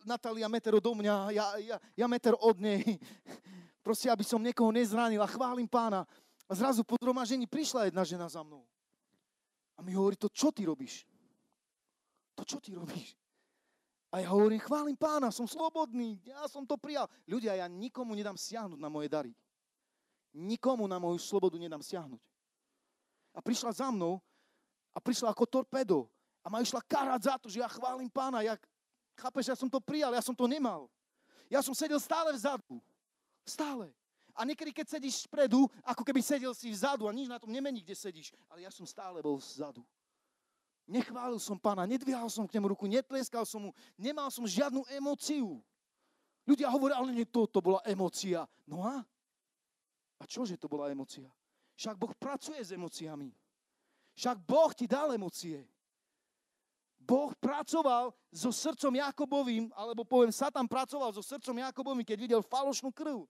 Natália 0.03 0.51
meter 0.51 0.76
odo 0.76 0.93
mňa, 0.93 1.15
ja, 1.32 1.45
ja, 1.63 1.76
ja 1.80 2.05
meter 2.11 2.36
od 2.36 2.59
nej. 2.59 2.84
Proste, 3.88 4.11
aby 4.11 4.24
som 4.24 4.39
niekoho 4.39 4.71
nezranil 4.71 5.19
a 5.24 5.28
chválim 5.28 5.67
pána. 5.67 6.03
A 6.47 6.51
zrazu 6.55 6.84
po 6.84 6.99
zhromažení 6.99 7.47
prišla 7.47 7.88
jedna 7.88 8.03
žena 8.03 8.28
za 8.28 8.43
mnou. 8.43 8.67
A 9.76 9.82
mi 9.82 9.95
hovorí, 9.95 10.19
to 10.19 10.28
čo 10.28 10.51
ty 10.51 10.67
robíš? 10.67 11.07
To 12.36 12.43
čo 12.43 12.59
ty 12.59 12.76
robíš? 12.76 13.15
A 14.13 14.21
ja 14.21 14.30
hovorím, 14.30 14.61
chválim 14.61 14.93
pána, 14.93 15.34
som 15.34 15.49
slobodný, 15.49 16.21
ja 16.21 16.45
som 16.45 16.67
to 16.69 16.78
prijal. 16.78 17.09
Ľudia, 17.26 17.57
ja 17.57 17.65
nikomu 17.65 18.13
nedám 18.13 18.38
siahnuť 18.38 18.78
na 18.78 18.91
moje 18.91 19.09
dary. 19.09 19.34
Nikomu 20.38 20.86
na 20.86 21.01
moju 21.01 21.17
slobodu 21.17 21.57
nedám 21.57 21.82
siahnuť. 21.82 22.21
A 23.34 23.41
prišla 23.41 23.73
za 23.73 23.89
mnou 23.89 24.21
a 24.93 24.99
prišla 25.01 25.34
ako 25.34 25.49
torpedo. 25.49 26.05
A 26.45 26.51
ma 26.53 26.61
išla 26.61 26.84
karať 26.86 27.21
za 27.25 27.36
to, 27.41 27.47
že 27.49 27.59
ja 27.59 27.69
chválim 27.71 28.07
pána. 28.11 28.45
Ja, 28.45 28.53
chápeš, 29.17 29.49
ja 29.49 29.57
som 29.57 29.71
to 29.71 29.81
prijal, 29.81 30.13
ja 30.13 30.21
som 30.21 30.38
to 30.38 30.45
nemal. 30.45 30.91
Ja 31.49 31.65
som 31.65 31.73
sedel 31.73 31.97
stále 31.97 32.36
vzadu. 32.36 32.77
Stále. 33.43 33.89
A 34.34 34.41
niekedy, 34.45 34.73
keď 34.73 34.97
sedíš 34.97 35.29
vpredu, 35.29 35.69
ako 35.86 36.01
keby 36.01 36.19
sedel 36.25 36.53
si 36.57 36.73
vzadu 36.73 37.05
a 37.05 37.13
nič 37.13 37.29
na 37.29 37.38
tom 37.38 37.53
nemení, 37.53 37.86
kde 37.86 37.93
sedíš. 37.93 38.34
Ale 38.49 38.65
ja 38.65 38.71
som 38.73 38.86
stále 38.86 39.21
bol 39.21 39.38
vzadu. 39.38 39.86
Nechválil 40.84 41.39
som 41.39 41.55
pána, 41.55 41.88
nedvíhal 41.88 42.27
som 42.27 42.43
k 42.43 42.59
nemu 42.59 42.75
ruku, 42.75 42.89
netleskal 42.91 43.47
som 43.47 43.69
mu, 43.69 43.71
nemal 43.95 44.27
som 44.27 44.43
žiadnu 44.43 44.84
emóciu. 44.91 45.63
Ľudia 46.43 46.67
hovoria, 46.67 46.99
ale 46.99 47.15
nie 47.15 47.23
to, 47.23 47.47
to 47.47 47.63
bola 47.63 47.79
emócia. 47.88 48.43
No 48.67 48.84
a? 48.84 48.99
A 50.19 50.23
čože 50.27 50.59
to 50.59 50.67
bola 50.67 50.91
emócia? 50.91 51.31
Však 51.74 51.95
Boh 51.97 52.13
pracuje 52.15 52.61
s 52.61 52.71
emóciami. 52.71 53.34
Však 54.13 54.38
Boh 54.45 54.71
ti 54.78 54.86
dal 54.86 55.13
emócie. 55.17 55.65
Boh 57.03 57.36
pracoval 57.36 58.15
so 58.32 58.53
srdcom 58.53 58.95
Jakobovým, 58.95 59.67
alebo 59.76 60.07
poviem, 60.07 60.32
Satan 60.32 60.69
pracoval 60.69 61.11
so 61.11 61.19
srdcom 61.19 61.59
Jakobovým, 61.59 62.07
keď 62.07 62.17
videl 62.17 62.41
falošnú 62.41 62.95
krv. 62.95 63.28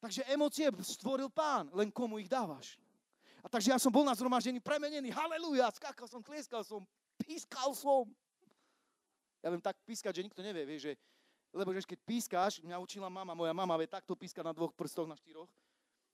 Takže 0.00 0.24
emócie 0.28 0.68
stvoril 0.84 1.28
pán, 1.32 1.68
len 1.72 1.92
komu 1.92 2.20
ich 2.20 2.28
dávaš. 2.28 2.76
A 3.40 3.48
takže 3.48 3.72
ja 3.72 3.78
som 3.80 3.92
bol 3.92 4.04
na 4.04 4.12
zhromaždení 4.12 4.60
premenený. 4.60 5.08
Haleluja, 5.12 5.72
skákal 5.72 6.08
som, 6.08 6.20
tlieskal 6.20 6.60
som, 6.64 6.84
pískal 7.20 7.72
som. 7.72 8.08
Ja 9.40 9.48
viem 9.48 9.60
tak 9.60 9.80
pískať, 9.88 10.20
že 10.20 10.24
nikto 10.28 10.44
nevie, 10.44 10.68
vie, 10.68 10.76
že, 10.76 10.92
lebo 11.52 11.72
že 11.72 11.84
keď 11.88 12.00
pískáš, 12.04 12.60
mňa 12.60 12.76
učila 12.76 13.08
mama, 13.08 13.32
moja 13.32 13.56
mama 13.56 13.76
vie 13.80 13.88
takto 13.88 14.12
pískať 14.12 14.44
na 14.44 14.52
dvoch 14.52 14.76
prstoch, 14.76 15.08
na 15.08 15.16
štyroch, 15.16 15.48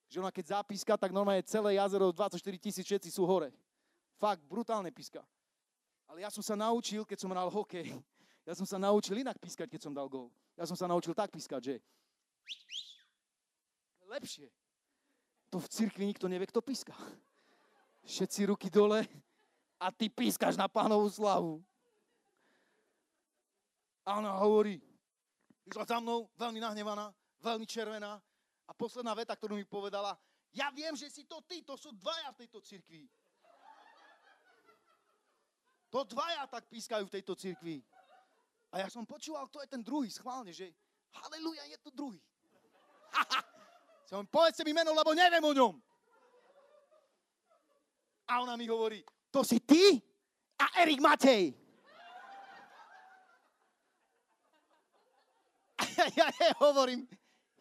že 0.06 0.22
ona 0.22 0.30
keď 0.30 0.60
zapíska, 0.62 0.94
tak 0.94 1.10
normálne 1.10 1.42
celé 1.42 1.76
jazero 1.76 2.14
24 2.14 2.38
tisíc 2.58 2.86
všetci 2.86 3.10
sú 3.10 3.26
hore. 3.26 3.50
Fakt, 4.16 4.42
brutálne 4.46 4.88
píska. 4.94 5.20
Ale 6.06 6.22
ja 6.22 6.30
som 6.30 6.40
sa 6.40 6.54
naučil, 6.54 7.02
keď 7.02 7.18
som 7.18 7.30
hral 7.34 7.50
hokej, 7.50 7.90
ja 8.46 8.54
som 8.54 8.62
sa 8.62 8.78
naučil 8.78 9.18
inak 9.18 9.36
pískať, 9.42 9.66
keď 9.66 9.80
som 9.82 9.92
dal 9.92 10.06
gól. 10.06 10.30
Ja 10.54 10.64
som 10.64 10.78
sa 10.78 10.86
naučil 10.86 11.12
tak 11.12 11.34
pískať, 11.34 11.60
že 11.60 11.74
lepšie 14.06 14.46
to 15.50 15.58
v 15.58 15.66
cirkvi 15.66 16.06
nikto 16.06 16.30
nevie, 16.30 16.46
kto 16.46 16.62
píska. 16.62 16.94
Všetci 18.06 18.46
ruky 18.46 18.70
dole 18.70 19.02
a 19.82 19.90
ty 19.90 20.06
pískaš 20.06 20.54
na 20.54 20.70
pánovú 20.70 21.10
slavu. 21.10 21.58
A 24.06 24.22
ona 24.22 24.30
hovorí, 24.38 24.78
išla 25.66 25.82
za 25.82 25.98
mnou, 25.98 26.30
veľmi 26.38 26.62
nahnevaná, 26.62 27.10
veľmi 27.42 27.66
červená. 27.66 28.22
A 28.66 28.74
posledná 28.74 29.14
veta, 29.14 29.38
ktorú 29.38 29.54
mi 29.54 29.66
povedala, 29.66 30.18
ja 30.50 30.72
viem, 30.74 30.96
že 30.98 31.06
si 31.12 31.22
to 31.28 31.44
ty, 31.46 31.62
to 31.62 31.78
sú 31.78 31.94
dvaja 31.94 32.34
v 32.34 32.38
tejto 32.44 32.58
cirkvi. 32.64 33.06
To 35.94 36.02
dvaja 36.02 36.44
tak 36.50 36.66
pískajú 36.66 37.06
v 37.06 37.14
tejto 37.14 37.38
cirkvi. 37.38 37.78
A 38.74 38.82
ja 38.82 38.88
som 38.90 39.06
počúval, 39.06 39.46
to 39.48 39.62
je 39.62 39.68
ten 39.70 39.80
druhý, 39.80 40.10
schválne, 40.10 40.50
že 40.50 40.74
haleluja, 41.14 41.62
je 41.70 41.78
to 41.78 41.90
druhý. 41.94 42.20
Som, 44.10 44.26
povedzte 44.26 44.62
mi 44.62 44.74
meno, 44.74 44.94
lebo 44.94 45.14
neviem 45.14 45.42
o 45.42 45.52
ňom. 45.54 45.74
A 48.26 48.42
ona 48.42 48.58
mi 48.58 48.66
hovorí, 48.66 49.02
to 49.30 49.46
si 49.46 49.62
ty 49.62 50.02
a 50.58 50.82
Erik 50.82 50.98
Matej. 50.98 51.54
A 56.02 56.06
ja, 56.12 56.28
ja 56.28 56.52
hovorím, 56.60 57.08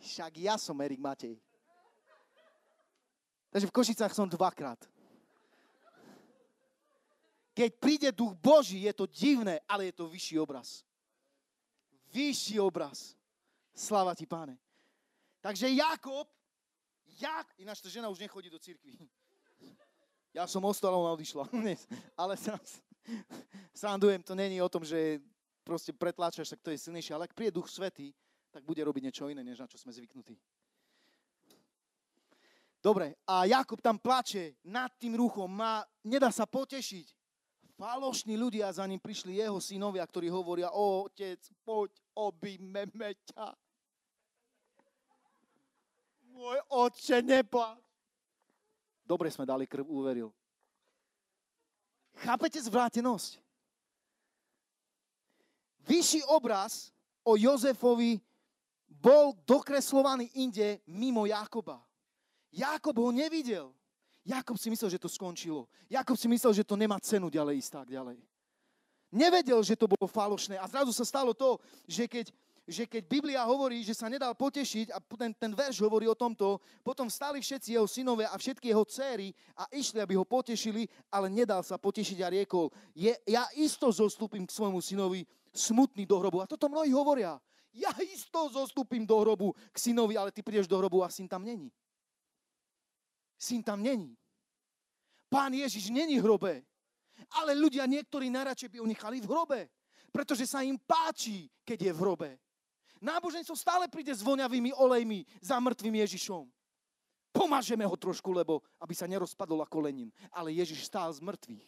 však 0.06 0.32
ja 0.38 0.56
som 0.62 0.78
Erik 0.80 1.02
Matej. 1.02 1.42
Takže 3.50 3.68
v 3.68 3.76
Košicách 3.76 4.14
som 4.14 4.30
dvakrát. 4.30 4.78
Keď 7.56 7.72
príde 7.80 8.10
duch 8.12 8.36
Boží, 8.36 8.84
je 8.84 8.94
to 8.94 9.08
divné, 9.08 9.64
ale 9.66 9.90
je 9.90 9.96
to 9.96 10.12
vyšší 10.12 10.36
obraz. 10.44 10.84
Vyšší 12.12 12.60
obraz. 12.60 13.16
Sláva 13.72 14.12
ti, 14.12 14.28
páne. 14.28 14.60
Takže 15.40 15.72
Jakob, 15.72 16.28
Jak, 17.16 17.48
ináč 17.56 17.80
tá 17.80 17.88
žena 17.88 18.12
už 18.12 18.20
nechodí 18.20 18.52
do 18.52 18.60
cirkvi. 18.60 19.00
Ja 20.36 20.44
som 20.52 20.60
ostal, 20.68 20.92
ona 20.92 21.16
odišla. 21.16 21.48
ale 22.22 22.36
sa, 22.36 22.60
srandujem, 23.72 24.20
to 24.20 24.36
není 24.36 24.60
o 24.60 24.68
tom, 24.68 24.84
že 24.84 25.24
proste 25.64 25.96
pretláčaš, 25.96 26.52
tak 26.52 26.60
to 26.60 26.76
je 26.76 26.84
silnejšie. 26.84 27.16
Ale 27.16 27.32
ak 27.32 27.38
príde 27.38 27.56
Duch 27.56 27.72
Svetý, 27.72 28.12
tak 28.56 28.64
bude 28.64 28.80
robiť 28.80 29.12
niečo 29.12 29.28
iné, 29.28 29.44
než 29.44 29.60
na 29.60 29.68
čo 29.68 29.76
sme 29.76 29.92
zvyknutí. 29.92 30.40
Dobre, 32.80 33.20
a 33.28 33.44
Jakub 33.44 33.84
tam 33.84 34.00
plače 34.00 34.56
nad 34.64 34.96
tým 34.96 35.20
ruchom, 35.20 35.52
má, 35.52 35.84
nedá 36.08 36.32
sa 36.32 36.48
potešiť. 36.48 37.12
Falošní 37.76 38.40
ľudia 38.40 38.72
za 38.72 38.88
ním 38.88 39.04
prišli 39.04 39.44
jeho 39.44 39.60
synovia, 39.60 40.08
ktorí 40.08 40.32
hovoria, 40.32 40.72
o, 40.72 41.04
otec, 41.04 41.44
poď, 41.68 41.92
obíme 42.16 42.88
ťa 43.28 43.52
môj 46.36 46.60
otče, 46.68 47.24
neplač. 47.24 47.80
Dobre 49.08 49.32
sme 49.32 49.48
dali 49.48 49.64
krv, 49.64 49.88
uveril. 49.88 50.34
Chápete 52.20 52.60
zvrátenosť? 52.60 53.40
Vyšší 55.86 56.26
obraz 56.32 56.90
o 57.22 57.38
Jozefovi 57.38 58.18
bol 59.02 59.36
dokreslovaný 59.46 60.32
inde 60.40 60.80
mimo 60.88 61.28
Jakoba. 61.28 61.84
Jakob 62.52 62.96
ho 62.96 63.12
nevidel. 63.12 63.76
Jakob 64.26 64.58
si 64.58 64.74
myslel, 64.74 64.90
že 64.90 65.02
to 65.02 65.12
skončilo. 65.12 65.70
Jakob 65.86 66.18
si 66.18 66.26
myslel, 66.26 66.54
že 66.56 66.66
to 66.66 66.74
nemá 66.74 66.98
cenu 66.98 67.30
ďalej 67.30 67.62
ísť 67.62 67.72
tak 67.72 67.88
ďalej. 67.94 68.18
Nevedel, 69.14 69.62
že 69.62 69.78
to 69.78 69.86
bolo 69.86 70.10
falošné. 70.10 70.58
A 70.58 70.66
zrazu 70.66 70.90
sa 70.90 71.06
stalo 71.06 71.32
to, 71.38 71.62
že 71.86 72.10
keď 72.10 72.34
že 72.66 72.90
keď 72.90 73.04
Biblia 73.06 73.46
hovorí, 73.46 73.86
že 73.86 73.94
sa 73.94 74.10
nedal 74.10 74.34
potešiť 74.34 74.90
a 74.90 74.98
ten, 74.98 75.32
ten 75.38 75.54
verš 75.54 75.86
hovorí 75.86 76.10
o 76.10 76.18
tomto, 76.18 76.58
potom 76.82 77.06
vstali 77.06 77.38
všetci 77.38 77.78
jeho 77.78 77.86
synovia 77.86 78.34
a 78.34 78.42
všetky 78.42 78.74
jeho 78.74 78.82
céry 78.90 79.30
a 79.54 79.70
išli, 79.70 80.02
aby 80.02 80.18
ho 80.18 80.26
potešili, 80.26 80.90
ale 81.14 81.30
nedal 81.30 81.62
sa 81.62 81.78
potešiť 81.78 82.18
a 82.26 82.32
riekol, 82.34 82.74
je, 82.98 83.14
ja 83.30 83.46
isto 83.54 83.86
zostúpim 83.94 84.50
k 84.50 84.56
svojmu 84.58 84.82
synovi 84.82 85.30
smutný 85.54 86.10
do 86.10 86.18
hrobu. 86.18 86.42
A 86.42 86.50
toto 86.50 86.66
mnohí 86.66 86.90
hovoria. 86.90 87.38
Ja 87.76 87.92
isto 88.00 88.48
zostúpim 88.48 89.04
do 89.04 89.20
hrobu 89.20 89.52
k 89.76 89.78
synovi, 89.78 90.16
ale 90.16 90.32
ty 90.32 90.40
prídeš 90.40 90.72
do 90.72 90.80
hrobu 90.80 91.04
a 91.04 91.12
syn 91.12 91.28
tam 91.28 91.44
není. 91.44 91.68
Syn 93.36 93.60
tam 93.60 93.84
není. 93.84 94.16
Pán 95.28 95.52
Ježiš 95.52 95.92
není 95.92 96.16
hrobe. 96.24 96.64
Ale 97.36 97.52
ľudia 97.52 97.84
niektorí 97.84 98.32
najradšej 98.32 98.72
by 98.72 98.78
ho 98.80 98.88
nechali 98.88 99.20
v 99.20 99.28
hrobe. 99.28 99.60
Pretože 100.08 100.48
sa 100.48 100.64
im 100.64 100.80
páči, 100.80 101.52
keď 101.68 101.92
je 101.92 101.92
v 101.92 102.00
hrobe. 102.00 102.30
Náboženstvo 103.04 103.60
stále 103.60 103.92
príde 103.92 104.16
s 104.16 104.24
voňavými 104.24 104.72
olejmi 104.72 105.28
za 105.44 105.60
mŕtvým 105.60 106.00
Ježišom. 106.00 106.48
Pomažeme 107.36 107.84
ho 107.84 107.96
trošku, 108.00 108.32
lebo 108.32 108.64
aby 108.80 108.96
sa 108.96 109.12
nerozpadol 109.12 109.60
ako 109.68 109.84
Lenin. 109.84 110.08
Ale 110.32 110.56
Ježiš 110.56 110.88
stál 110.88 111.12
z 111.12 111.20
mŕtvych. 111.20 111.68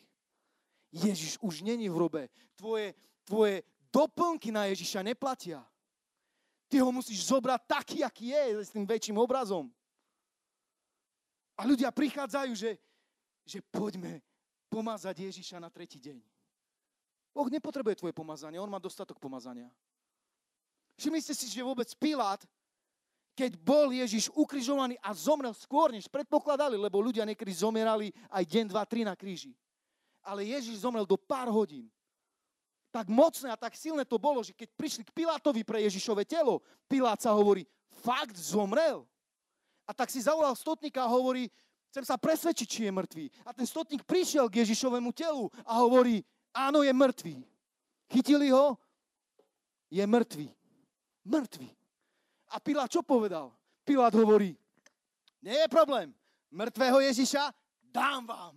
Ježiš 0.95 1.35
už 1.43 1.67
není 1.67 1.91
v 1.91 1.95
hrobe. 1.99 2.21
Tvoje, 2.55 2.95
tvoje 3.27 3.67
doplnky 3.91 4.55
na 4.55 4.71
Ježiša 4.71 5.03
neplatia. 5.03 5.59
Ty 6.67 6.83
ho 6.83 6.91
musíš 6.91 7.31
zobrať 7.31 7.61
taký, 7.63 7.97
aký 8.03 8.35
je, 8.35 8.43
s 8.67 8.71
tým 8.75 8.83
väčším 8.83 9.17
obrazom. 9.17 9.71
A 11.57 11.65
ľudia 11.65 11.89
prichádzajú, 11.89 12.51
že, 12.53 12.77
že 13.47 13.63
poďme 13.71 14.21
pomazať 14.67 15.31
Ježiša 15.31 15.57
na 15.63 15.71
tretí 15.71 15.97
deň. 15.97 16.19
Boh 17.31 17.47
nepotrebuje 17.47 17.97
tvoje 17.97 18.13
pomazanie, 18.13 18.59
on 18.59 18.69
má 18.69 18.77
dostatok 18.77 19.17
pomazania. 19.17 19.71
Všimli 20.97 21.21
ste 21.21 21.33
si, 21.37 21.45
že 21.47 21.61
vôbec 21.61 21.87
Pilát, 22.01 22.41
keď 23.37 23.53
bol 23.61 23.93
Ježiš 23.93 24.33
ukrižovaný 24.33 24.97
a 24.97 25.13
zomrel 25.13 25.53
skôr, 25.53 25.93
než 25.93 26.09
predpokladali, 26.09 26.73
lebo 26.73 26.97
ľudia 26.97 27.21
niekedy 27.21 27.53
zomierali 27.53 28.09
aj 28.33 28.43
deň, 28.49 28.65
dva, 28.73 28.81
tri 28.89 29.05
na 29.05 29.13
kríži. 29.13 29.53
Ale 30.25 30.41
Ježiš 30.41 30.81
zomrel 30.81 31.05
do 31.05 31.15
pár 31.15 31.45
hodín. 31.53 31.85
Tak 32.97 33.13
mocné 33.13 33.53
a 33.53 33.57
tak 33.61 33.77
silné 33.77 34.01
to 34.09 34.17
bolo, 34.17 34.41
že 34.41 34.57
keď 34.57 34.73
prišli 34.73 35.05
k 35.05 35.13
Pilátovi 35.13 35.61
pre 35.61 35.85
Ježišové 35.85 36.25
telo, 36.25 36.65
Pilát 36.89 37.21
sa 37.21 37.29
hovorí, 37.29 37.61
fakt 38.01 38.33
zomrel? 38.33 39.05
A 39.85 39.93
tak 39.93 40.09
si 40.09 40.17
zavolal 40.17 40.57
stotníka 40.57 41.05
a 41.05 41.13
hovorí, 41.13 41.45
chcem 41.93 42.01
sa 42.01 42.17
presvedčiť, 42.17 42.65
či 42.65 42.89
je 42.89 42.91
mŕtvý. 42.97 43.25
A 43.45 43.53
ten 43.53 43.69
stotník 43.69 44.01
prišiel 44.01 44.49
k 44.49 44.65
Ježišovému 44.65 45.13
telu 45.13 45.45
a 45.61 45.77
hovorí, 45.77 46.25
áno, 46.49 46.81
je 46.81 46.89
mŕtvý. 46.89 47.37
Chytili 48.09 48.49
ho, 48.49 48.81
je 49.93 50.01
mŕtvý 50.01 50.57
mŕtvy. 51.27 51.67
A 52.55 52.63
Pilát 52.63 52.87
čo 52.87 53.03
povedal? 53.03 53.51
Pilát 53.83 54.15
hovorí, 54.15 54.55
nie 55.43 55.53
je 55.53 55.67
problém, 55.67 56.15
mŕtvého 56.47 57.03
Ježiša 57.11 57.51
dám 57.91 58.23
vám. 58.23 58.55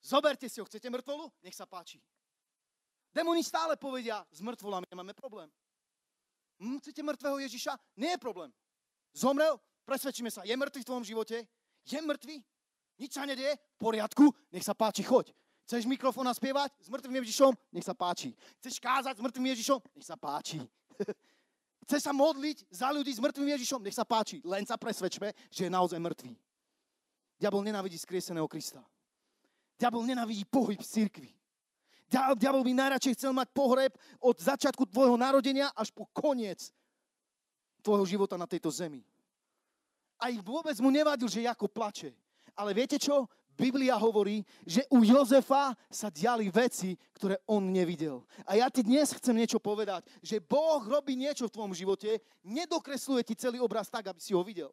Zoberte 0.00 0.46
si 0.46 0.62
ho, 0.62 0.64
chcete 0.64 0.86
mŕtvolu? 0.86 1.28
Nech 1.42 1.58
sa 1.58 1.66
páči. 1.66 1.98
Demoni 3.10 3.42
stále 3.42 3.74
povedia, 3.74 4.22
s 4.30 4.38
mŕtvolami 4.38 4.86
nemáme 4.86 5.14
problém. 5.14 5.50
Chcete 6.60 7.02
mŕtvého 7.02 7.42
Ježiša? 7.48 7.72
Nie 7.96 8.14
je 8.14 8.22
problém. 8.22 8.52
Zomrel? 9.16 9.56
Presvedčíme 9.82 10.30
sa, 10.30 10.46
je 10.46 10.54
mŕtvy 10.54 10.80
v 10.84 10.88
tvojom 10.88 11.04
živote? 11.04 11.36
Je 11.88 11.98
mŕtvy? 11.98 12.38
Nič 13.00 13.10
sa 13.16 13.24
nedieje? 13.24 13.56
V 13.56 13.78
poriadku? 13.80 14.28
Nech 14.52 14.62
sa 14.62 14.76
páči, 14.76 15.02
choď. 15.02 15.32
Chceš 15.64 15.88
mikrofón 15.88 16.28
a 16.28 16.36
spievať 16.36 16.70
s 16.78 16.92
mŕtvým 16.92 17.24
Ježišom? 17.24 17.52
Nech 17.72 17.86
sa 17.86 17.96
páči. 17.96 18.36
Chceš 18.60 18.76
kázať 18.78 19.18
s 19.18 19.24
mŕtvým 19.24 19.46
Ježišom? 19.56 19.80
Nech 19.96 20.06
sa 20.06 20.20
páči. 20.20 20.60
Chce 21.88 21.96
sa 22.06 22.12
modliť 22.12 22.68
za 22.70 22.92
ľudí 22.92 23.10
s 23.10 23.18
mŕtvým 23.18 23.56
Ježišom? 23.56 23.80
Nech 23.82 23.96
sa 23.96 24.04
páči, 24.04 24.44
len 24.44 24.68
sa 24.68 24.76
presvedčme, 24.76 25.32
že 25.48 25.66
je 25.66 25.70
naozaj 25.72 25.96
mŕtvý. 25.96 26.36
Diabol 27.40 27.64
nenávidí 27.64 27.96
skrieseného 27.96 28.44
Krista. 28.46 28.84
Diabol 29.80 30.04
nenávidí 30.04 30.44
pohyb 30.44 30.76
v 30.76 30.86
cirkvi. 30.86 31.30
Diabol 32.10 32.66
by 32.66 32.74
najradšej 32.74 33.14
chcel 33.14 33.30
mať 33.30 33.48
pohreb 33.54 33.94
od 34.18 34.34
začiatku 34.34 34.82
tvojho 34.90 35.14
narodenia 35.14 35.70
až 35.78 35.94
po 35.94 36.10
koniec 36.10 36.74
tvojho 37.86 38.02
života 38.02 38.34
na 38.34 38.50
tejto 38.50 38.68
zemi. 38.68 39.06
A 40.20 40.28
ich 40.28 40.42
vôbec 40.42 40.74
mu 40.82 40.90
nevadil, 40.92 41.30
že 41.30 41.46
Jakob 41.46 41.70
plače. 41.70 42.12
Ale 42.52 42.76
viete 42.76 43.00
čo? 43.00 43.24
Biblia 43.56 43.96
hovorí, 44.00 44.40
že 44.64 44.84
u 44.88 45.04
Jozefa 45.04 45.76
sa 45.92 46.08
diali 46.08 46.48
veci, 46.48 46.96
ktoré 47.12 47.40
on 47.44 47.68
nevidel. 47.68 48.24
A 48.48 48.56
ja 48.56 48.72
ti 48.72 48.80
dnes 48.80 49.12
chcem 49.12 49.36
niečo 49.36 49.60
povedať, 49.60 50.08
že 50.24 50.40
Boh 50.40 50.80
robí 50.80 51.12
niečo 51.12 51.44
v 51.48 51.54
tvojom 51.54 51.76
živote, 51.76 52.24
nedokresluje 52.40 53.22
ti 53.22 53.34
celý 53.36 53.60
obraz 53.60 53.92
tak, 53.92 54.08
aby 54.08 54.20
si 54.20 54.32
ho 54.32 54.40
videl. 54.40 54.72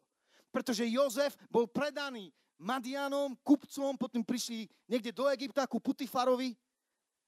Pretože 0.56 0.88
Jozef 0.88 1.36
bol 1.52 1.68
predaný 1.68 2.32
Madianom, 2.58 3.38
kupcom, 3.46 4.00
potom 4.00 4.24
prišli 4.26 4.66
niekde 4.90 5.14
do 5.14 5.30
Egypta 5.30 5.70
ku 5.70 5.78
Putifarovi 5.78 6.58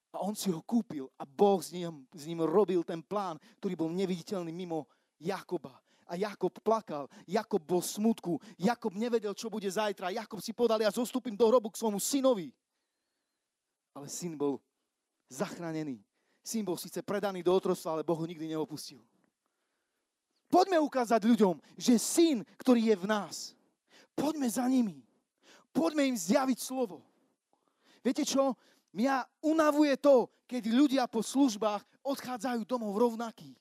a 0.10 0.26
on 0.26 0.34
si 0.34 0.50
ho 0.50 0.62
kúpil 0.66 1.06
a 1.18 1.24
Boh 1.26 1.62
s 1.62 1.70
ním, 1.70 2.06
s 2.14 2.26
ním 2.26 2.42
robil 2.42 2.82
ten 2.82 3.02
plán, 3.02 3.38
ktorý 3.62 3.78
bol 3.78 3.90
neviditeľný 3.94 4.50
mimo 4.50 4.90
Jakoba 5.22 5.78
a 6.10 6.18
Jakob 6.18 6.50
plakal. 6.66 7.06
Jakob 7.30 7.62
bol 7.62 7.86
v 7.86 7.94
smutku. 7.94 8.32
Jakob 8.58 8.98
nevedel, 8.98 9.38
čo 9.38 9.54
bude 9.54 9.70
zajtra. 9.70 10.10
Jakob 10.10 10.42
si 10.42 10.58
povedal, 10.58 10.82
ja 10.82 10.90
zostúpim 10.90 11.38
do 11.38 11.46
hrobu 11.46 11.70
k 11.70 11.78
svojmu 11.78 12.02
synovi. 12.02 12.50
Ale 13.94 14.10
syn 14.10 14.34
bol 14.34 14.58
zachránený. 15.30 16.02
Syn 16.42 16.66
bol 16.66 16.82
síce 16.82 17.06
predaný 17.06 17.46
do 17.46 17.54
otrostva, 17.54 18.02
ale 18.02 18.08
Boh 18.08 18.18
ho 18.18 18.26
nikdy 18.26 18.50
neopustil. 18.50 19.06
Poďme 20.50 20.82
ukázať 20.82 21.22
ľuďom, 21.30 21.62
že 21.78 22.02
syn, 22.02 22.42
ktorý 22.58 22.90
je 22.90 22.96
v 22.98 23.06
nás, 23.06 23.54
poďme 24.18 24.50
za 24.50 24.66
nimi. 24.66 25.06
Poďme 25.70 26.10
im 26.10 26.18
zjaviť 26.18 26.58
slovo. 26.58 27.06
Viete 28.02 28.26
čo? 28.26 28.58
Mňa 28.94 29.26
unavuje 29.46 29.94
to, 30.02 30.30
keď 30.50 30.64
ľudia 30.74 31.04
po 31.06 31.22
službách 31.22 31.86
odchádzajú 32.02 32.66
domov 32.66 32.98
rovnakí. 32.98 33.54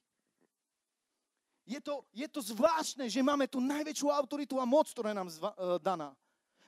Je 1.68 1.76
to, 1.84 2.00
je 2.16 2.24
to 2.32 2.40
zvláštne, 2.40 3.12
že 3.12 3.20
máme 3.20 3.44
tu 3.44 3.60
najväčšiu 3.60 4.08
autoritu 4.08 4.56
a 4.56 4.64
moc, 4.64 4.88
ktorá 4.88 5.12
nám 5.12 5.28
zva, 5.28 5.52
uh, 5.52 5.76
daná. 5.76 6.16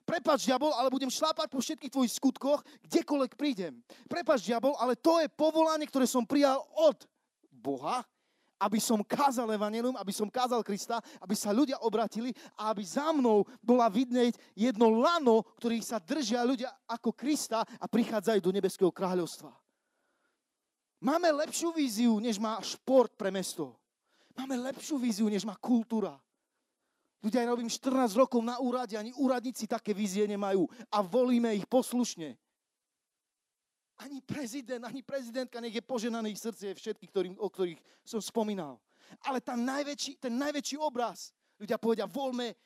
Prepač, 0.05 0.45
diabol, 0.45 0.77
ale 0.77 0.93
budem 0.93 1.09
šlápať 1.09 1.49
po 1.49 1.63
všetkých 1.63 1.89
tvojich 1.89 2.13
skutkoch, 2.13 2.61
kdekoľvek 2.85 3.33
prídem. 3.33 3.81
Prepač, 4.11 4.45
diabol, 4.45 4.77
ale 4.77 4.99
to 4.99 5.17
je 5.25 5.33
povolanie, 5.33 5.89
ktoré 5.89 6.05
som 6.05 6.29
prijal 6.29 6.61
od 6.77 7.09
Boha, 7.49 8.05
aby 8.61 8.77
som 8.77 9.01
kázal 9.01 9.49
evanelium, 9.57 9.97
aby 9.97 10.13
som 10.13 10.29
kázal 10.29 10.61
Krista, 10.61 11.01
aby 11.25 11.33
sa 11.33 11.49
ľudia 11.49 11.81
obratili 11.81 12.37
a 12.61 12.69
aby 12.77 12.85
za 12.85 13.09
mnou 13.17 13.49
bola 13.65 13.89
vidieť 13.89 14.37
jedno 14.53 14.93
lano, 15.01 15.41
ktorých 15.57 15.85
sa 15.85 15.97
držia 15.97 16.45
ľudia 16.45 16.69
ako 16.85 17.17
Krista 17.17 17.65
a 17.65 17.87
prichádzajú 17.89 18.41
do 18.45 18.53
nebeského 18.53 18.93
kráľovstva. 18.93 19.49
Máme 21.01 21.33
lepšiu 21.33 21.73
víziu, 21.73 22.21
než 22.21 22.37
má 22.37 22.61
šport 22.61 23.17
pre 23.17 23.33
mesto. 23.33 23.73
Máme 24.37 24.61
lepšiu 24.69 25.01
víziu, 25.01 25.33
než 25.33 25.49
má 25.49 25.57
kultúra. 25.57 26.21
Ľudia, 27.25 27.45
ja 27.45 27.53
robím 27.53 27.69
14 27.69 28.17
rokov 28.17 28.41
na 28.41 28.61
úrade, 28.61 28.97
ani 28.97 29.13
úradníci 29.17 29.69
také 29.69 29.97
vízie 29.97 30.25
nemajú 30.29 30.69
a 30.93 31.01
volíme 31.01 31.53
ich 31.57 31.65
poslušne. 31.69 32.37
Ani 34.01 34.25
prezident, 34.25 34.81
ani 34.81 35.05
prezidentka, 35.05 35.61
nech 35.61 35.77
je 35.77 35.85
poženaný 35.85 36.33
ich 36.33 36.41
srdce 36.41 36.73
všetkých, 36.73 37.11
ktorým, 37.13 37.35
o 37.37 37.49
ktorých 37.53 37.77
som 38.01 38.25
spomínal. 38.25 38.81
Ale 39.29 39.45
tá 39.45 39.53
najväčší, 39.61 40.17
ten 40.17 40.33
najväčší 40.41 40.81
obraz, 40.81 41.37
ľudia 41.61 41.77
povedia, 41.77 42.09
voľme, 42.09 42.57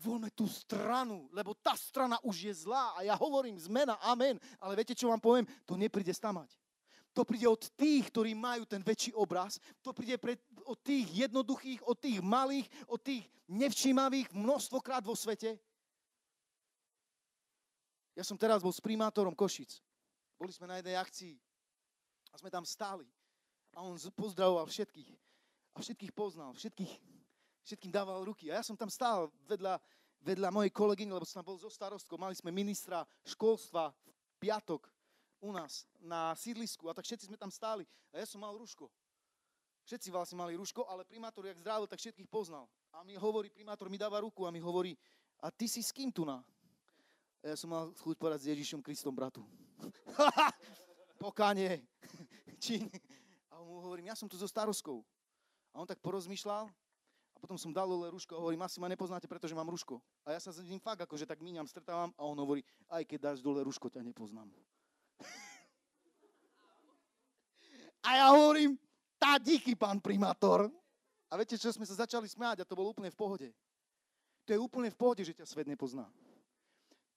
voľme 0.00 0.32
tú 0.32 0.48
stranu, 0.48 1.28
lebo 1.36 1.52
tá 1.52 1.76
strana 1.76 2.16
už 2.24 2.48
je 2.48 2.54
zlá. 2.64 2.96
A 2.96 3.04
ja 3.04 3.12
hovorím, 3.20 3.60
zmena, 3.60 4.00
amen. 4.00 4.40
Ale 4.56 4.80
viete, 4.80 4.96
čo 4.96 5.12
vám 5.12 5.20
poviem? 5.20 5.44
To 5.68 5.76
nepríde 5.76 6.14
stamať. 6.14 6.56
To 7.12 7.26
príde 7.26 7.50
od 7.50 7.60
tých, 7.74 8.08
ktorí 8.08 8.32
majú 8.32 8.62
ten 8.64 8.80
väčší 8.80 9.12
obraz. 9.12 9.58
To 9.82 9.90
príde 9.92 10.16
pred, 10.16 10.38
od 10.64 10.78
tých 10.80 11.28
jednoduchých, 11.28 11.82
od 11.84 11.98
tých 11.98 12.22
malých, 12.22 12.64
od 12.88 13.00
tých 13.02 13.26
nevšímavých 13.50 14.32
množstvokrát 14.32 15.02
vo 15.02 15.18
svete. 15.18 15.58
Ja 18.14 18.22
som 18.22 18.38
teraz 18.38 18.62
bol 18.62 18.70
s 18.70 18.80
primátorom 18.80 19.34
Košic. 19.34 19.82
Boli 20.38 20.54
sme 20.54 20.70
na 20.70 20.78
jednej 20.78 20.94
akcii 20.94 21.34
a 22.30 22.34
sme 22.38 22.48
tam 22.48 22.62
stáli. 22.62 23.04
A 23.74 23.82
on 23.82 23.98
pozdravoval 24.14 24.70
všetkých. 24.70 25.10
A 25.74 25.82
všetkých 25.82 26.14
poznal, 26.14 26.54
všetkých, 26.54 26.94
všetkým 27.66 27.92
dával 27.92 28.22
ruky. 28.22 28.50
A 28.50 28.58
ja 28.58 28.64
som 28.64 28.78
tam 28.78 28.90
stál 28.90 29.30
vedľa, 29.50 29.82
vedľa 30.22 30.48
mojej 30.54 30.72
kolegyne, 30.72 31.14
lebo 31.14 31.26
som 31.26 31.42
tam 31.42 31.50
bol 31.54 31.58
so 31.58 31.70
starostkou. 31.70 32.18
Mali 32.18 32.34
sme 32.38 32.54
ministra 32.54 33.02
školstva 33.26 33.90
v 33.90 34.34
piatok 34.42 34.86
u 35.38 35.54
nás 35.54 35.86
na 36.02 36.34
sídlisku 36.34 36.90
a 36.90 36.94
tak 36.94 37.06
všetci 37.06 37.30
sme 37.30 37.38
tam 37.38 37.50
stáli 37.50 37.86
a 38.10 38.18
ja 38.18 38.26
som 38.26 38.42
mal 38.42 38.54
rúško. 38.58 38.90
Všetci 39.86 40.12
vlastne 40.12 40.36
mali 40.36 40.52
rúško, 40.58 40.84
ale 40.84 41.06
primátor, 41.08 41.48
jak 41.48 41.62
zdravil, 41.64 41.88
tak 41.88 41.96
všetkých 41.96 42.28
poznal. 42.28 42.68
A 42.92 43.00
mi 43.06 43.16
hovorí, 43.16 43.48
primátor 43.48 43.88
mi 43.88 43.96
dáva 43.96 44.20
ruku 44.20 44.44
a 44.44 44.52
mi 44.52 44.60
hovorí, 44.60 44.92
a 45.40 45.48
ty 45.48 45.64
si 45.64 45.80
s 45.80 45.94
kým 45.94 46.12
tu 46.12 46.28
na? 46.28 46.44
A 47.40 47.54
ja 47.54 47.56
som 47.56 47.70
mal 47.72 47.88
chuť 47.96 48.18
povedať 48.20 48.44
s 48.44 48.50
Ježišom 48.52 48.84
Kristom, 48.84 49.16
bratu. 49.16 49.40
Pokánie. 51.24 51.82
Čín. 52.62 52.90
A 53.50 53.62
mu 53.62 53.80
hovorím, 53.82 54.10
ja 54.10 54.16
som 54.18 54.28
tu 54.28 54.38
so 54.38 54.48
starostkou. 54.48 55.02
A 55.74 55.82
on 55.82 55.86
tak 55.86 56.02
porozmýšľal 56.02 56.70
a 57.34 57.36
potom 57.38 57.54
som 57.54 57.70
dal 57.70 57.86
dole 57.86 58.10
rúško 58.10 58.34
a 58.34 58.42
hovorím, 58.42 58.66
asi 58.66 58.82
ma 58.82 58.90
nepoznáte, 58.90 59.30
pretože 59.30 59.54
mám 59.54 59.70
rúško. 59.70 60.02
A 60.26 60.34
ja 60.34 60.42
sa 60.42 60.50
s 60.50 60.58
ním 60.66 60.82
fakt 60.82 60.98
akože 60.98 61.22
tak 61.22 61.38
míňam, 61.38 61.70
stretávam 61.70 62.10
a 62.18 62.26
on 62.26 62.34
hovorí, 62.34 62.66
aj 62.90 63.06
keď 63.06 63.18
dáš 63.30 63.38
dole 63.38 63.62
rúško, 63.62 63.86
ťa 63.86 64.02
nepoznám. 64.02 64.50
a 68.06 68.08
ja 68.18 68.26
hovorím, 68.34 68.74
tá 69.22 69.38
díky, 69.38 69.78
pán 69.78 70.02
primátor. 70.02 70.66
A 71.30 71.36
viete, 71.36 71.60
čo 71.60 71.70
sme 71.70 71.86
sa 71.86 72.02
začali 72.02 72.26
smiať 72.26 72.64
a 72.64 72.66
to 72.66 72.74
bolo 72.74 72.90
úplne 72.90 73.12
v 73.12 73.18
pohode. 73.18 73.48
To 74.48 74.56
je 74.56 74.58
úplne 74.58 74.88
v 74.88 74.96
pohode, 74.96 75.22
že 75.22 75.36
ťa 75.36 75.44
svet 75.44 75.68
nepozná. 75.68 76.08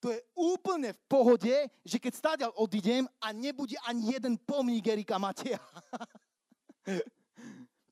To 0.02 0.10
je 0.10 0.18
úplne 0.34 0.90
v 0.90 1.00
pohode, 1.06 1.54
že 1.86 1.98
keď 2.02 2.12
stáďal 2.12 2.50
odídem 2.58 3.06
a 3.22 3.30
nebude 3.30 3.78
ani 3.86 4.18
jeden 4.18 4.34
pomník 4.34 4.90
Erika 4.90 5.16
Mateja. 5.16 5.62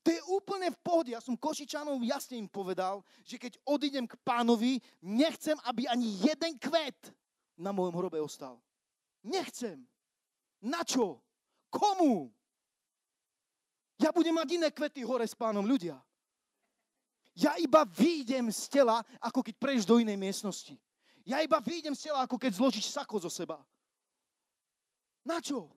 To 0.01 0.09
je 0.09 0.21
úplne 0.33 0.73
v 0.73 0.81
pohode. 0.81 1.13
Ja 1.13 1.21
som 1.21 1.37
Košičanov 1.37 2.01
jasne 2.01 2.33
im 2.41 2.49
povedal, 2.49 3.05
že 3.21 3.37
keď 3.37 3.61
odídem 3.69 4.09
k 4.09 4.17
pánovi, 4.25 4.81
nechcem, 4.97 5.53
aby 5.61 5.85
ani 5.85 6.17
jeden 6.25 6.57
kvet 6.57 7.13
na 7.53 7.69
mojom 7.69 7.93
hrobe 8.01 8.17
ostal. 8.17 8.57
Nechcem. 9.21 9.85
Na 10.57 10.81
čo? 10.81 11.21
Komu? 11.69 12.33
Ja 14.01 14.09
budem 14.09 14.33
mať 14.33 14.57
iné 14.57 14.73
kvety 14.73 15.05
hore 15.05 15.29
s 15.29 15.37
pánom 15.37 15.61
ľudia. 15.61 16.01
Ja 17.37 17.53
iba 17.61 17.85
výjdem 17.85 18.49
z 18.49 18.73
tela, 18.73 19.05
ako 19.21 19.45
keď 19.45 19.55
prejdeš 19.61 19.85
do 19.85 20.01
inej 20.01 20.17
miestnosti. 20.17 20.81
Ja 21.25 21.43
iba 21.45 21.61
výjdem 21.61 21.93
z 21.93 22.09
tela, 22.09 22.25
ako 22.25 22.37
keď 22.39 22.51
zložíš 22.57 22.89
sako 22.89 23.21
zo 23.21 23.29
seba. 23.29 23.61
Na 25.21 25.37
čo? 25.37 25.69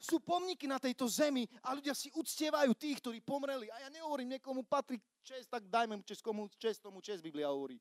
sú 0.00 0.16
pomníky 0.16 0.64
na 0.64 0.80
tejto 0.80 1.04
zemi 1.04 1.44
a 1.60 1.76
ľudia 1.76 1.92
si 1.92 2.08
uctievajú 2.16 2.72
tých, 2.72 3.04
ktorí 3.04 3.20
pomreli. 3.20 3.68
A 3.68 3.84
ja 3.84 3.88
nehovorím, 3.92 4.40
niekomu 4.40 4.64
patrí 4.64 4.96
čest, 5.20 5.52
tak 5.52 5.68
dajme 5.68 6.00
mu 6.00 6.02
čest, 6.02 6.24
komu 6.24 6.48
čest, 6.56 6.80
tomu 6.80 7.04
čest, 7.04 7.20
Biblia 7.20 7.52
hovorí. 7.52 7.76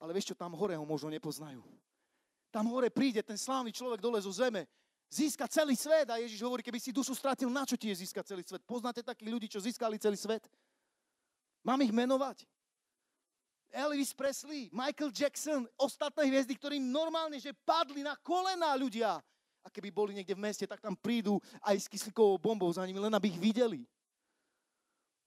Ale 0.00 0.16
vieš 0.16 0.32
čo, 0.32 0.34
tam 0.34 0.56
hore 0.56 0.72
ho 0.72 0.86
možno 0.88 1.12
nepoznajú. 1.12 1.60
Tam 2.48 2.64
hore 2.72 2.88
príde 2.88 3.20
ten 3.20 3.36
slávny 3.36 3.76
človek 3.76 4.00
dole 4.00 4.16
zo 4.24 4.32
zeme, 4.32 4.64
získa 5.12 5.44
celý 5.52 5.76
svet 5.76 6.08
a 6.08 6.16
Ježiš 6.16 6.40
hovorí, 6.40 6.64
keby 6.64 6.80
si 6.80 6.96
dušu 6.96 7.12
stratil, 7.12 7.52
na 7.52 7.68
čo 7.68 7.76
ti 7.76 7.92
je 7.92 8.00
získať 8.00 8.32
celý 8.32 8.42
svet? 8.48 8.64
Poznáte 8.64 9.04
takých 9.04 9.28
ľudí, 9.28 9.46
čo 9.52 9.60
získali 9.60 10.00
celý 10.00 10.16
svet? 10.16 10.48
Mám 11.60 11.84
ich 11.84 11.92
menovať? 11.92 12.48
Elvis 13.72 14.16
Presley, 14.16 14.72
Michael 14.72 15.12
Jackson, 15.12 15.68
ostatné 15.76 16.24
hviezdy, 16.28 16.56
ktorým 16.56 16.80
normálne, 16.80 17.36
že 17.36 17.52
padli 17.52 18.00
na 18.00 18.16
kolená 18.16 18.72
ľudia 18.74 19.20
a 19.64 19.68
keby 19.68 19.92
boli 19.92 20.12
niekde 20.16 20.32
v 20.32 20.44
meste, 20.48 20.64
tak 20.64 20.80
tam 20.80 20.96
prídu 20.96 21.36
aj 21.60 21.76
s 21.76 21.90
kyslíkovou 21.92 22.40
bombou 22.40 22.72
za 22.72 22.80
nimi, 22.88 22.96
len 22.96 23.12
aby 23.12 23.28
ich 23.28 23.36
videli. 23.36 23.84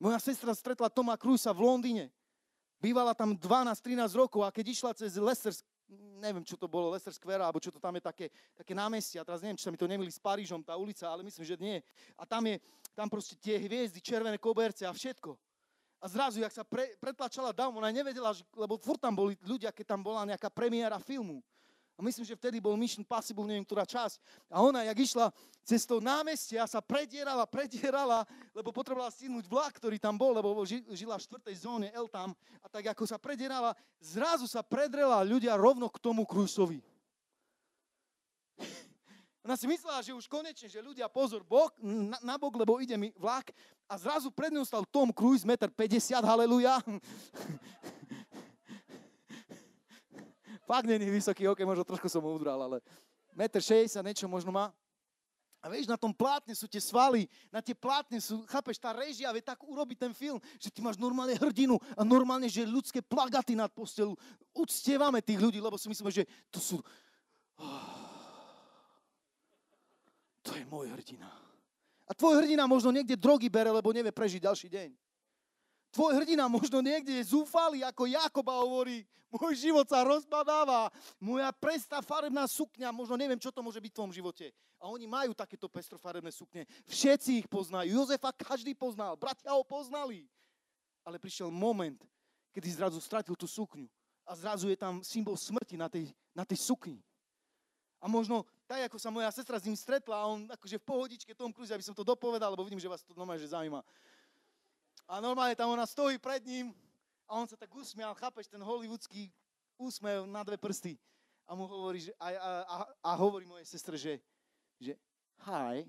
Moja 0.02 0.18
sestra 0.18 0.50
stretla 0.58 0.90
Toma 0.90 1.14
Cruisa 1.14 1.54
v 1.54 1.62
Londýne. 1.62 2.10
Bývala 2.82 3.14
tam 3.14 3.38
12-13 3.38 4.10
rokov 4.18 4.42
a 4.42 4.50
keď 4.50 4.66
išla 4.74 4.98
cez 4.98 5.14
Leicester, 5.22 5.54
neviem, 6.18 6.42
čo 6.42 6.58
to 6.58 6.66
bolo, 6.66 6.90
Leicester 6.90 7.14
Square, 7.14 7.46
alebo 7.46 7.62
čo 7.62 7.70
to 7.70 7.78
tam 7.78 7.94
je 7.94 8.02
také, 8.02 8.26
také 8.58 8.74
námestie, 8.74 9.22
a 9.22 9.28
teraz 9.28 9.46
neviem, 9.46 9.62
či 9.62 9.70
sa 9.70 9.70
mi 9.70 9.78
to 9.78 9.86
nemili 9.86 10.10
s 10.10 10.18
Parížom, 10.18 10.66
tá 10.66 10.74
ulica, 10.74 11.06
ale 11.06 11.22
myslím, 11.22 11.46
že 11.46 11.62
nie. 11.62 11.78
A 12.18 12.26
tam 12.26 12.42
je, 12.50 12.58
tam 12.98 13.06
proste 13.06 13.38
tie 13.38 13.62
hviezdy, 13.62 14.02
červené 14.02 14.42
koberce 14.42 14.90
a 14.90 14.90
všetko. 14.90 15.38
A 16.02 16.10
zrazu, 16.10 16.42
jak 16.42 16.50
sa 16.50 16.66
pre, 16.66 16.98
pretlačala 16.98 17.54
dám, 17.54 17.78
ona 17.78 17.94
nevedela, 17.94 18.34
že, 18.34 18.42
lebo 18.58 18.74
furt 18.82 18.98
tam 18.98 19.14
boli 19.14 19.38
ľudia, 19.46 19.70
keď 19.70 19.94
tam 19.94 20.02
bola 20.02 20.26
nejaká 20.26 20.50
premiéra 20.50 20.98
filmu. 20.98 21.46
A 21.94 22.02
myslím, 22.02 22.26
že 22.26 22.34
vtedy 22.34 22.58
bol 22.58 22.74
Mission 22.74 23.06
Possible, 23.06 23.46
neviem, 23.46 23.62
ktorá 23.62 23.86
časť. 23.86 24.18
A 24.50 24.66
ona, 24.66 24.82
jak 24.90 24.98
išla 24.98 25.30
cez 25.62 25.86
to 25.86 26.02
námestia, 26.02 26.66
sa 26.66 26.82
predierala, 26.82 27.46
predierala, 27.46 28.26
lebo 28.58 28.74
potrebovala 28.74 29.14
stihnúť 29.14 29.46
vlak, 29.46 29.78
ktorý 29.78 30.02
tam 30.02 30.18
bol, 30.18 30.34
lebo 30.34 30.66
žila 30.66 31.22
v 31.22 31.26
štvrtej 31.30 31.56
zóne 31.62 31.88
L 31.94 32.10
tam. 32.10 32.34
A 32.58 32.66
tak 32.66 32.90
ako 32.90 33.06
sa 33.06 33.22
predierala, 33.22 33.78
zrazu 34.02 34.50
sa 34.50 34.66
predrela 34.66 35.22
ľudia 35.22 35.54
rovno 35.54 35.86
k 35.94 36.02
tomu 36.02 36.26
Cruiseovi. 36.26 36.82
Ona 39.42 39.58
si 39.58 39.66
myslela, 39.66 40.06
že 40.06 40.14
už 40.14 40.30
konečne, 40.30 40.70
že 40.70 40.86
ľudia 40.86 41.10
pozor 41.10 41.42
bok, 41.42 41.74
na, 41.82 42.22
na 42.22 42.38
bok, 42.38 42.54
lebo 42.62 42.78
ide 42.78 42.94
mi 42.94 43.10
vlak 43.18 43.50
a 43.90 43.98
zrazu 43.98 44.30
pred 44.30 44.54
ňou 44.54 44.62
stal 44.62 44.86
Tom 44.86 45.10
Cruise, 45.10 45.42
1,50 45.42 45.74
m, 46.22 46.22
haleluja. 46.22 46.78
Fakt 50.70 50.86
není 50.86 51.10
vysoký, 51.10 51.50
ok, 51.50 51.66
možno 51.66 51.82
trošku 51.82 52.06
som 52.06 52.22
ho 52.22 52.30
udral, 52.38 52.62
ale 52.62 52.86
1,60 53.34 53.98
m 53.98 54.06
niečo 54.14 54.30
možno 54.30 54.54
má. 54.54 54.70
A 55.62 55.70
vieš, 55.70 55.90
na 55.90 55.98
tom 55.98 56.14
plátne 56.14 56.54
sú 56.58 56.66
tie 56.70 56.82
svaly, 56.82 57.30
na 57.54 57.62
tie 57.62 57.74
plátne 57.78 58.18
sú, 58.22 58.46
chápeš, 58.46 58.82
tá 58.82 58.94
režia 58.94 59.30
vie 59.34 59.46
tak 59.46 59.62
urobiť 59.62 59.98
ten 60.06 60.14
film, 60.14 60.42
že 60.58 60.74
ty 60.74 60.82
máš 60.82 60.98
normálne 60.98 61.38
hrdinu 61.38 61.78
a 61.98 62.02
normálne, 62.02 62.50
že 62.50 62.66
ľudské 62.66 63.02
plagaty 63.02 63.54
nad 63.54 63.70
postelu. 63.70 64.18
Uctievame 64.54 65.22
tých 65.22 65.38
ľudí, 65.38 65.62
lebo 65.62 65.78
si 65.78 65.86
myslíme, 65.90 66.10
že 66.10 66.26
to 66.50 66.58
sú... 66.58 66.82
Oh, 67.62 68.01
môj 70.72 70.88
hrdina. 70.96 71.28
A 72.08 72.16
tvoj 72.16 72.40
hrdina 72.40 72.64
možno 72.64 72.96
niekde 72.96 73.20
drogy 73.20 73.52
bere, 73.52 73.68
lebo 73.68 73.92
nevie 73.92 74.16
prežiť 74.16 74.48
ďalší 74.48 74.68
deň. 74.72 74.90
Tvoj 75.92 76.24
hrdina 76.24 76.48
možno 76.48 76.80
niekde 76.80 77.20
je 77.20 77.36
zúfalý, 77.36 77.84
ako 77.84 78.08
Jakoba 78.08 78.56
hovorí, 78.64 79.04
môj 79.28 79.68
život 79.68 79.84
sa 79.84 80.08
rozpadáva, 80.08 80.88
moja 81.20 81.52
prestá 81.52 82.00
farebná 82.00 82.48
sukňa, 82.48 82.96
možno 82.96 83.20
neviem, 83.20 83.40
čo 83.40 83.52
to 83.52 83.60
môže 83.60 83.84
byť 83.84 83.92
v 83.92 83.98
tvojom 84.00 84.16
živote. 84.16 84.56
A 84.80 84.88
oni 84.88 85.04
majú 85.08 85.36
takéto 85.36 85.68
pestrofarebné 85.68 86.32
sukne. 86.32 86.64
Všetci 86.88 87.44
ich 87.44 87.48
poznajú. 87.52 87.92
Jozefa 87.92 88.32
každý 88.32 88.72
poznal, 88.72 89.20
bratia 89.20 89.52
ho 89.52 89.68
poznali. 89.68 90.32
Ale 91.04 91.20
prišiel 91.20 91.52
moment, 91.52 92.00
kedy 92.56 92.72
zrazu 92.72 93.04
stratil 93.04 93.36
tú 93.36 93.46
sukňu. 93.48 93.88
A 94.24 94.32
zrazu 94.36 94.72
je 94.72 94.80
tam 94.80 95.04
symbol 95.04 95.36
smrti 95.36 95.76
na 95.76 95.92
tej, 95.92 96.08
na 96.32 96.48
tej 96.48 96.60
sukni. 96.64 97.04
A 98.02 98.08
možno 98.08 98.48
tak, 98.72 98.88
ako 98.88 98.98
sa 99.04 99.12
moja 99.12 99.28
sestra 99.36 99.60
s 99.60 99.68
ním 99.68 99.76
stretla 99.76 100.16
a 100.16 100.32
on 100.32 100.48
akože 100.48 100.80
v 100.80 100.88
pohodičke 100.88 101.36
Tom 101.36 101.52
Cruise, 101.52 101.76
aby 101.76 101.84
som 101.84 101.92
to 101.92 102.08
dopovedal, 102.08 102.56
lebo 102.56 102.64
vidím, 102.64 102.80
že 102.80 102.88
vás 102.88 103.04
to 103.04 103.12
normálne 103.20 103.44
že 103.44 103.52
zaujíma. 103.52 103.84
A 105.12 105.20
normálne 105.20 105.60
tam 105.60 105.76
ona 105.76 105.84
stojí 105.84 106.16
pred 106.16 106.40
ním 106.48 106.72
a 107.28 107.36
on 107.36 107.44
sa 107.52 107.60
tak 107.60 107.68
usmial, 107.76 108.16
chápeš, 108.16 108.48
ten 108.48 108.64
hollywoodský 108.64 109.28
úsmev 109.76 110.24
na 110.24 110.40
dve 110.48 110.56
prsty. 110.56 110.96
A 111.44 111.52
mu 111.52 111.68
hovorí, 111.68 112.08
že, 112.08 112.16
a, 112.16 112.32
a, 112.32 112.52
a, 112.64 112.76
a 113.04 113.10
hovorí 113.20 113.44
mojej 113.44 113.68
sestre, 113.68 114.00
že, 114.00 114.24
že 114.80 114.96
hi. 115.44 115.84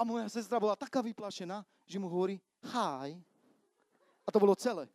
A 0.00 0.08
moja 0.08 0.24
sestra 0.32 0.56
bola 0.56 0.72
taká 0.72 1.04
vyplašená, 1.04 1.68
že 1.84 2.00
mu 2.00 2.08
hovorí 2.08 2.40
hi. 2.64 3.20
A 4.24 4.32
to 4.32 4.40
bolo 4.40 4.56
celé. 4.56 4.88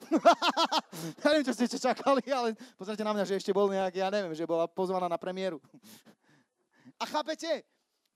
ja 1.22 1.28
neviem, 1.30 1.46
čo 1.46 1.54
ste 1.54 1.70
čakali, 1.70 2.26
ale 2.34 2.58
pozrite 2.74 3.06
na 3.06 3.14
mňa, 3.14 3.30
že 3.30 3.38
ešte 3.38 3.54
bol 3.54 3.70
nejaký, 3.70 4.02
ja 4.02 4.10
neviem, 4.10 4.34
že 4.34 4.50
bola 4.50 4.66
pozvaná 4.66 5.06
na 5.06 5.22
premiéru. 5.22 5.62
a 6.98 7.06
chápete? 7.06 7.62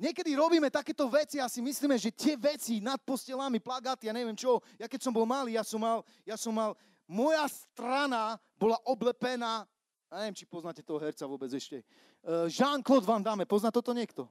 Niekedy 0.02 0.34
robíme 0.34 0.74
takéto 0.74 1.06
veci 1.06 1.38
a 1.38 1.46
si 1.46 1.62
myslíme, 1.62 1.96
že 2.02 2.10
tie 2.10 2.34
veci 2.34 2.82
nad 2.82 2.98
postelami, 2.98 3.62
plagáty, 3.62 4.10
ja 4.10 4.14
neviem 4.14 4.34
čo, 4.34 4.58
ja 4.82 4.90
keď 4.90 5.06
som 5.06 5.14
bol 5.14 5.30
malý, 5.30 5.54
ja 5.54 5.62
som 5.62 5.78
mal, 5.78 6.02
ja 6.26 6.34
som 6.34 6.50
mal 6.50 6.74
moja 7.06 7.46
strana 7.46 8.42
bola 8.58 8.82
oblepená, 8.90 9.70
ja 10.10 10.16
neviem, 10.26 10.34
či 10.34 10.50
poznáte 10.50 10.82
toho 10.82 10.98
herca 10.98 11.30
vôbec 11.30 11.48
ešte, 11.54 11.86
uh, 12.26 12.50
Jean-Claude 12.50 13.06
Van 13.06 13.22
Damme, 13.22 13.46
pozná 13.46 13.70
toto 13.70 13.94
niekto? 13.94 14.26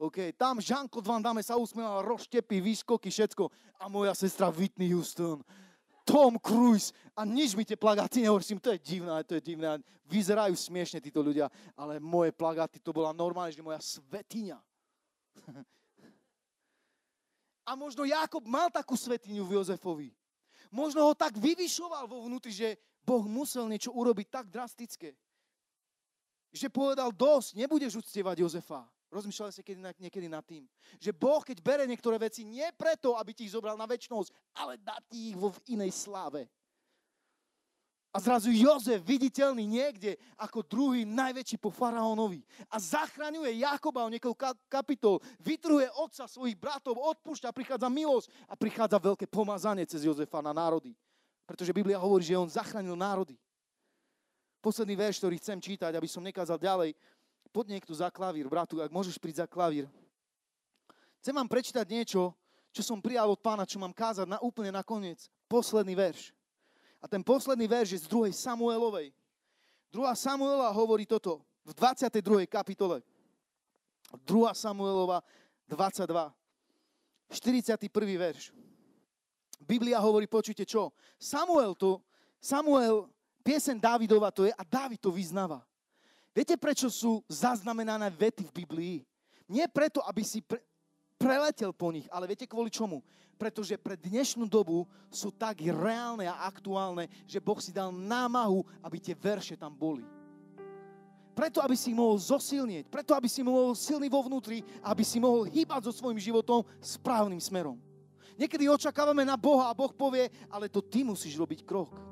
OK, 0.00 0.32
tam 0.34 0.58
Jean-Claude 0.58 1.06
Van 1.06 1.22
Damme 1.22 1.44
sa 1.44 1.60
usmieval, 1.60 2.00
roštepy, 2.00 2.56
výskoky, 2.64 3.12
všetko. 3.12 3.52
A 3.76 3.84
moja 3.92 4.16
sestra 4.16 4.48
Whitney 4.48 4.96
Houston, 4.96 5.44
Tom 6.04 6.36
Cruise 6.40 6.92
a 7.14 7.24
nič 7.24 7.54
mi 7.54 7.64
tie 7.64 7.76
plagáty 7.76 8.24
nehovorím, 8.24 8.60
to 8.60 8.72
je 8.74 8.80
divné, 8.80 9.24
to 9.24 9.34
je 9.36 9.42
divné. 9.42 9.78
Vyzerajú 10.10 10.54
smiešne 10.56 10.98
títo 10.98 11.22
ľudia, 11.22 11.46
ale 11.78 12.02
moje 12.02 12.34
plagáty, 12.34 12.82
to 12.82 12.90
bola 12.90 13.14
normálne, 13.14 13.54
že 13.54 13.62
moja 13.62 13.78
svetiňa. 13.78 14.58
A 17.70 17.78
možno 17.78 18.02
Jakob 18.02 18.42
mal 18.50 18.66
takú 18.66 18.98
svetiňu 18.98 19.46
v 19.46 19.54
Jozefovi. 19.62 20.10
Možno 20.74 21.06
ho 21.06 21.14
tak 21.14 21.38
vyvyšoval 21.38 22.10
vo 22.10 22.26
vnútri, 22.26 22.50
že 22.50 22.74
Boh 23.06 23.22
musel 23.26 23.70
niečo 23.70 23.94
urobiť 23.94 24.26
tak 24.26 24.46
drastické, 24.50 25.14
že 26.50 26.66
povedal 26.66 27.14
dosť, 27.14 27.54
nebudeš 27.54 28.02
uctievať 28.02 28.42
Jozefa. 28.42 28.82
Rozmýšľali 29.10 29.50
ste 29.50 29.66
kedy, 29.66 29.82
niekedy 29.98 30.26
nad 30.30 30.46
tým, 30.46 30.70
že 31.02 31.10
Boh, 31.10 31.42
keď 31.42 31.58
bere 31.58 31.82
niektoré 31.82 32.14
veci, 32.14 32.46
nie 32.46 32.66
preto, 32.78 33.18
aby 33.18 33.34
ti 33.34 33.42
ich 33.42 33.54
zobral 33.54 33.74
na 33.74 33.82
väčšnosť, 33.82 34.30
ale 34.54 34.78
dá 34.78 35.02
ti 35.10 35.34
ich 35.34 35.36
vo 35.36 35.50
v 35.50 35.58
inej 35.74 35.90
sláve. 35.90 36.46
A 38.10 38.18
zrazu 38.18 38.50
Jozef, 38.50 39.06
viditeľný 39.06 39.62
niekde 39.70 40.18
ako 40.34 40.66
druhý 40.66 41.06
najväčší 41.06 41.62
po 41.62 41.70
faraónovi. 41.70 42.42
A 42.66 42.82
zachraňuje 42.82 43.62
Jakoba 43.62 44.02
o 44.02 44.10
niekoľko 44.10 44.66
kapitol, 44.66 45.22
vytruje 45.38 45.86
otca 45.94 46.26
svojich 46.26 46.58
bratov, 46.58 46.98
odpúšťa, 46.98 47.54
prichádza 47.54 47.86
milosť 47.86 48.26
a 48.50 48.58
prichádza 48.58 48.98
veľké 48.98 49.30
pomazanie 49.30 49.86
cez 49.86 50.02
Jozefa 50.02 50.42
na 50.42 50.50
národy. 50.50 50.90
Pretože 51.46 51.70
Biblia 51.70 52.02
hovorí, 52.02 52.26
že 52.26 52.34
on 52.34 52.50
zachránil 52.50 52.98
národy. 52.98 53.38
Posledný 54.58 54.98
verš, 54.98 55.22
ktorý 55.22 55.38
chcem 55.38 55.62
čítať, 55.62 55.94
aby 55.94 56.10
som 56.10 56.26
nekázal 56.26 56.58
ďalej. 56.58 56.98
Poď 57.50 57.78
niekto 57.78 57.90
za 57.90 58.10
klavír, 58.10 58.46
bratu, 58.46 58.78
ak 58.78 58.94
môžeš 58.94 59.18
prísť 59.18 59.42
za 59.42 59.48
klavír. 59.50 59.90
Chcem 61.20 61.34
vám 61.34 61.50
prečítať 61.50 61.84
niečo, 61.84 62.32
čo 62.70 62.82
som 62.86 63.02
prijal 63.02 63.26
od 63.26 63.42
pána, 63.42 63.66
čo 63.66 63.82
mám 63.82 63.90
kázať 63.90 64.30
na 64.30 64.38
úplne 64.38 64.70
nakoniec. 64.70 65.26
Posledný 65.50 65.98
verš. 65.98 66.30
A 67.02 67.10
ten 67.10 67.20
posledný 67.20 67.66
verš 67.66 67.98
je 67.98 68.00
z 68.04 68.06
2. 68.06 68.30
Samuelovej. 68.30 69.10
2. 69.90 69.98
Samuela 70.14 70.70
hovorí 70.70 71.02
toto 71.02 71.42
v 71.66 71.74
22. 71.74 72.46
kapitole. 72.46 73.02
2. 74.14 74.54
Samuelova 74.54 75.18
22. 75.66 76.30
41. 77.30 77.86
verš. 78.18 78.54
Biblia 79.62 79.98
hovorí, 80.02 80.26
počujte 80.26 80.66
čo? 80.66 80.90
Samuel 81.18 81.74
to, 81.78 82.02
Samuel, 82.42 83.06
piesen 83.44 83.78
Dávidova 83.78 84.32
to 84.34 84.48
je 84.48 84.52
a 84.54 84.62
Dávid 84.66 84.98
to 84.98 85.12
vyznáva. 85.12 85.62
Viete, 86.30 86.54
prečo 86.54 86.86
sú 86.86 87.26
zaznamenané 87.26 88.06
vety 88.14 88.46
v 88.46 88.56
Biblii? 88.62 88.96
Nie 89.50 89.66
preto, 89.66 89.98
aby 90.06 90.22
si 90.22 90.38
pre, 90.38 90.62
preletel 91.18 91.74
po 91.74 91.90
nich, 91.90 92.06
ale 92.06 92.30
viete 92.30 92.46
kvôli 92.46 92.70
čomu? 92.70 93.02
Pretože 93.34 93.74
pre 93.80 93.98
dnešnú 93.98 94.46
dobu 94.46 94.86
sú 95.10 95.34
tak 95.34 95.58
reálne 95.64 96.30
a 96.30 96.46
aktuálne, 96.46 97.10
že 97.26 97.42
Boh 97.42 97.58
si 97.58 97.74
dal 97.74 97.90
námahu, 97.90 98.62
aby 98.78 99.02
tie 99.02 99.16
verše 99.16 99.58
tam 99.58 99.74
boli. 99.74 100.06
Preto, 101.34 101.58
aby 101.64 101.74
si 101.74 101.90
mohol 101.90 102.20
zosilnieť, 102.20 102.86
preto, 102.92 103.16
aby 103.16 103.26
si 103.26 103.40
mohol 103.42 103.74
silný 103.74 104.06
vo 104.06 104.22
vnútri, 104.22 104.62
aby 104.86 105.02
si 105.02 105.18
mohol 105.18 105.48
hýbať 105.50 105.88
so 105.88 105.92
svojím 105.94 106.20
životom 106.20 106.62
správnym 106.78 107.40
smerom. 107.40 107.80
Niekedy 108.38 108.70
očakávame 108.70 109.24
na 109.26 109.34
Boha 109.40 109.72
a 109.72 109.76
Boh 109.76 109.90
povie, 109.90 110.30
ale 110.52 110.70
to 110.70 110.84
ty 110.84 111.02
musíš 111.02 111.34
robiť 111.40 111.64
krok 111.66 112.09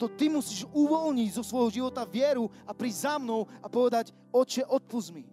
to 0.00 0.08
ty 0.08 0.32
musíš 0.32 0.64
uvoľniť 0.72 1.36
zo 1.36 1.44
svojho 1.44 1.68
života 1.68 2.08
vieru 2.08 2.48
a 2.64 2.72
prísť 2.72 3.04
za 3.04 3.14
mnou 3.20 3.44
a 3.60 3.68
povedať, 3.68 4.16
oče, 4.32 4.64
odpust 4.64 5.12
mi. 5.12 5.28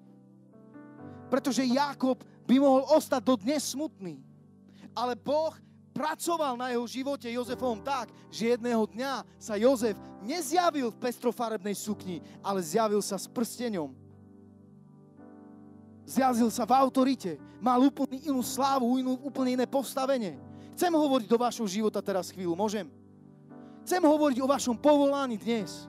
Pretože 1.32 1.64
Jakob 1.64 2.20
by 2.44 2.56
mohol 2.60 2.84
ostať 2.92 3.22
do 3.24 3.40
dnes 3.40 3.64
smutný. 3.64 4.20
Ale 4.92 5.16
Boh 5.16 5.56
pracoval 5.96 6.60
na 6.60 6.76
jeho 6.76 6.84
živote 6.84 7.32
Jozefovom 7.32 7.80
tak, 7.80 8.12
že 8.28 8.60
jedného 8.60 8.84
dňa 8.92 9.24
sa 9.40 9.56
Jozef 9.56 9.96
nezjavil 10.20 10.92
v 10.92 11.00
pestrofarebnej 11.00 11.76
sukni, 11.76 12.20
ale 12.44 12.60
zjavil 12.60 13.00
sa 13.00 13.16
s 13.16 13.24
prstenom. 13.24 13.96
Zjavil 16.04 16.52
sa 16.52 16.68
v 16.68 16.76
autorite. 16.76 17.40
Mal 17.64 17.80
úplne 17.84 18.20
inú 18.20 18.44
slávu, 18.44 19.00
inú, 19.00 19.16
úplne 19.24 19.60
iné 19.60 19.66
postavenie. 19.68 20.40
Chcem 20.76 20.92
hovoriť 20.92 21.28
do 21.28 21.40
vašho 21.40 21.68
života 21.68 22.04
teraz 22.04 22.32
chvíľu, 22.32 22.56
môžem? 22.56 22.97
Chcem 23.88 24.04
hovoriť 24.04 24.44
o 24.44 24.52
vašom 24.52 24.76
povolaní 24.76 25.40
dnes. 25.40 25.88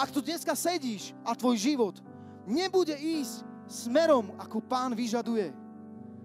Ak 0.00 0.08
tu 0.08 0.24
dneska 0.24 0.56
sedíš 0.56 1.12
a 1.28 1.36
tvoj 1.36 1.60
život 1.60 2.00
nebude 2.48 2.96
ísť 2.96 3.44
smerom, 3.68 4.32
ako 4.40 4.64
pán 4.64 4.96
vyžaduje, 4.96 5.52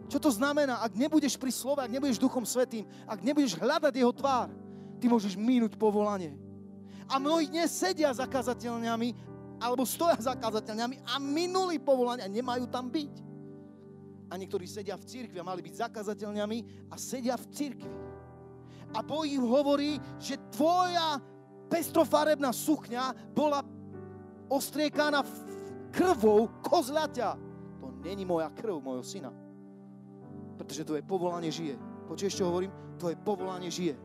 čo 0.07 0.15
to 0.15 0.31
znamená, 0.31 0.79
ak 0.79 0.95
nebudeš 0.95 1.35
pri 1.35 1.51
slove, 1.51 1.83
ak 1.83 1.91
nebudeš 1.91 2.15
duchom 2.15 2.47
svetým, 2.47 2.87
ak 3.03 3.19
nebudeš 3.19 3.59
hľadať 3.59 3.99
jeho 3.99 4.15
tvár, 4.15 4.47
ty 5.03 5.11
môžeš 5.11 5.35
minúť 5.35 5.75
povolanie. 5.75 6.39
A 7.11 7.19
mnohí 7.19 7.51
dnes 7.51 7.67
sedia 7.67 8.07
za 8.15 8.23
kazateľňami, 8.23 9.11
alebo 9.59 9.83
stoja 9.83 10.15
za 10.23 10.39
kazateľňami 10.39 11.03
a 11.03 11.19
minuli 11.19 11.83
povolania, 11.83 12.31
nemajú 12.31 12.63
tam 12.71 12.87
byť. 12.87 13.13
A 14.31 14.39
niektorí 14.39 14.63
sedia 14.63 14.95
v 14.95 15.03
cirkvi 15.03 15.35
a 15.35 15.43
mali 15.43 15.59
byť 15.67 15.83
zakazateľňami 15.83 16.87
a 16.87 16.95
sedia 16.95 17.35
v 17.35 17.45
cirkvi 17.51 17.91
a 18.95 18.99
Boh 19.03 19.27
im 19.27 19.43
hovorí, 19.43 19.99
že 20.19 20.39
tvoja 20.53 21.19
pestrofarebná 21.67 22.55
sukňa 22.55 23.33
bola 23.35 23.63
ostriekaná 24.47 25.23
krvou 25.91 26.47
kozľaťa. 26.63 27.29
To 27.83 27.87
není 28.03 28.23
moja 28.23 28.47
krv, 28.55 28.79
mojho 28.79 29.03
syna. 29.03 29.31
Pretože 30.55 30.87
tvoje 30.87 31.03
povolanie 31.03 31.51
žije. 31.51 31.75
Počuješ, 32.07 32.39
čo 32.39 32.47
hovorím? 32.47 32.71
Tvoje 32.97 33.15
povolanie 33.19 33.69
žije. 33.69 33.95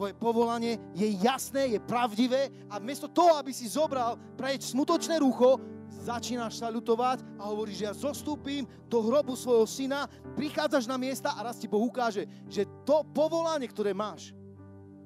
Tvoje 0.00 0.16
povolanie 0.16 0.80
je 0.96 1.12
jasné, 1.20 1.76
je 1.76 1.80
pravdivé 1.84 2.48
a 2.72 2.80
miesto 2.80 3.04
toho, 3.12 3.36
aby 3.36 3.52
si 3.52 3.68
zobral 3.68 4.16
preč 4.32 4.72
smutočné 4.72 5.20
rucho, 5.20 5.60
začínaš 6.00 6.56
sa 6.56 6.72
ľutovať 6.72 7.20
a 7.36 7.52
hovoríš, 7.52 7.84
že 7.84 7.86
ja 7.86 7.94
zostúpim 7.94 8.64
do 8.88 9.04
hrobu 9.04 9.36
svojho 9.36 9.68
syna, 9.68 10.08
prichádzaš 10.32 10.88
na 10.88 10.96
miesta 10.96 11.36
a 11.36 11.44
raz 11.44 11.60
ti 11.60 11.68
Boh 11.68 11.84
ukáže, 11.84 12.24
že 12.48 12.64
to 12.88 13.04
povolanie, 13.12 13.68
ktoré 13.68 13.92
máš, 13.92 14.32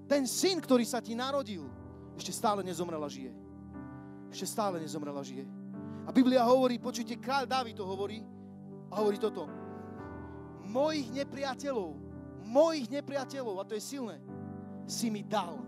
ten 0.06 0.28
syn, 0.28 0.62
ktorý 0.62 0.86
sa 0.86 1.02
ti 1.02 1.18
narodil, 1.18 1.66
ešte 2.14 2.30
stále 2.30 2.62
nezomrela 2.62 3.10
žije. 3.10 3.34
Ešte 4.30 4.46
stále 4.46 4.78
nezomrela 4.78 5.22
žije. 5.26 5.46
A 6.04 6.10
Biblia 6.12 6.44
hovorí, 6.46 6.78
počujte, 6.78 7.18
kráľ 7.18 7.48
Dávid 7.48 7.74
to 7.74 7.84
hovorí, 7.86 8.22
a 8.92 9.02
hovorí 9.02 9.18
toto. 9.18 9.50
Mojich 10.64 11.10
nepriateľov, 11.10 11.96
mojich 12.44 12.86
nepriateľov, 12.92 13.58
a 13.58 13.66
to 13.66 13.74
je 13.74 13.82
silné, 13.82 14.20
si 14.84 15.08
mi 15.08 15.24
dal. 15.24 15.58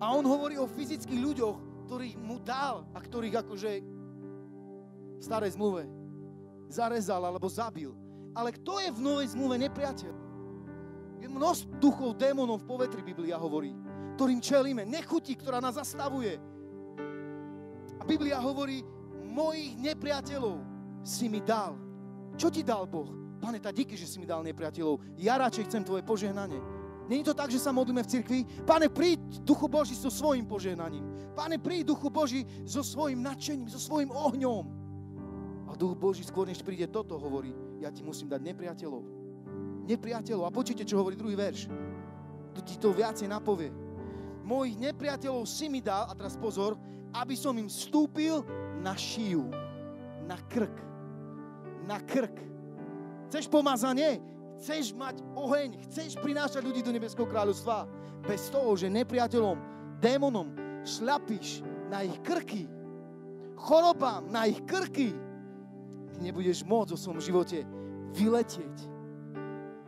A 0.00 0.16
on 0.16 0.24
hovorí 0.24 0.56
o 0.56 0.70
fyzických 0.70 1.20
ľuďoch, 1.20 1.69
ktorých 1.90 2.22
mu 2.22 2.38
dal 2.38 2.86
a 2.94 3.02
ktorých 3.02 3.42
akože 3.42 3.82
v 5.18 5.22
starej 5.26 5.58
zmluve 5.58 5.90
zarezal 6.70 7.18
alebo 7.18 7.50
zabil. 7.50 7.90
Ale 8.30 8.54
kto 8.54 8.78
je 8.78 8.94
v 8.94 9.00
novej 9.02 9.34
zmluve 9.34 9.58
nepriateľ? 9.58 10.14
Je 11.18 11.26
množstvo 11.26 11.82
duchov, 11.82 12.14
démonov 12.14 12.62
v 12.62 12.70
povetri, 12.70 13.02
Biblia 13.02 13.34
hovorí, 13.34 13.74
ktorým 14.14 14.38
čelíme. 14.38 14.86
Nechutí, 14.86 15.34
ktorá 15.34 15.58
nás 15.58 15.82
zastavuje. 15.82 16.38
A 17.98 18.06
Biblia 18.06 18.38
hovorí, 18.38 18.86
mojich 19.26 19.74
nepriateľov 19.74 20.62
si 21.02 21.26
mi 21.26 21.42
dal. 21.42 21.74
Čo 22.38 22.54
ti 22.54 22.62
dal 22.62 22.86
Boh? 22.86 23.10
Pane, 23.42 23.58
tá 23.58 23.74
díky, 23.74 23.98
že 23.98 24.06
si 24.06 24.22
mi 24.22 24.30
dal 24.30 24.46
nepriateľov. 24.46 25.18
Ja 25.18 25.42
radšej 25.42 25.66
chcem 25.66 25.82
tvoje 25.82 26.06
požehnanie. 26.06 26.62
Není 27.10 27.26
to 27.26 27.34
tak, 27.34 27.50
že 27.50 27.58
sa 27.58 27.74
modlíme 27.74 28.06
v 28.06 28.12
cirkvi. 28.14 28.40
Pane, 28.62 28.86
príď 28.86 29.42
Duchu 29.42 29.66
Boží 29.66 29.98
so 29.98 30.14
svojím 30.14 30.46
požehnaním. 30.46 31.02
Pane, 31.34 31.58
príď 31.58 31.90
Duchu 31.90 32.06
Boží 32.06 32.46
so 32.62 32.86
svojím 32.86 33.26
nadšením, 33.26 33.66
so 33.66 33.82
svojím 33.82 34.14
ohňom. 34.14 34.64
A 35.66 35.74
Duch 35.74 35.98
Boží 35.98 36.22
skôr 36.22 36.46
než 36.46 36.62
príde 36.62 36.86
toto 36.86 37.18
hovorí, 37.18 37.50
ja 37.82 37.90
ti 37.90 38.06
musím 38.06 38.30
dať 38.30 38.46
nepriateľov. 38.46 39.02
Nepriateľov. 39.90 40.46
A 40.46 40.54
počujte, 40.54 40.86
čo 40.86 41.02
hovorí 41.02 41.18
druhý 41.18 41.34
verš. 41.34 41.66
Tu 42.54 42.62
ti 42.62 42.74
to 42.78 42.94
viacej 42.94 43.26
napovie. 43.26 43.74
Mojich 44.46 44.78
nepriateľov 44.78 45.50
si 45.50 45.66
mi 45.66 45.82
dal, 45.82 46.06
a 46.06 46.14
teraz 46.14 46.38
pozor, 46.38 46.78
aby 47.10 47.34
som 47.34 47.58
im 47.58 47.66
vstúpil 47.66 48.46
na 48.86 48.94
šiju, 48.94 49.50
na 50.30 50.38
krk. 50.46 50.76
Na 51.90 51.98
krk. 51.98 52.38
Chceš 53.26 53.50
pomazanie? 53.50 54.22
Chceš 54.60 54.92
mať 54.92 55.24
oheň, 55.32 55.80
chceš 55.88 56.20
prinášať 56.20 56.60
ľudí 56.60 56.84
do 56.84 56.92
nebeského 56.92 57.24
kráľovstva, 57.24 57.88
bez 58.28 58.52
toho, 58.52 58.76
že 58.76 58.92
nepriateľom, 58.92 59.56
démonom 60.04 60.52
šlapíš 60.84 61.64
na 61.88 62.04
ich 62.04 62.20
krky, 62.20 62.68
chorobám 63.56 64.28
na 64.28 64.44
ich 64.44 64.60
krky, 64.68 65.16
nebudeš 66.20 66.60
môcť 66.68 66.92
vo 66.92 67.00
svojom 67.00 67.24
živote 67.24 67.64
vyletieť 68.12 69.00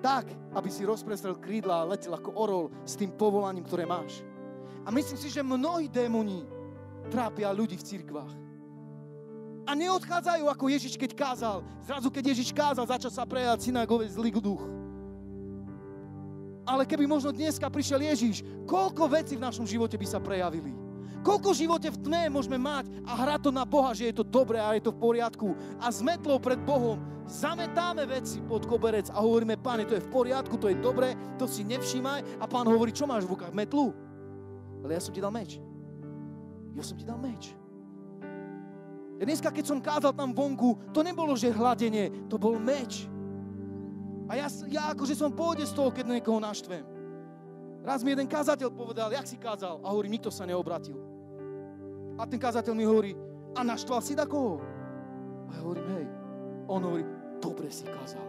tak, 0.03 0.27
aby 0.59 0.67
si 0.67 0.83
rozprestrel 0.83 1.39
krídla 1.39 1.87
a 1.87 1.89
letel 1.95 2.11
ako 2.11 2.35
orol 2.35 2.67
s 2.83 2.99
tým 2.99 3.15
povolaním, 3.15 3.63
ktoré 3.63 3.87
máš. 3.87 4.27
A 4.83 4.91
myslím 4.91 5.15
si, 5.15 5.31
že 5.31 5.47
mnohí 5.47 5.87
démoni 5.87 6.43
trápia 7.07 7.55
ľudí 7.55 7.79
v 7.79 7.87
cirkvách. 7.87 8.35
A 9.63 9.79
neodchádzajú 9.79 10.45
ako 10.51 10.65
Ježiš, 10.69 10.99
keď 10.99 11.15
kázal. 11.15 11.63
Zrazu, 11.87 12.09
keď 12.11 12.35
Ježiš 12.35 12.51
kázal, 12.51 12.85
začal 12.87 13.13
sa 13.15 13.23
prejať 13.23 13.71
synagove 13.71 14.11
zlý 14.11 14.35
duch. 14.35 14.63
Ale 16.63 16.87
keby 16.87 17.11
možno 17.11 17.35
dneska 17.35 17.67
prišiel 17.67 18.03
Ježiš, 18.07 18.47
koľko 18.67 19.11
vecí 19.11 19.35
v 19.35 19.45
našom 19.45 19.67
živote 19.67 19.99
by 19.99 20.07
sa 20.07 20.23
prejavili? 20.23 20.71
Koľko 21.23 21.55
živote 21.55 21.87
v 21.87 22.01
tme 22.03 22.23
môžeme 22.35 22.59
mať 22.59 22.91
a 23.07 23.15
hrať 23.15 23.47
to 23.47 23.51
na 23.55 23.63
Boha, 23.63 23.95
že 23.95 24.11
je 24.11 24.15
to 24.19 24.27
dobré 24.27 24.59
a 24.59 24.75
je 24.75 24.83
to 24.83 24.91
v 24.91 24.99
poriadku. 24.99 25.55
A 25.79 25.87
s 25.91 26.03
metlou 26.03 26.43
pred 26.43 26.59
Bohom 26.59 26.99
zametáme 27.31 28.03
veci 28.11 28.43
pod 28.43 28.67
koberec 28.67 29.07
a 29.15 29.23
hovoríme, 29.23 29.55
páne, 29.63 29.87
to 29.87 29.95
je 29.95 30.03
v 30.03 30.11
poriadku, 30.11 30.59
to 30.59 30.67
je 30.67 30.83
dobré, 30.83 31.15
to 31.39 31.47
si 31.47 31.63
nevšímaj. 31.63 32.43
A 32.43 32.45
pán 32.51 32.67
hovorí, 32.67 32.91
čo 32.91 33.07
máš 33.07 33.23
v 33.31 33.39
rukách? 33.39 33.55
Metlu? 33.55 33.95
Ale 34.83 34.99
ja 34.99 35.03
som 35.03 35.15
ti 35.15 35.23
dal 35.23 35.31
meč. 35.31 35.63
Ja 36.75 36.83
som 36.83 36.99
ti 36.99 37.07
dal 37.07 37.23
meč. 37.23 37.55
Dneska, 39.23 39.55
keď 39.55 39.65
som 39.71 39.79
kázal 39.79 40.11
tam 40.19 40.35
vonku, 40.35 40.91
to 40.91 41.07
nebolo, 41.07 41.39
že 41.39 41.55
hladenie, 41.55 42.27
to 42.27 42.35
bol 42.35 42.59
meč. 42.59 43.07
A 44.27 44.35
ja, 44.35 44.51
ja 44.67 44.83
akože 44.91 45.15
som 45.15 45.31
pôjde 45.31 45.63
z 45.63 45.79
toho, 45.79 45.95
keď 45.95 46.11
niekoho 46.11 46.43
naštvem. 46.43 46.83
Raz 47.87 48.03
mi 48.03 48.15
jeden 48.15 48.27
kázateľ 48.27 48.75
povedal, 48.75 49.15
jak 49.15 49.27
si 49.27 49.39
kázal? 49.39 49.79
A 49.83 49.95
hovorí, 49.95 50.11
nikto 50.11 50.31
sa 50.31 50.43
neobratil. 50.43 50.99
A 52.19 52.27
ten 52.27 52.39
kázateľ 52.39 52.75
mi 52.75 52.83
hovorí, 52.83 53.15
a 53.55 53.63
naštval 53.63 54.03
si 54.03 54.19
koho? 54.19 54.59
A 55.47 55.51
ja 55.55 55.61
hovorím, 55.63 55.87
hej. 56.03 56.07
On 56.67 56.83
hovorí, 56.83 57.05
dobre 57.39 57.71
si 57.71 57.87
kázal. 57.87 58.27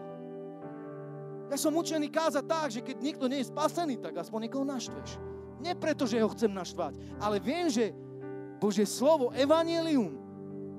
Ja 1.49 1.57
som 1.57 1.73
učený 1.73 2.09
kázať 2.09 2.45
tak, 2.45 2.67
že 2.69 2.81
keď 2.85 2.97
niekto 3.01 3.25
nie 3.29 3.41
je 3.41 3.49
spasený, 3.49 3.97
tak 3.97 4.17
aspoň 4.17 4.49
niekoho 4.49 4.65
naštveš. 4.65 5.17
Nie 5.57 5.73
preto, 5.73 6.05
že 6.05 6.21
ho 6.21 6.29
chcem 6.33 6.53
naštvať, 6.53 6.97
ale 7.17 7.37
viem, 7.41 7.69
že 7.69 7.93
Božie 8.57 8.85
slovo, 8.89 9.29
evanelium, 9.37 10.22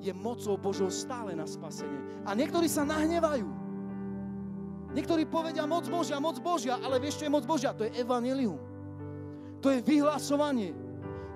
je 0.01 0.12
mocou 0.12 0.57
Božou 0.57 0.90
stále 0.90 1.36
na 1.36 1.45
spasenie. 1.45 2.22
A 2.26 2.32
niektorí 2.32 2.70
sa 2.70 2.82
nahnevajú. 2.82 3.47
Niektorí 4.95 5.26
povedia 5.26 5.66
moc 5.66 5.90
Božia, 5.90 6.22
moc 6.22 6.38
Božia, 6.38 6.78
ale 6.78 7.03
vieš, 7.03 7.18
čo 7.18 7.26
je 7.26 7.34
moc 7.34 7.42
Božia? 7.42 7.74
To 7.74 7.82
je 7.82 7.92
evanelium. 7.99 8.62
To 9.59 9.74
je 9.74 9.82
vyhlasovanie. 9.82 10.70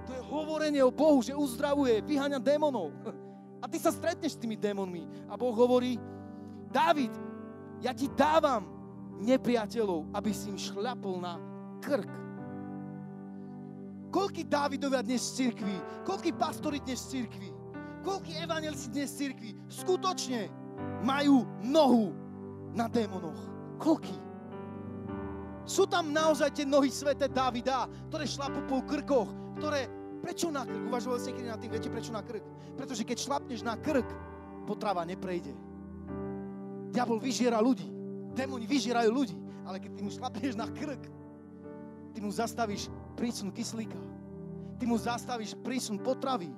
To 0.07 0.15
je 0.15 0.23
hovorenie 0.31 0.79
o 0.85 0.95
Bohu, 0.95 1.19
že 1.25 1.35
uzdravuje, 1.35 1.99
vyháňa 2.07 2.39
démonov. 2.39 2.95
A 3.59 3.67
ty 3.67 3.83
sa 3.83 3.91
stretneš 3.91 4.39
s 4.39 4.41
tými 4.41 4.55
démonmi. 4.55 5.11
A 5.27 5.35
Boh 5.35 5.51
hovorí, 5.51 5.99
Dávid, 6.71 7.11
ja 7.83 7.91
ti 7.91 8.07
dávam 8.15 8.69
nepriateľov, 9.19 10.15
aby 10.15 10.31
si 10.31 10.55
im 10.55 10.59
šľapol 10.61 11.19
na 11.19 11.35
krk. 11.83 12.11
Koľký 14.09 14.47
Dávidovia 14.49 15.05
dnes 15.05 15.21
v 15.29 15.35
cirkvi? 15.35 15.77
Koľký 16.07 16.31
pastori 16.39 16.79
dnes 16.81 17.03
v 17.05 17.11
cirkvi? 17.19 17.58
Koľký 18.09 18.41
evangelci 18.41 18.89
dnes 18.89 19.13
v 19.13 19.19
cirkvi? 19.21 19.51
Skutočne 19.69 20.49
majú 21.05 21.45
nohu 21.61 22.17
na 22.73 22.89
démonoch. 22.89 23.37
Koľký? 23.77 24.17
Sú 25.69 25.85
tam 25.85 26.09
naozaj 26.09 26.57
tie 26.57 26.65
nohy 26.65 26.89
svete 26.89 27.29
Davida, 27.29 27.85
ktoré 28.09 28.25
šlapú 28.25 28.65
po 28.65 28.81
krkoch, 28.89 29.29
ktoré... 29.61 29.93
Prečo 30.25 30.49
na 30.49 30.65
krk? 30.65 30.89
Uvažovali 30.89 31.21
ste 31.21 31.31
niekedy 31.31 31.49
na 31.53 31.61
tým, 31.61 31.71
viete 31.71 31.93
prečo 31.93 32.11
na 32.11 32.25
krk? 32.25 32.43
Pretože 32.81 33.05
keď 33.05 33.17
šlapneš 33.29 33.61
na 33.61 33.77
krk, 33.77 34.09
potrava 34.65 35.05
neprejde. 35.05 35.53
Diabol 36.89 37.21
vyžiera 37.21 37.61
ľudí. 37.61 37.93
Démoni 38.33 38.65
vyžierajú 38.65 39.11
ľudí. 39.13 39.37
Ale 39.69 39.85
keď 39.85 39.91
ty 39.95 40.01
mu 40.01 40.09
šlapneš 40.09 40.57
na 40.57 40.65
krk, 40.73 41.05
ty 42.17 42.19
mu 42.25 42.33
zastavíš 42.33 42.89
prísun 43.21 43.53
kyslíka. 43.53 44.01
Ty 44.81 44.85
mu 44.89 44.97
zastavíš 44.97 45.55
prísun 45.61 46.01
potravy. 46.01 46.49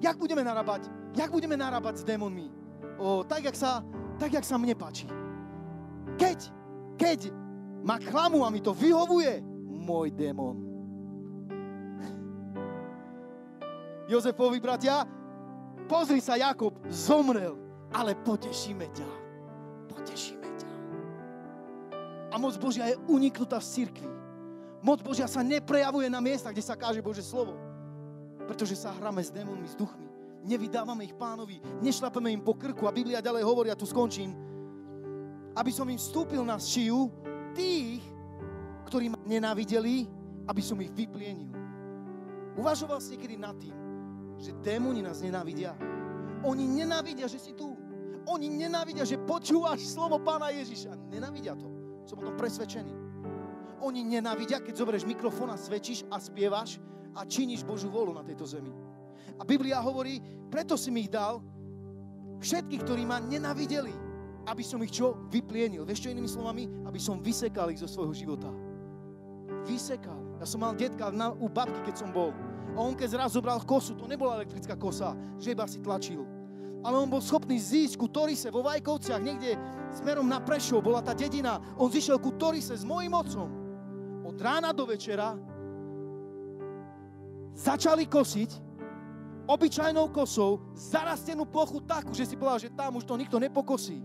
Jak 0.00 0.16
budeme 0.16 0.40
narábať? 0.40 0.88
Jak 1.12 1.30
budeme 1.30 1.56
narábať 1.60 2.00
s 2.00 2.04
démonmi? 2.08 2.48
O, 2.96 3.20
tak, 3.24 3.44
jak 3.44 3.56
sa, 3.56 3.84
tak, 4.16 4.32
jak 4.32 4.44
sa 4.44 4.56
mne 4.56 4.72
páči. 4.72 5.04
Keď, 6.16 6.38
keď 6.96 7.20
ma 7.84 8.00
klamu 8.00 8.44
a 8.44 8.48
mi 8.48 8.64
to 8.64 8.72
vyhovuje, 8.72 9.44
môj 9.68 10.08
démon. 10.12 10.56
Jozefovi 14.10 14.58
bratia, 14.58 15.06
pozri 15.86 16.18
sa, 16.18 16.34
Jakob 16.34 16.74
zomrel, 16.90 17.54
ale 17.94 18.16
potešíme 18.18 18.90
ťa. 18.90 19.10
Potešíme 19.86 20.48
ťa. 20.58 20.70
A 22.32 22.34
moc 22.40 22.58
Božia 22.58 22.90
je 22.90 22.98
uniknutá 23.06 23.62
v 23.62 23.68
cirkvi. 23.70 24.10
Moc 24.80 25.04
Božia 25.04 25.28
sa 25.28 25.44
neprejavuje 25.44 26.08
na 26.08 26.24
miestach, 26.24 26.56
kde 26.56 26.64
sa 26.64 26.74
káže 26.74 27.04
Bože 27.04 27.22
slovo. 27.22 27.69
Pretože 28.50 28.74
sa 28.74 28.90
hráme 28.90 29.22
s 29.22 29.30
démonmi, 29.30 29.62
s 29.70 29.78
duchmi. 29.78 30.10
Nevydávame 30.42 31.06
ich 31.06 31.14
pánovi, 31.14 31.62
nešlapeme 31.78 32.34
im 32.34 32.42
po 32.42 32.58
krku. 32.58 32.90
A 32.90 32.96
Biblia 32.96 33.22
ďalej 33.22 33.46
hovorí, 33.46 33.70
a 33.70 33.78
tu 33.78 33.86
skončím, 33.86 34.34
aby 35.54 35.70
som 35.70 35.86
im 35.86 35.94
vstúpil 35.94 36.42
na 36.42 36.58
šiju 36.58 37.06
tých, 37.54 38.02
ktorí 38.90 39.14
ma 39.14 39.22
nenávideli, 39.22 40.10
aby 40.50 40.62
som 40.66 40.82
ich 40.82 40.90
vyplienil. 40.90 41.54
Uvažoval 42.58 42.98
si 42.98 43.14
niekedy 43.14 43.38
nad 43.38 43.54
tým, 43.54 43.76
že 44.42 44.50
démoni 44.58 44.98
nás 44.98 45.22
nenávidia. 45.22 45.78
Oni 46.42 46.66
nenávidia, 46.66 47.30
že 47.30 47.38
si 47.38 47.54
tu. 47.54 47.78
Oni 48.26 48.50
nenávidia, 48.50 49.06
že 49.06 49.14
počúvaš 49.22 49.86
slovo 49.86 50.18
pána 50.18 50.50
Ježiša. 50.50 50.98
Nenávidia 51.06 51.54
to. 51.54 51.70
Som 52.02 52.18
o 52.18 52.26
tom 52.26 52.34
presvedčený. 52.34 52.90
Oni 53.78 54.02
nenávidia, 54.02 54.58
keď 54.58 54.74
zoberieš 54.74 55.06
mikrofón 55.06 55.54
a 55.54 55.56
svedčíš 55.56 56.02
a 56.10 56.18
spievaš 56.18 56.82
a 57.14 57.26
činíš 57.26 57.66
Božú 57.66 57.90
volu 57.90 58.14
na 58.14 58.22
tejto 58.22 58.46
zemi. 58.46 58.70
A 59.40 59.42
Biblia 59.42 59.80
hovorí, 59.80 60.20
preto 60.52 60.76
si 60.76 60.92
mi 60.92 61.06
ich 61.06 61.12
dal 61.12 61.40
všetkých, 62.40 62.82
ktorí 62.84 63.02
ma 63.08 63.20
nenávideli, 63.20 63.92
aby 64.48 64.62
som 64.64 64.80
ich 64.80 64.92
čo? 64.92 65.16
Vyplienil. 65.28 65.84
Vieš 65.84 66.08
čo 66.08 66.12
inými 66.12 66.28
slovami? 66.28 66.66
Aby 66.88 67.00
som 67.00 67.20
vysekal 67.20 67.68
ich 67.72 67.80
zo 67.80 67.88
svojho 67.88 68.16
života. 68.16 68.48
Vysekal. 69.68 70.16
Ja 70.40 70.48
som 70.48 70.64
mal 70.64 70.72
detka 70.72 71.12
na, 71.12 71.36
u 71.36 71.46
babky, 71.46 71.84
keď 71.84 72.00
som 72.00 72.10
bol. 72.10 72.32
A 72.72 72.78
on 72.80 72.96
keď 72.96 73.20
zraz 73.20 73.36
zobral 73.36 73.60
kosu, 73.60 73.92
to 73.92 74.08
nebola 74.08 74.40
elektrická 74.40 74.78
kosa, 74.78 75.12
že 75.36 75.52
iba 75.52 75.68
si 75.68 75.82
tlačil. 75.84 76.24
Ale 76.80 76.96
on 76.96 77.12
bol 77.12 77.20
schopný 77.20 77.60
zísť 77.60 78.00
ku 78.00 78.08
Torise 78.08 78.48
vo 78.48 78.64
Vajkovciach, 78.64 79.20
niekde 79.20 79.52
smerom 79.92 80.24
na 80.24 80.40
Prešov, 80.40 80.80
bola 80.80 81.04
tá 81.04 81.12
dedina. 81.12 81.60
On 81.76 81.92
zišiel 81.92 82.16
ku 82.16 82.32
Torise 82.40 82.72
s 82.72 82.88
mojim 82.88 83.12
otcom 83.12 83.52
od 84.24 84.36
rána 84.40 84.72
do 84.72 84.88
večera 84.88 85.36
začali 87.54 88.06
kosiť 88.06 88.50
obyčajnou 89.50 90.14
kosou 90.14 90.62
zarastenú 90.78 91.42
plochu 91.42 91.82
takú, 91.82 92.14
že 92.14 92.26
si 92.26 92.38
povedal, 92.38 92.62
že 92.62 92.70
tam 92.70 92.98
už 92.98 93.04
to 93.04 93.18
nikto 93.18 93.42
nepokosí. 93.42 93.98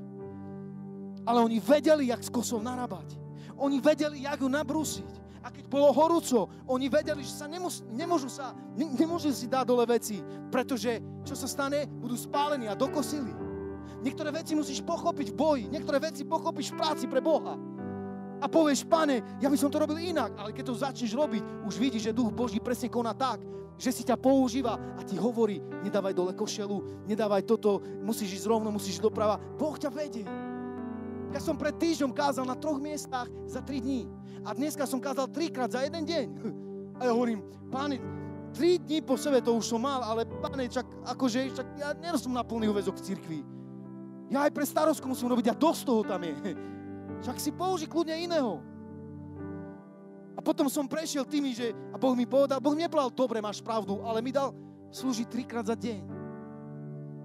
Ale 1.25 1.41
oni 1.41 1.61
vedeli, 1.61 2.09
jak 2.09 2.21
s 2.21 2.33
kosou 2.33 2.61
narábať. 2.61 3.17
Oni 3.57 3.77
vedeli, 3.81 4.25
jak 4.25 4.41
ju 4.41 4.49
nabrúsiť. 4.49 5.11
A 5.45 5.53
keď 5.53 5.69
bolo 5.69 5.93
horúco, 5.93 6.49
oni 6.65 6.89
vedeli, 6.89 7.21
že 7.21 7.37
sa 7.37 7.45
nemus, 7.45 7.85
nemôžu, 7.93 8.29
sa, 8.29 8.57
ne, 8.73 8.89
nemôžu 8.97 9.29
si 9.29 9.45
dať 9.45 9.65
dole 9.69 9.85
veci, 9.85 10.17
pretože 10.49 10.97
čo 11.21 11.37
sa 11.37 11.45
stane, 11.45 11.85
budú 11.85 12.17
spálení 12.17 12.65
a 12.65 12.73
dokosili. 12.73 13.29
Niektoré 14.01 14.33
veci 14.33 14.57
musíš 14.57 14.81
pochopiť 14.81 15.33
v 15.33 15.37
boji, 15.37 15.63
niektoré 15.69 16.01
veci 16.01 16.25
pochopíš 16.25 16.73
v 16.73 16.77
práci 16.81 17.05
pre 17.05 17.21
Boha 17.21 17.74
a 18.41 18.45
povieš, 18.51 18.83
pane, 18.83 19.23
ja 19.39 19.47
by 19.47 19.57
som 19.57 19.71
to 19.71 19.79
robil 19.79 19.95
inak, 19.95 20.35
ale 20.35 20.51
keď 20.51 20.63
to 20.67 20.81
začneš 20.81 21.11
robiť, 21.15 21.43
už 21.63 21.75
vidíš, 21.79 22.11
že 22.11 22.17
Duch 22.17 22.31
Boží 22.35 22.59
presne 22.59 22.91
koná 22.91 23.15
tak, 23.15 23.39
že 23.75 23.91
si 23.91 24.03
ťa 24.07 24.15
používa 24.15 24.75
a 24.75 25.01
ti 25.03 25.19
hovorí, 25.19 25.59
nedávaj 25.83 26.15
dole 26.15 26.33
košelu, 26.35 27.07
nedávaj 27.07 27.43
toto, 27.43 27.83
musíš 28.03 28.43
ísť 28.43 28.47
rovno, 28.47 28.71
musíš 28.71 28.99
ísť 28.99 29.07
doprava. 29.07 29.39
Boh 29.59 29.75
ťa 29.75 29.91
vedie. 29.91 30.27
Ja 31.35 31.43
som 31.43 31.59
pred 31.59 31.75
týždňom 31.75 32.15
kázal 32.15 32.47
na 32.47 32.55
troch 32.55 32.79
miestach 32.79 33.27
za 33.43 33.59
tri 33.59 33.83
dní. 33.83 34.07
A 34.47 34.55
dneska 34.55 34.87
som 34.87 35.03
kázal 35.03 35.27
trikrát 35.27 35.67
za 35.67 35.83
jeden 35.83 36.07
deň. 36.07 36.27
A 37.03 37.07
ja 37.07 37.11
hovorím, 37.11 37.43
páne, 37.67 37.99
tri 38.55 38.79
dní 38.79 39.03
po 39.03 39.19
sebe 39.19 39.43
to 39.43 39.51
už 39.51 39.67
som 39.67 39.83
mal, 39.83 39.99
ale 39.99 40.23
páne, 40.39 40.71
čak, 40.71 40.87
akože, 41.03 41.51
čak, 41.51 41.67
ja 41.75 41.91
nerosom 41.91 42.31
na 42.31 42.39
plný 42.39 42.71
uväzok 42.71 42.95
v 42.95 43.03
cirkvi. 43.03 43.39
Ja 44.31 44.47
aj 44.47 44.55
pre 44.55 44.63
starostku 44.63 45.03
musím 45.11 45.27
robiť 45.35 45.51
a 45.51 45.59
dosť 45.59 45.81
toho 45.83 46.01
tam 46.07 46.23
je. 46.23 46.31
Však 47.23 47.37
si 47.39 47.51
použi 47.53 47.85
kľudne 47.87 48.15
iného. 48.17 48.59
A 50.35 50.43
potom 50.43 50.67
som 50.67 50.83
prešiel 50.83 51.23
tými, 51.23 51.55
že 51.55 51.71
a 51.91 51.97
Boh 51.99 52.11
mi 52.11 52.27
povedal, 52.27 52.59
Boh 52.59 52.75
nepovedal, 52.75 53.11
dobre, 53.13 53.39
máš 53.39 53.63
pravdu, 53.63 54.03
ale 54.03 54.19
mi 54.19 54.35
dal 54.35 54.51
slúžiť 54.91 55.27
trikrát 55.31 55.63
za 55.63 55.75
deň. 55.79 56.03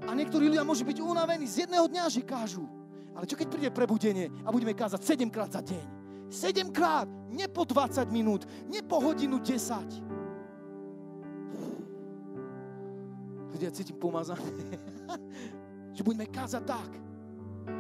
A 0.07 0.14
niektorí 0.14 0.47
ľudia 0.47 0.64
môžu 0.64 0.86
byť 0.86 1.03
unavení 1.03 1.47
z 1.47 1.66
jedného 1.66 1.91
dňa, 1.91 2.07
že 2.07 2.22
kážu. 2.22 2.64
Ale 3.14 3.26
čo 3.26 3.34
keď 3.34 3.47
príde 3.51 3.70
prebudenie 3.74 4.30
a 4.47 4.55
budeme 4.55 4.72
kázať 4.72 5.03
7 5.03 5.26
krát 5.28 5.51
za 5.51 5.61
deň? 5.61 5.84
7 6.30 6.70
krát, 6.70 7.11
nie 7.26 7.51
po 7.51 7.66
20 7.66 8.07
minút, 8.14 8.47
nie 8.70 8.80
po 8.86 9.03
hodinu 9.03 9.43
10. 9.43 9.59
Ľudia 13.51 13.70
cítim 13.74 13.99
pomazané. 13.99 14.47
že 15.95 16.07
budeme 16.07 16.30
kázať 16.30 16.62
tak, 16.64 16.91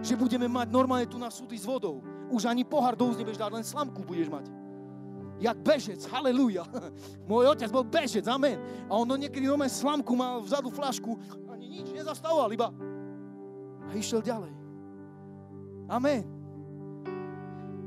že 0.00 0.16
budeme 0.16 0.48
mať 0.48 0.68
normálne 0.72 1.06
tu 1.08 1.20
na 1.20 1.28
súdy 1.28 1.56
s 1.56 1.68
vodou. 1.68 2.00
Už 2.30 2.46
ani 2.46 2.64
pohár 2.64 2.94
do 2.94 3.10
nebudeš 3.10 3.40
dať, 3.40 3.50
len 3.52 3.64
slamku 3.66 4.00
budeš 4.06 4.30
mať. 4.30 4.48
Jak 5.40 5.56
bežec, 5.64 6.00
halleluja. 6.08 6.68
Môj 7.30 7.56
otec 7.56 7.72
bol 7.72 7.84
bežec, 7.84 8.24
amen. 8.28 8.60
A 8.86 8.92
on 8.92 9.08
niekedy 9.08 9.48
normálne 9.48 9.72
slamku 9.72 10.12
mal 10.12 10.44
vzadu 10.44 10.68
flašku, 10.68 11.16
ani 11.48 11.80
nič, 11.80 11.92
nezastavoval, 11.96 12.52
iba 12.52 12.68
a 13.90 13.98
išiel 13.98 14.22
ďalej. 14.22 14.52
Amen. 15.90 16.22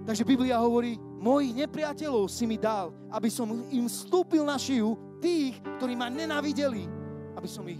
Takže 0.03 0.27
Biblia 0.27 0.59
hovorí, 0.59 0.99
mojich 0.99 1.55
nepriateľov 1.55 2.27
si 2.27 2.43
mi 2.43 2.59
dal, 2.59 2.91
aby 3.07 3.31
som 3.31 3.47
im 3.71 3.87
vstúpil 3.87 4.43
na 4.43 4.59
šiju 4.59 5.23
tých, 5.23 5.55
ktorí 5.79 5.95
ma 5.95 6.11
nenávideli, 6.11 6.83
aby 7.39 7.47
som 7.47 7.63
ich 7.71 7.79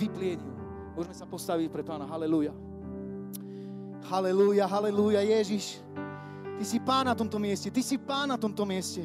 vyplienil. 0.00 0.56
Môžeme 0.96 1.12
sa 1.12 1.28
postaviť 1.28 1.68
pre 1.68 1.84
pána. 1.84 2.08
Halleluja. 2.08 2.56
Halelúja, 4.06 4.68
halelúja, 4.70 5.20
Ježiš. 5.26 5.82
Ty 6.58 6.64
si 6.66 6.78
pán 6.82 7.06
na 7.06 7.14
tomto 7.14 7.38
mieste, 7.38 7.70
ty 7.70 7.82
si 7.82 7.98
pán 7.98 8.30
na 8.30 8.38
tomto 8.38 8.62
mieste. 8.62 9.02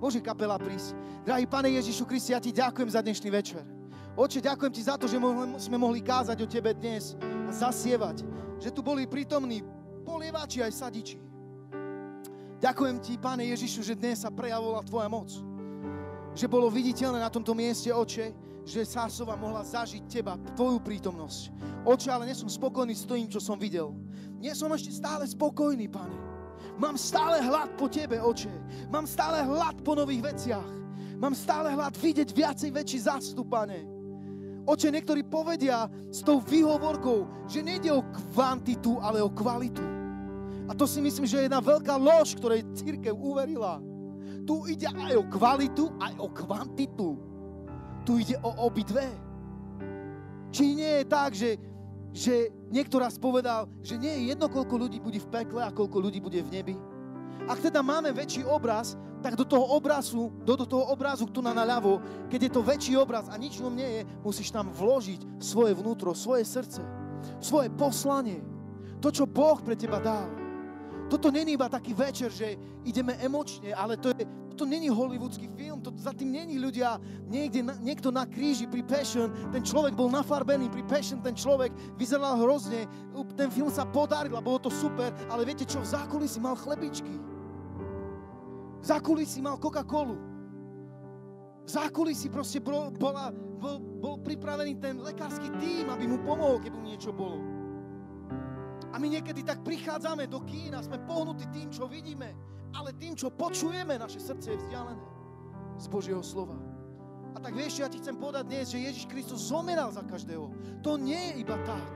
Môže 0.00 0.20
kapela 0.20 0.60
prísť. 0.60 0.92
Drahý 1.24 1.48
Pane 1.48 1.72
Ježišu 1.80 2.04
Kristi, 2.04 2.36
ja 2.36 2.40
ti 2.40 2.52
ďakujem 2.52 2.92
za 2.92 3.00
dnešný 3.00 3.28
večer. 3.32 3.64
Oče, 4.16 4.44
ďakujem 4.44 4.72
ti 4.72 4.82
za 4.84 5.00
to, 5.00 5.08
že 5.08 5.16
sme 5.64 5.76
mohli 5.80 6.04
kázať 6.04 6.44
o 6.44 6.48
tebe 6.48 6.76
dnes 6.76 7.16
a 7.48 7.52
zasievať. 7.52 8.24
Že 8.60 8.70
tu 8.72 8.80
boli 8.84 9.08
prítomní 9.08 9.64
polievači 10.04 10.60
aj 10.60 10.72
sadiči. 10.76 11.18
Ďakujem 12.60 12.96
ti, 13.00 13.16
Pane 13.16 13.44
Ježišu, 13.52 13.80
že 13.84 13.96
dnes 13.96 14.24
sa 14.24 14.32
prejavovala 14.32 14.84
tvoja 14.84 15.08
moc. 15.08 15.28
Že 16.36 16.46
bolo 16.48 16.72
viditeľné 16.72 17.20
na 17.20 17.28
tomto 17.28 17.52
mieste, 17.52 17.92
oče, 17.92 18.32
že 18.64 18.88
Sásova 18.88 19.36
mohla 19.36 19.60
zažiť 19.60 20.08
teba, 20.08 20.40
tvoju 20.56 20.80
prítomnosť. 20.80 21.52
Oče, 21.84 22.08
ale 22.08 22.32
nie 22.32 22.36
som 22.36 22.48
spokojný 22.48 22.96
s 22.96 23.04
tým, 23.04 23.28
čo 23.28 23.36
som 23.36 23.60
videl. 23.60 23.92
Nie 24.44 24.52
som 24.52 24.68
ešte 24.76 24.92
stále 24.92 25.24
spokojný, 25.24 25.88
pane. 25.88 26.12
Mám 26.76 27.00
stále 27.00 27.40
hlad 27.40 27.72
po 27.80 27.88
tebe, 27.88 28.20
oče. 28.20 28.52
Mám 28.92 29.08
stále 29.08 29.40
hlad 29.40 29.80
po 29.80 29.96
nových 29.96 30.20
veciach. 30.20 30.68
Mám 31.16 31.32
stále 31.32 31.72
hlad 31.72 31.96
vidieť 31.96 32.28
viacej 32.28 32.68
väčší 32.68 33.08
zástup, 33.08 33.48
pane. 33.48 33.88
Oče, 34.68 34.92
niektorí 34.92 35.24
povedia 35.24 35.88
s 36.12 36.20
tou 36.20 36.44
výhovorkou, 36.44 37.48
že 37.48 37.64
nejde 37.64 37.88
o 37.88 38.04
kvantitu, 38.04 39.00
ale 39.00 39.24
o 39.24 39.32
kvalitu. 39.32 39.80
A 40.68 40.76
to 40.76 40.84
si 40.84 41.00
myslím, 41.00 41.24
že 41.24 41.40
je 41.40 41.46
jedna 41.48 41.64
veľká 41.64 41.96
lož, 41.96 42.36
ktorej 42.36 42.68
církev 42.76 43.16
uverila. 43.16 43.80
Tu 44.44 44.76
ide 44.76 44.92
aj 44.92 45.24
o 45.24 45.24
kvalitu, 45.24 45.88
aj 45.96 46.20
o 46.20 46.28
kvantitu. 46.28 47.16
Tu 48.04 48.28
ide 48.28 48.36
o 48.44 48.68
obidve. 48.68 49.08
Či 50.52 50.76
nie 50.76 50.92
je 51.00 51.04
tak, 51.08 51.32
že, 51.32 51.56
že 52.14 52.54
niekto 52.70 53.02
raz 53.02 53.18
povedal, 53.18 53.66
že 53.82 53.98
nie 53.98 54.14
je 54.14 54.22
jedno, 54.30 54.46
koľko 54.46 54.86
ľudí 54.86 55.02
bude 55.02 55.18
v 55.18 55.30
pekle 55.34 55.66
a 55.66 55.74
koľko 55.74 55.98
ľudí 55.98 56.22
bude 56.22 56.38
v 56.46 56.52
nebi. 56.54 56.74
Ak 57.50 57.58
teda 57.58 57.82
máme 57.82 58.14
väčší 58.14 58.46
obraz, 58.46 58.94
tak 59.18 59.34
do 59.34 59.42
toho 59.42 59.66
obrazu, 59.74 60.30
do, 60.46 60.54
do 60.54 60.62
toho 60.62 60.86
obrazu 60.94 61.26
tu 61.26 61.42
na 61.42 61.50
naľavo, 61.50 61.98
keď 62.30 62.40
je 62.46 62.52
to 62.54 62.62
väčší 62.62 62.94
obraz 62.94 63.26
a 63.26 63.34
nič 63.34 63.58
nie 63.72 64.00
je, 64.00 64.02
musíš 64.22 64.54
tam 64.54 64.70
vložiť 64.70 65.42
svoje 65.42 65.74
vnútro, 65.74 66.14
svoje 66.14 66.46
srdce, 66.46 66.86
svoje 67.42 67.66
poslanie. 67.74 68.44
To, 69.02 69.10
čo 69.10 69.26
Boh 69.26 69.58
pre 69.60 69.74
teba 69.74 69.98
dal. 69.98 70.30
Toto 71.10 71.28
není 71.28 71.58
iba 71.58 71.68
taký 71.68 71.92
večer, 71.92 72.32
že 72.32 72.56
ideme 72.86 73.18
emočne, 73.20 73.74
ale 73.76 74.00
to, 74.00 74.14
je, 74.16 74.24
to 74.54 74.64
není 74.64 74.88
hollywoodský 74.88 75.50
film, 75.58 75.82
to, 75.82 75.90
za 75.98 76.14
tým 76.14 76.32
není 76.32 76.56
ľudia 76.56 76.96
niekde, 77.26 77.66
na, 77.66 77.74
niekto 77.82 78.14
na 78.14 78.24
kríži 78.24 78.70
pri 78.70 78.86
Passion, 78.86 79.28
ten 79.50 79.60
človek 79.60 79.92
bol 79.98 80.08
nafarbený, 80.08 80.70
pri 80.70 80.86
Passion 80.86 81.18
ten 81.18 81.34
človek 81.34 81.74
vyzeral 81.98 82.38
hrozne, 82.38 82.86
ten 83.34 83.50
film 83.50 83.68
sa 83.68 83.82
podaril 83.84 84.38
a 84.38 84.42
bolo 84.42 84.62
to 84.62 84.70
super, 84.70 85.10
ale 85.28 85.42
viete 85.42 85.66
čo, 85.66 85.82
v 85.82 85.90
zákulisí 85.90 86.38
mal 86.38 86.54
chlebičky. 86.54 87.14
V 88.80 88.86
zákulisí 88.86 89.40
mal 89.42 89.58
Coca-Colu. 89.58 90.16
V 91.64 91.70
zákulisí 91.72 92.28
proste 92.28 92.60
bol, 92.60 92.92
bola, 92.92 93.32
bol, 93.32 93.80
bol 93.80 94.14
pripravený 94.20 94.76
ten 94.76 95.00
lekársky 95.00 95.48
tým, 95.56 95.88
aby 95.88 96.04
mu 96.04 96.20
pomohol, 96.20 96.60
keby 96.60 96.76
mu 96.76 96.86
niečo 96.92 97.08
bolo. 97.08 97.40
A 98.94 99.00
my 99.00 99.10
niekedy 99.10 99.42
tak 99.42 99.64
prichádzame 99.66 100.30
do 100.30 100.38
kína, 100.46 100.78
sme 100.84 101.02
pohnutí 101.02 101.50
tým, 101.50 101.66
čo 101.72 101.90
vidíme, 101.90 102.30
ale 102.74 102.90
tým, 102.98 103.14
čo 103.14 103.30
počujeme, 103.30 103.94
naše 103.94 104.18
srdce 104.18 104.50
je 104.52 104.60
vzdialené 104.66 105.06
z 105.78 105.86
Božieho 105.86 106.22
slova. 106.22 106.58
A 107.34 107.42
tak 107.42 107.54
vieš, 107.54 107.82
ja 107.82 107.90
ti 107.90 107.98
chcem 107.98 108.14
povedať 108.14 108.46
dnes, 108.46 108.70
že 108.70 108.78
Ježiš 108.78 109.10
Kristus 109.10 109.50
zomeral 109.50 109.90
za 109.90 110.06
každého. 110.06 110.50
To 110.86 110.94
nie 110.94 111.18
je 111.18 111.42
iba 111.42 111.58
tak. 111.66 111.90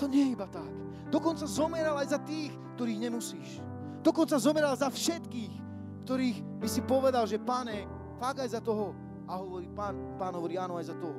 To 0.00 0.08
nie 0.08 0.28
je 0.28 0.32
iba 0.32 0.48
tak. 0.48 0.68
Dokonca 1.12 1.44
zomeral 1.44 2.00
aj 2.00 2.16
za 2.16 2.20
tých, 2.24 2.52
ktorých 2.76 3.02
nemusíš. 3.04 3.60
Dokonca 4.00 4.40
zomeral 4.40 4.72
za 4.80 4.88
všetkých, 4.88 5.54
ktorých 6.08 6.38
by 6.56 6.68
si 6.68 6.80
povedal, 6.80 7.28
že 7.28 7.36
páne, 7.36 7.84
fakt 8.16 8.40
aj 8.40 8.56
za 8.56 8.60
toho. 8.64 8.96
A 9.28 9.36
hovorí, 9.36 9.68
pán, 9.76 10.16
pán 10.16 10.32
hovorí, 10.32 10.56
áno, 10.56 10.80
aj 10.80 10.88
za 10.88 10.96
toho. 10.96 11.18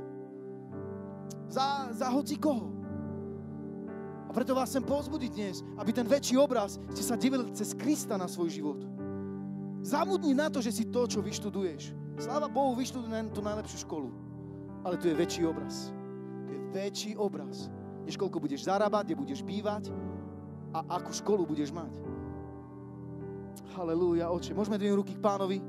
Za, 1.46 1.94
za 1.94 2.08
hoci 2.10 2.42
koho. 2.42 2.81
A 4.32 4.34
preto 4.34 4.56
vás 4.56 4.72
chcem 4.72 4.80
pozbudiť 4.80 5.32
dnes, 5.36 5.60
aby 5.76 5.92
ten 5.92 6.08
väčší 6.08 6.40
obraz 6.40 6.80
ste 6.96 7.04
sa 7.04 7.20
divili 7.20 7.52
cez 7.52 7.76
Krista 7.76 8.16
na 8.16 8.32
svoj 8.32 8.48
život. 8.48 8.80
Zamudni 9.84 10.32
na 10.32 10.48
to, 10.48 10.64
že 10.64 10.72
si 10.72 10.88
to, 10.88 11.04
čo 11.04 11.20
vyštuduješ. 11.20 11.92
Sláva 12.16 12.48
Bohu, 12.48 12.72
vyštuduj 12.80 13.12
tú 13.36 13.44
najlepšiu 13.44 13.84
školu. 13.84 14.08
Ale 14.88 14.96
tu 14.96 15.12
je 15.12 15.20
väčší 15.20 15.44
obraz. 15.44 15.92
Tu 16.48 16.56
je 16.56 16.62
väčší 16.72 17.12
obraz. 17.20 17.68
Než 18.08 18.16
koľko 18.16 18.40
budeš 18.40 18.72
zarábať, 18.72 19.12
kde 19.12 19.20
budeš 19.20 19.44
bývať 19.44 19.92
a 20.72 20.80
akú 20.96 21.12
školu 21.12 21.44
budeš 21.44 21.76
mať. 21.76 21.92
Halelúja, 23.76 24.32
oče. 24.32 24.56
Môžeme 24.56 24.80
dvihnúť 24.80 25.00
ruky 25.04 25.14
k 25.20 25.26
pánovi. 25.28 25.60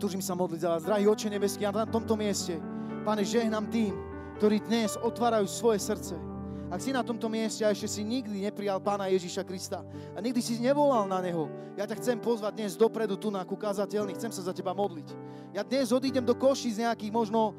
Túžim 0.00 0.24
sa 0.24 0.32
modliť 0.32 0.64
za 0.64 0.68
vás. 0.72 0.88
Drahý 0.88 1.12
oče 1.12 1.28
nebeský, 1.28 1.68
a 1.68 1.76
na 1.76 1.84
tomto 1.84 2.16
mieste, 2.16 2.56
páne, 3.04 3.20
žehnám 3.20 3.68
tým, 3.68 3.92
ktorí 4.40 4.64
dnes 4.64 4.96
otvárajú 4.96 5.44
svoje 5.44 5.84
srdce 5.84 6.29
ak 6.70 6.78
si 6.78 6.94
na 6.94 7.02
tomto 7.02 7.26
mieste 7.26 7.66
a 7.66 7.74
ešte 7.74 7.90
si 7.90 8.02
nikdy 8.06 8.46
neprijal 8.46 8.78
Pána 8.78 9.10
Ježiša 9.10 9.42
Krista 9.42 9.82
a 10.14 10.18
nikdy 10.22 10.38
si 10.38 10.62
nevolal 10.62 11.10
na 11.10 11.18
Neho, 11.18 11.50
ja 11.74 11.82
ťa 11.84 11.98
chcem 11.98 12.18
pozvať 12.22 12.62
dnes 12.62 12.78
dopredu 12.78 13.18
tu 13.18 13.28
na 13.28 13.42
kukázateľný, 13.42 14.14
chcem 14.14 14.30
sa 14.30 14.46
za 14.46 14.54
teba 14.54 14.70
modliť. 14.70 15.10
Ja 15.50 15.66
dnes 15.66 15.90
odídem 15.90 16.22
do 16.22 16.32
Koši 16.38 16.78
z 16.78 16.86
nejakých 16.86 17.10
možno 17.10 17.58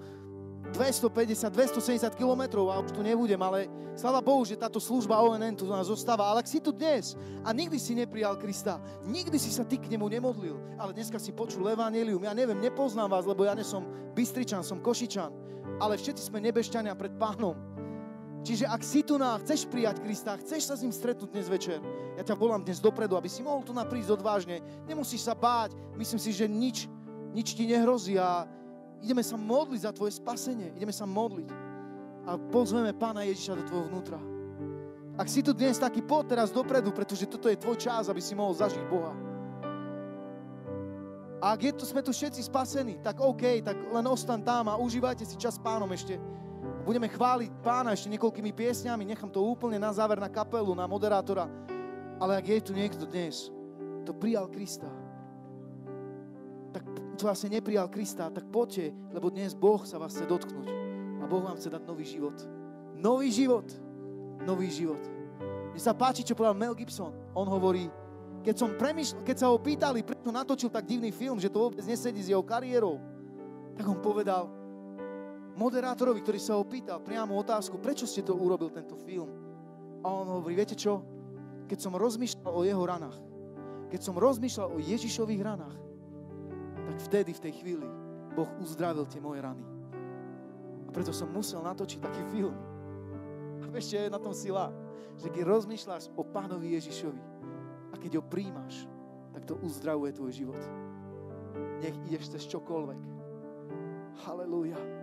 250, 0.71 1.51
270 1.51 2.15
kilometrov 2.15 2.71
a 2.71 2.79
už 2.79 2.95
tu 2.95 3.03
nebudem, 3.03 3.39
ale 3.43 3.67
sláva 3.97 4.23
Bohu, 4.23 4.47
že 4.47 4.55
táto 4.55 4.79
služba 4.79 5.19
ONN 5.19 5.59
tu 5.59 5.67
nás 5.67 5.91
zostáva. 5.91 6.31
Ale 6.31 6.39
ak 6.39 6.47
si 6.47 6.63
tu 6.63 6.71
dnes 6.71 7.19
a 7.43 7.51
nikdy 7.51 7.75
si 7.75 7.91
neprijal 7.91 8.39
Krista, 8.39 8.79
nikdy 9.03 9.35
si 9.35 9.51
sa 9.51 9.67
ty 9.67 9.75
k 9.75 9.91
nemu 9.91 10.07
nemodlil, 10.07 10.55
ale 10.79 10.95
dneska 10.95 11.19
si 11.19 11.35
počul 11.35 11.67
Evangelium, 11.67 12.23
ja 12.23 12.31
neviem, 12.31 12.61
nepoznám 12.63 13.11
vás, 13.11 13.27
lebo 13.27 13.43
ja 13.43 13.51
nesom 13.51 13.83
Bystričan, 14.15 14.63
som 14.63 14.79
Košičan, 14.79 15.33
ale 15.83 15.99
všetci 15.99 16.31
sme 16.31 16.39
nebešťania 16.39 16.95
pred 16.95 17.11
pánom. 17.19 17.57
Čiže 18.41 18.65
ak 18.65 18.81
si 18.81 19.05
tu 19.05 19.21
na, 19.21 19.37
chceš 19.37 19.69
prijať 19.69 20.01
Krista, 20.01 20.33
chceš 20.41 20.65
sa 20.65 20.73
s 20.73 20.81
ním 20.81 20.89
stretnúť 20.89 21.29
dnes 21.29 21.45
večer, 21.45 21.77
ja 22.17 22.25
ťa 22.25 22.33
volám 22.33 22.65
dnes 22.65 22.81
dopredu, 22.81 23.13
aby 23.13 23.29
si 23.29 23.45
mohol 23.45 23.61
tu 23.61 23.69
naprísť 23.69 24.17
odvážne. 24.17 24.65
Nemusíš 24.89 25.29
sa 25.29 25.37
báť, 25.37 25.77
myslím 25.93 26.17
si, 26.17 26.33
že 26.33 26.49
nič, 26.49 26.89
nič 27.37 27.53
ti 27.53 27.69
nehrozí 27.69 28.17
a 28.17 28.49
ideme 28.97 29.21
sa 29.21 29.37
modliť 29.37 29.81
za 29.85 29.91
tvoje 29.93 30.17
spasenie. 30.17 30.73
Ideme 30.73 30.93
sa 30.93 31.05
modliť 31.05 31.49
a 32.25 32.37
pozveme 32.49 32.93
Pána 32.97 33.25
Ježiša 33.29 33.61
do 33.61 33.63
tvojho 33.65 33.89
vnútra. 33.93 34.19
Ak 35.21 35.29
si 35.29 35.45
tu 35.45 35.53
dnes 35.53 35.77
taký, 35.77 36.01
poď 36.01 36.33
teraz 36.37 36.49
dopredu, 36.49 36.89
pretože 36.89 37.29
toto 37.29 37.45
je 37.45 37.59
tvoj 37.61 37.77
čas, 37.77 38.09
aby 38.09 38.21
si 38.23 38.33
mohol 38.33 38.57
zažiť 38.57 38.83
Boha. 38.89 39.13
A 41.41 41.57
ak 41.57 41.61
je 41.61 41.73
tu, 41.73 41.83
sme 41.89 42.05
tu 42.05 42.13
všetci 42.13 42.41
spasení, 42.45 43.01
tak 43.01 43.17
OK, 43.17 43.65
tak 43.65 43.73
len 43.73 44.05
ostan 44.05 44.45
tam 44.45 44.69
a 44.69 44.77
užívajte 44.77 45.25
si 45.25 45.37
čas 45.41 45.57
s 45.57 45.61
pánom 45.61 45.89
ešte. 45.89 46.21
Budeme 46.81 47.05
chváliť 47.05 47.61
pána 47.61 47.93
ešte 47.93 48.09
niekoľkými 48.09 48.49
piesňami, 48.57 49.05
nechám 49.05 49.29
to 49.29 49.45
úplne 49.45 49.77
na 49.77 49.93
záver 49.93 50.17
na 50.17 50.25
kapelu, 50.25 50.73
na 50.73 50.89
moderátora. 50.89 51.45
Ale 52.17 52.37
ak 52.37 52.45
je 52.49 52.59
tu 52.69 52.73
niekto 52.73 53.05
dnes, 53.05 53.53
to 54.01 54.13
prijal 54.17 54.49
Krista, 54.49 54.89
tak 56.73 56.81
to 57.17 57.29
vlastne 57.29 57.53
neprijal 57.53 57.85
Krista, 57.85 58.33
tak 58.33 58.49
poďte, 58.49 58.89
lebo 59.13 59.29
dnes 59.29 59.53
Boh 59.53 59.81
sa 59.85 60.01
vás 60.01 60.17
chce 60.17 60.25
dotknúť. 60.25 60.67
A 61.21 61.29
Boh 61.29 61.45
vám 61.45 61.57
chce 61.61 61.69
dať 61.69 61.85
nový 61.85 62.05
život. 62.05 62.37
Nový 62.97 63.29
život. 63.29 63.67
Nový 64.41 64.73
život. 64.73 65.01
Mne 65.71 65.81
sa 65.81 65.93
páči, 65.93 66.25
čo 66.25 66.33
povedal 66.33 66.57
Mel 66.57 66.73
Gibson. 66.73 67.13
On 67.37 67.45
hovorí, 67.45 67.93
keď, 68.41 68.55
som 68.57 68.73
premyšľal, 68.73 69.21
keď 69.21 69.37
sa 69.37 69.53
ho 69.53 69.57
pýtali, 69.61 70.01
prečo 70.01 70.33
natočil 70.33 70.73
tak 70.73 70.89
divný 70.89 71.13
film, 71.13 71.37
že 71.37 71.49
to 71.49 71.69
vôbec 71.69 71.85
nesedí 71.85 72.25
s 72.25 72.33
jeho 72.33 72.41
kariérou, 72.41 72.97
tak 73.77 73.85
on 73.85 74.01
povedal, 74.01 74.49
moderátorovi, 75.61 76.25
ktorý 76.25 76.39
sa 76.41 76.57
ho 76.57 76.65
pýtal 76.65 76.97
priamo 77.05 77.37
otázku, 77.37 77.77
prečo 77.77 78.09
ste 78.09 78.25
to 78.25 78.33
urobil, 78.33 78.73
tento 78.73 78.97
film. 78.97 79.29
A 80.01 80.09
on 80.09 80.25
hovorí, 80.41 80.57
viete 80.57 80.73
čo? 80.73 81.05
Keď 81.69 81.77
som 81.77 81.93
rozmýšľal 81.93 82.49
o 82.49 82.65
jeho 82.65 82.83
ranách, 82.83 83.17
keď 83.93 84.01
som 84.01 84.17
rozmýšľal 84.17 84.73
o 84.73 84.79
Ježišových 84.81 85.41
ranách, 85.45 85.77
tak 86.89 86.97
vtedy, 87.05 87.31
v 87.37 87.43
tej 87.43 87.53
chvíli, 87.61 87.87
Boh 88.33 88.49
uzdravil 88.57 89.05
tie 89.05 89.21
moje 89.21 89.43
rany. 89.43 89.61
A 90.87 90.89
preto 90.89 91.13
som 91.13 91.29
musel 91.29 91.61
natočiť 91.61 91.99
taký 92.01 92.23
film. 92.33 92.55
A 93.61 93.69
vieš, 93.69 93.95
je 93.95 94.11
na 94.11 94.19
tom 94.19 94.33
sila? 94.33 94.73
Že 95.21 95.27
keď 95.31 95.43
rozmýšľaš 95.45 96.11
o 96.17 96.23
pánovi 96.25 96.73
Ježišovi 96.75 97.23
a 97.91 97.95
keď 97.99 98.19
ho 98.19 98.23
príjmaš, 98.25 98.89
tak 99.31 99.45
to 99.47 99.55
uzdravuje 99.61 100.11
tvoj 100.15 100.31
život. 100.33 100.61
Nech 101.83 101.95
ideš 102.07 102.31
cez 102.35 102.43
čokoľvek. 102.47 102.99
Halelúja. 104.23 105.00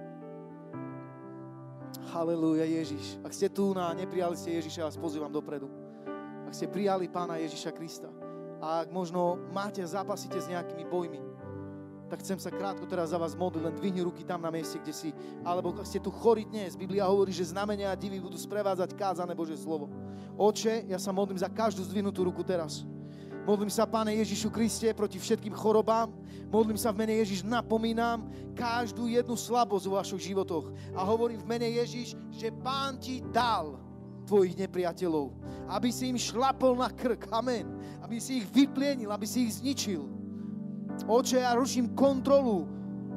Halelúja 2.12 2.64
Ježiš. 2.64 3.20
Ak 3.24 3.32
ste 3.32 3.48
tu 3.48 3.72
na 3.72 3.92
neprijali 3.92 4.36
ste 4.36 4.56
Ježiša, 4.60 4.88
vás 4.88 4.96
pozývam 5.00 5.32
dopredu. 5.32 5.68
Ak 6.48 6.56
ste 6.56 6.68
prijali 6.68 7.08
Pána 7.08 7.36
Ježiša 7.40 7.72
Krista 7.76 8.08
a 8.58 8.82
ak 8.84 8.88
možno 8.90 9.36
máte, 9.52 9.84
zápasíte 9.84 10.40
s 10.40 10.48
nejakými 10.48 10.84
bojmi, 10.88 11.20
tak 12.08 12.24
chcem 12.24 12.40
sa 12.40 12.48
krátko 12.48 12.88
teraz 12.88 13.12
za 13.12 13.20
vás 13.20 13.36
modliť, 13.36 13.62
len 13.68 13.76
dvihni 13.76 14.00
ruky 14.00 14.24
tam 14.24 14.40
na 14.40 14.48
mieste, 14.48 14.80
kde 14.80 14.96
si. 14.96 15.12
Alebo 15.44 15.76
ak 15.76 15.84
ste 15.84 16.00
tu 16.00 16.08
chorí 16.08 16.48
dnes, 16.48 16.72
Biblia 16.72 17.04
hovorí, 17.04 17.36
že 17.36 17.52
znamenia 17.52 17.92
a 17.92 18.00
divy 18.00 18.16
budú 18.16 18.40
sprevádzať 18.40 18.96
kázané 18.96 19.36
Bože 19.36 19.60
slovo. 19.60 19.92
Oče, 20.40 20.88
ja 20.88 20.96
sa 20.96 21.12
modlím 21.12 21.36
za 21.36 21.52
každú 21.52 21.84
zdvihnutú 21.84 22.24
ruku 22.24 22.40
teraz. 22.40 22.88
Modlím 23.48 23.72
sa, 23.72 23.88
Páne 23.88 24.12
Ježišu 24.20 24.52
Kriste, 24.52 24.92
proti 24.92 25.16
všetkým 25.16 25.56
chorobám. 25.56 26.12
Modlím 26.52 26.76
sa 26.76 26.92
v 26.92 27.00
mene 27.00 27.16
Ježiš, 27.24 27.48
napomínam 27.48 28.28
každú 28.52 29.08
jednu 29.08 29.40
slabosť 29.40 29.88
vo 29.88 29.96
vašich 29.96 30.28
životoch. 30.28 30.68
A 30.92 31.00
hovorím 31.00 31.40
v 31.40 31.56
mene 31.56 31.64
Ježiš, 31.80 32.12
že 32.28 32.52
Pán 32.52 33.00
ti 33.00 33.24
dal 33.32 33.80
tvojich 34.28 34.52
nepriateľov. 34.52 35.32
Aby 35.64 35.88
si 35.88 36.12
im 36.12 36.20
šlapol 36.20 36.76
na 36.76 36.92
krk. 36.92 37.32
Amen. 37.32 37.72
Aby 38.04 38.20
si 38.20 38.44
ich 38.44 38.46
vyplienil, 38.52 39.08
aby 39.08 39.24
si 39.24 39.48
ich 39.48 39.64
zničil. 39.64 40.04
Oče, 41.08 41.40
ja 41.40 41.56
ruším 41.56 41.96
kontrolu 41.96 42.68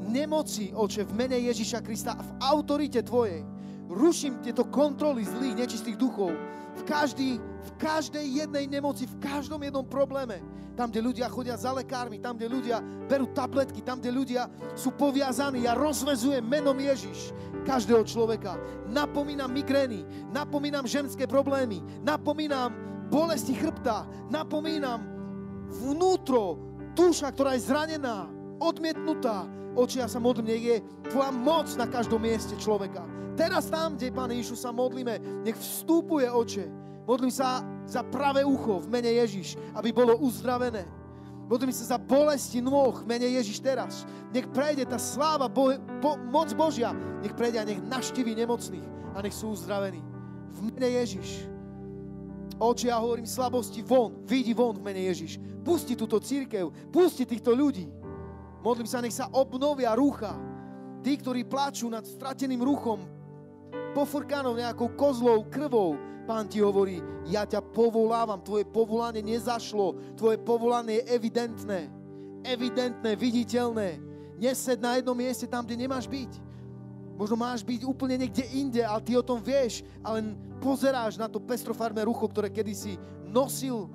nemoci, 0.07 0.71
oče, 0.71 1.11
v 1.11 1.27
mene 1.27 1.43
Ježiša 1.43 1.83
Krista, 1.83 2.15
v 2.15 2.31
autorite 2.39 3.03
Tvojej. 3.03 3.43
Ruším 3.91 4.39
tieto 4.39 4.63
kontroly 4.71 5.27
zlých, 5.27 5.67
nečistých 5.67 5.99
duchov 5.99 6.31
v, 6.79 6.81
každý, 6.87 7.29
v 7.39 7.71
každej 7.75 8.23
jednej 8.23 8.65
nemoci, 8.71 9.03
v 9.03 9.19
každom 9.19 9.59
jednom 9.59 9.83
probléme. 9.83 10.39
Tam, 10.79 10.87
kde 10.87 11.03
ľudia 11.03 11.27
chodia 11.27 11.59
za 11.59 11.75
lekármi, 11.75 12.15
tam, 12.23 12.39
kde 12.39 12.47
ľudia 12.47 12.79
berú 13.11 13.27
tabletky, 13.35 13.83
tam, 13.83 13.99
kde 13.99 14.15
ľudia 14.15 14.47
sú 14.71 14.95
poviazaní. 14.95 15.67
Ja 15.67 15.75
rozvezujem 15.75 16.41
menom 16.41 16.79
Ježiš 16.79 17.35
každého 17.67 18.07
človeka. 18.07 18.55
Napomínam 18.87 19.51
migrény, 19.51 20.07
napomínam 20.31 20.87
ženské 20.87 21.27
problémy, 21.27 21.83
napomínam 22.01 22.71
bolesti 23.11 23.51
chrbta, 23.51 24.07
napomínam 24.31 25.03
vnútro, 25.67 26.55
duša, 26.95 27.35
ktorá 27.35 27.59
je 27.59 27.67
zranená, 27.67 28.31
odmietnutá. 28.61 29.49
Oči, 29.73 30.03
ja 30.03 30.07
sa 30.07 30.21
modlím, 30.21 30.53
nech 30.53 30.63
je 30.63 30.77
tvoja 31.09 31.33
moc 31.33 31.65
na 31.73 31.89
každom 31.89 32.21
mieste 32.21 32.53
človeka. 32.61 33.01
Teraz 33.33 33.71
tam, 33.71 33.97
kde, 33.97 34.13
Pane 34.13 34.37
Ježišu, 34.37 34.59
sa 34.59 34.69
modlíme, 34.69 35.17
nech 35.41 35.57
vstupuje 35.57 36.29
oče. 36.29 36.67
Modlím 37.09 37.33
sa 37.33 37.65
za 37.89 38.05
pravé 38.05 38.45
ucho 38.45 38.83
v 38.85 38.91
mene 38.91 39.09
Ježiš, 39.17 39.57
aby 39.73 39.89
bolo 39.89 40.19
uzdravené. 40.21 40.85
Modlím 41.49 41.75
sa 41.75 41.95
za 41.95 41.97
bolesti 41.99 42.63
nôh 42.63 42.95
v 43.03 43.07
mene 43.07 43.27
Ježiš 43.27 43.59
teraz. 43.59 44.07
Nech 44.31 44.47
prejde 44.55 44.87
tá 44.87 44.95
sláva, 44.95 45.51
bo, 45.51 45.75
bo, 45.99 46.15
moc 46.31 46.47
Božia, 46.55 46.95
nech 47.19 47.35
prejde 47.35 47.59
a 47.59 47.67
nech 47.67 47.83
naštívi 47.83 48.37
nemocných 48.39 48.87
a 49.15 49.19
nech 49.19 49.35
sú 49.35 49.51
uzdravení. 49.51 49.99
V 50.55 50.71
mene 50.71 51.03
Ježiš. 51.03 51.51
Oči, 52.61 52.87
ja 52.87 53.01
hovorím 53.01 53.27
slabosti 53.27 53.81
von, 53.83 54.23
vidí 54.23 54.53
von 54.55 54.77
v 54.77 54.85
mene 54.85 55.01
Ježiš. 55.11 55.41
Pusti 55.65 55.97
túto 55.97 56.21
církev, 56.21 56.71
pusti 56.93 57.27
týchto 57.27 57.51
ľudí. 57.51 58.00
Modlím 58.61 58.85
sa, 58.85 59.01
nech 59.01 59.17
sa 59.17 59.29
obnovia 59.33 59.97
rucha. 59.97 60.37
Tí, 61.01 61.17
ktorí 61.17 61.49
plačú 61.49 61.89
nad 61.89 62.05
strateným 62.05 62.61
ruchom, 62.61 63.01
pofrkanou 63.97 64.53
nejakou 64.53 64.93
kozlou, 64.93 65.49
krvou, 65.49 65.97
Pán 66.29 66.45
ti 66.45 66.61
hovorí, 66.61 67.01
ja 67.25 67.49
ťa 67.49 67.65
povolávam, 67.73 68.41
tvoje 68.45 68.61
povolanie 68.63 69.25
nezašlo, 69.25 69.97
tvoje 70.13 70.37
povolanie 70.37 71.01
je 71.01 71.17
evidentné, 71.17 71.89
evidentné, 72.45 73.17
viditeľné. 73.17 73.97
Nesed 74.37 74.81
na 74.81 74.97
jednom 74.97 75.17
mieste 75.17 75.49
tam, 75.49 75.65
kde 75.65 75.81
nemáš 75.81 76.05
byť. 76.05 76.31
Možno 77.17 77.37
máš 77.37 77.61
byť 77.61 77.85
úplne 77.85 78.17
niekde 78.17 78.45
inde, 78.53 78.81
ale 78.81 79.01
ty 79.05 79.13
o 79.17 79.25
tom 79.25 79.41
vieš, 79.41 79.85
ale 80.01 80.33
pozeráš 80.61 81.17
na 81.17 81.29
to 81.29 81.41
pestrofarmé 81.41 82.05
rucho, 82.05 82.25
ktoré 82.29 82.49
kedysi 82.49 82.97
nosilo 83.25 83.89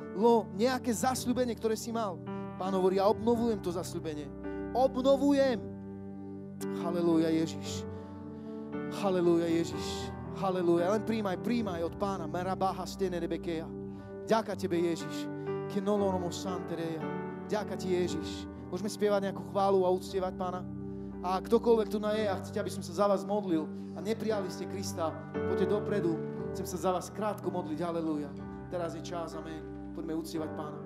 nejaké 0.54 0.94
zasľubenie, 0.94 1.54
ktoré 1.54 1.74
si 1.78 1.94
mal. 1.94 2.18
Pán 2.58 2.74
hovorí, 2.74 2.98
ja 2.98 3.06
obnovujem 3.06 3.58
to 3.62 3.70
zasľubenie. 3.74 4.26
Obnovujem. 4.76 5.56
Halelúja 6.84 7.32
Ježiš. 7.32 7.88
Halelúja 9.00 9.48
Ježiš. 9.48 10.12
Halelúja. 10.36 10.92
Len 10.92 11.00
príjmaj, 11.08 11.40
príjmaj 11.40 11.80
od 11.80 11.96
pána. 11.96 12.28
Merabaha 12.28 12.84
stene 12.84 13.16
rebekeja. 13.16 13.64
Ďaká 14.28 14.52
tebe 14.52 14.76
Ježiš. 14.76 15.24
Kenolonomo 15.72 16.28
santereja. 16.28 17.00
Ďaká 17.48 17.80
ti 17.80 17.96
Ježiš. 17.96 18.44
Môžeme 18.68 18.92
spievať 18.92 19.32
nejakú 19.32 19.48
chválu 19.48 19.88
a 19.88 19.94
uctievať 19.96 20.36
pána? 20.36 20.60
A 21.24 21.40
ktokoľvek 21.40 21.88
tu 21.88 21.96
na 21.96 22.12
je 22.12 22.28
a 22.28 22.36
chcete, 22.36 22.60
aby 22.60 22.70
som 22.70 22.84
sa 22.84 22.92
za 22.92 23.06
vás 23.08 23.24
modlil 23.24 23.64
a 23.96 24.04
neprijali 24.04 24.52
ste 24.52 24.68
Krista, 24.68 25.10
poďte 25.32 25.72
dopredu. 25.72 26.20
Chcem 26.52 26.68
sa 26.68 26.76
za 26.76 26.90
vás 26.92 27.08
krátko 27.08 27.48
modliť. 27.48 27.80
Halelúja. 27.80 28.28
Teraz 28.68 28.92
je 28.92 29.00
čas, 29.00 29.32
amen. 29.32 29.64
Poďme 29.96 30.20
uctievať 30.20 30.50
pána. 30.52 30.85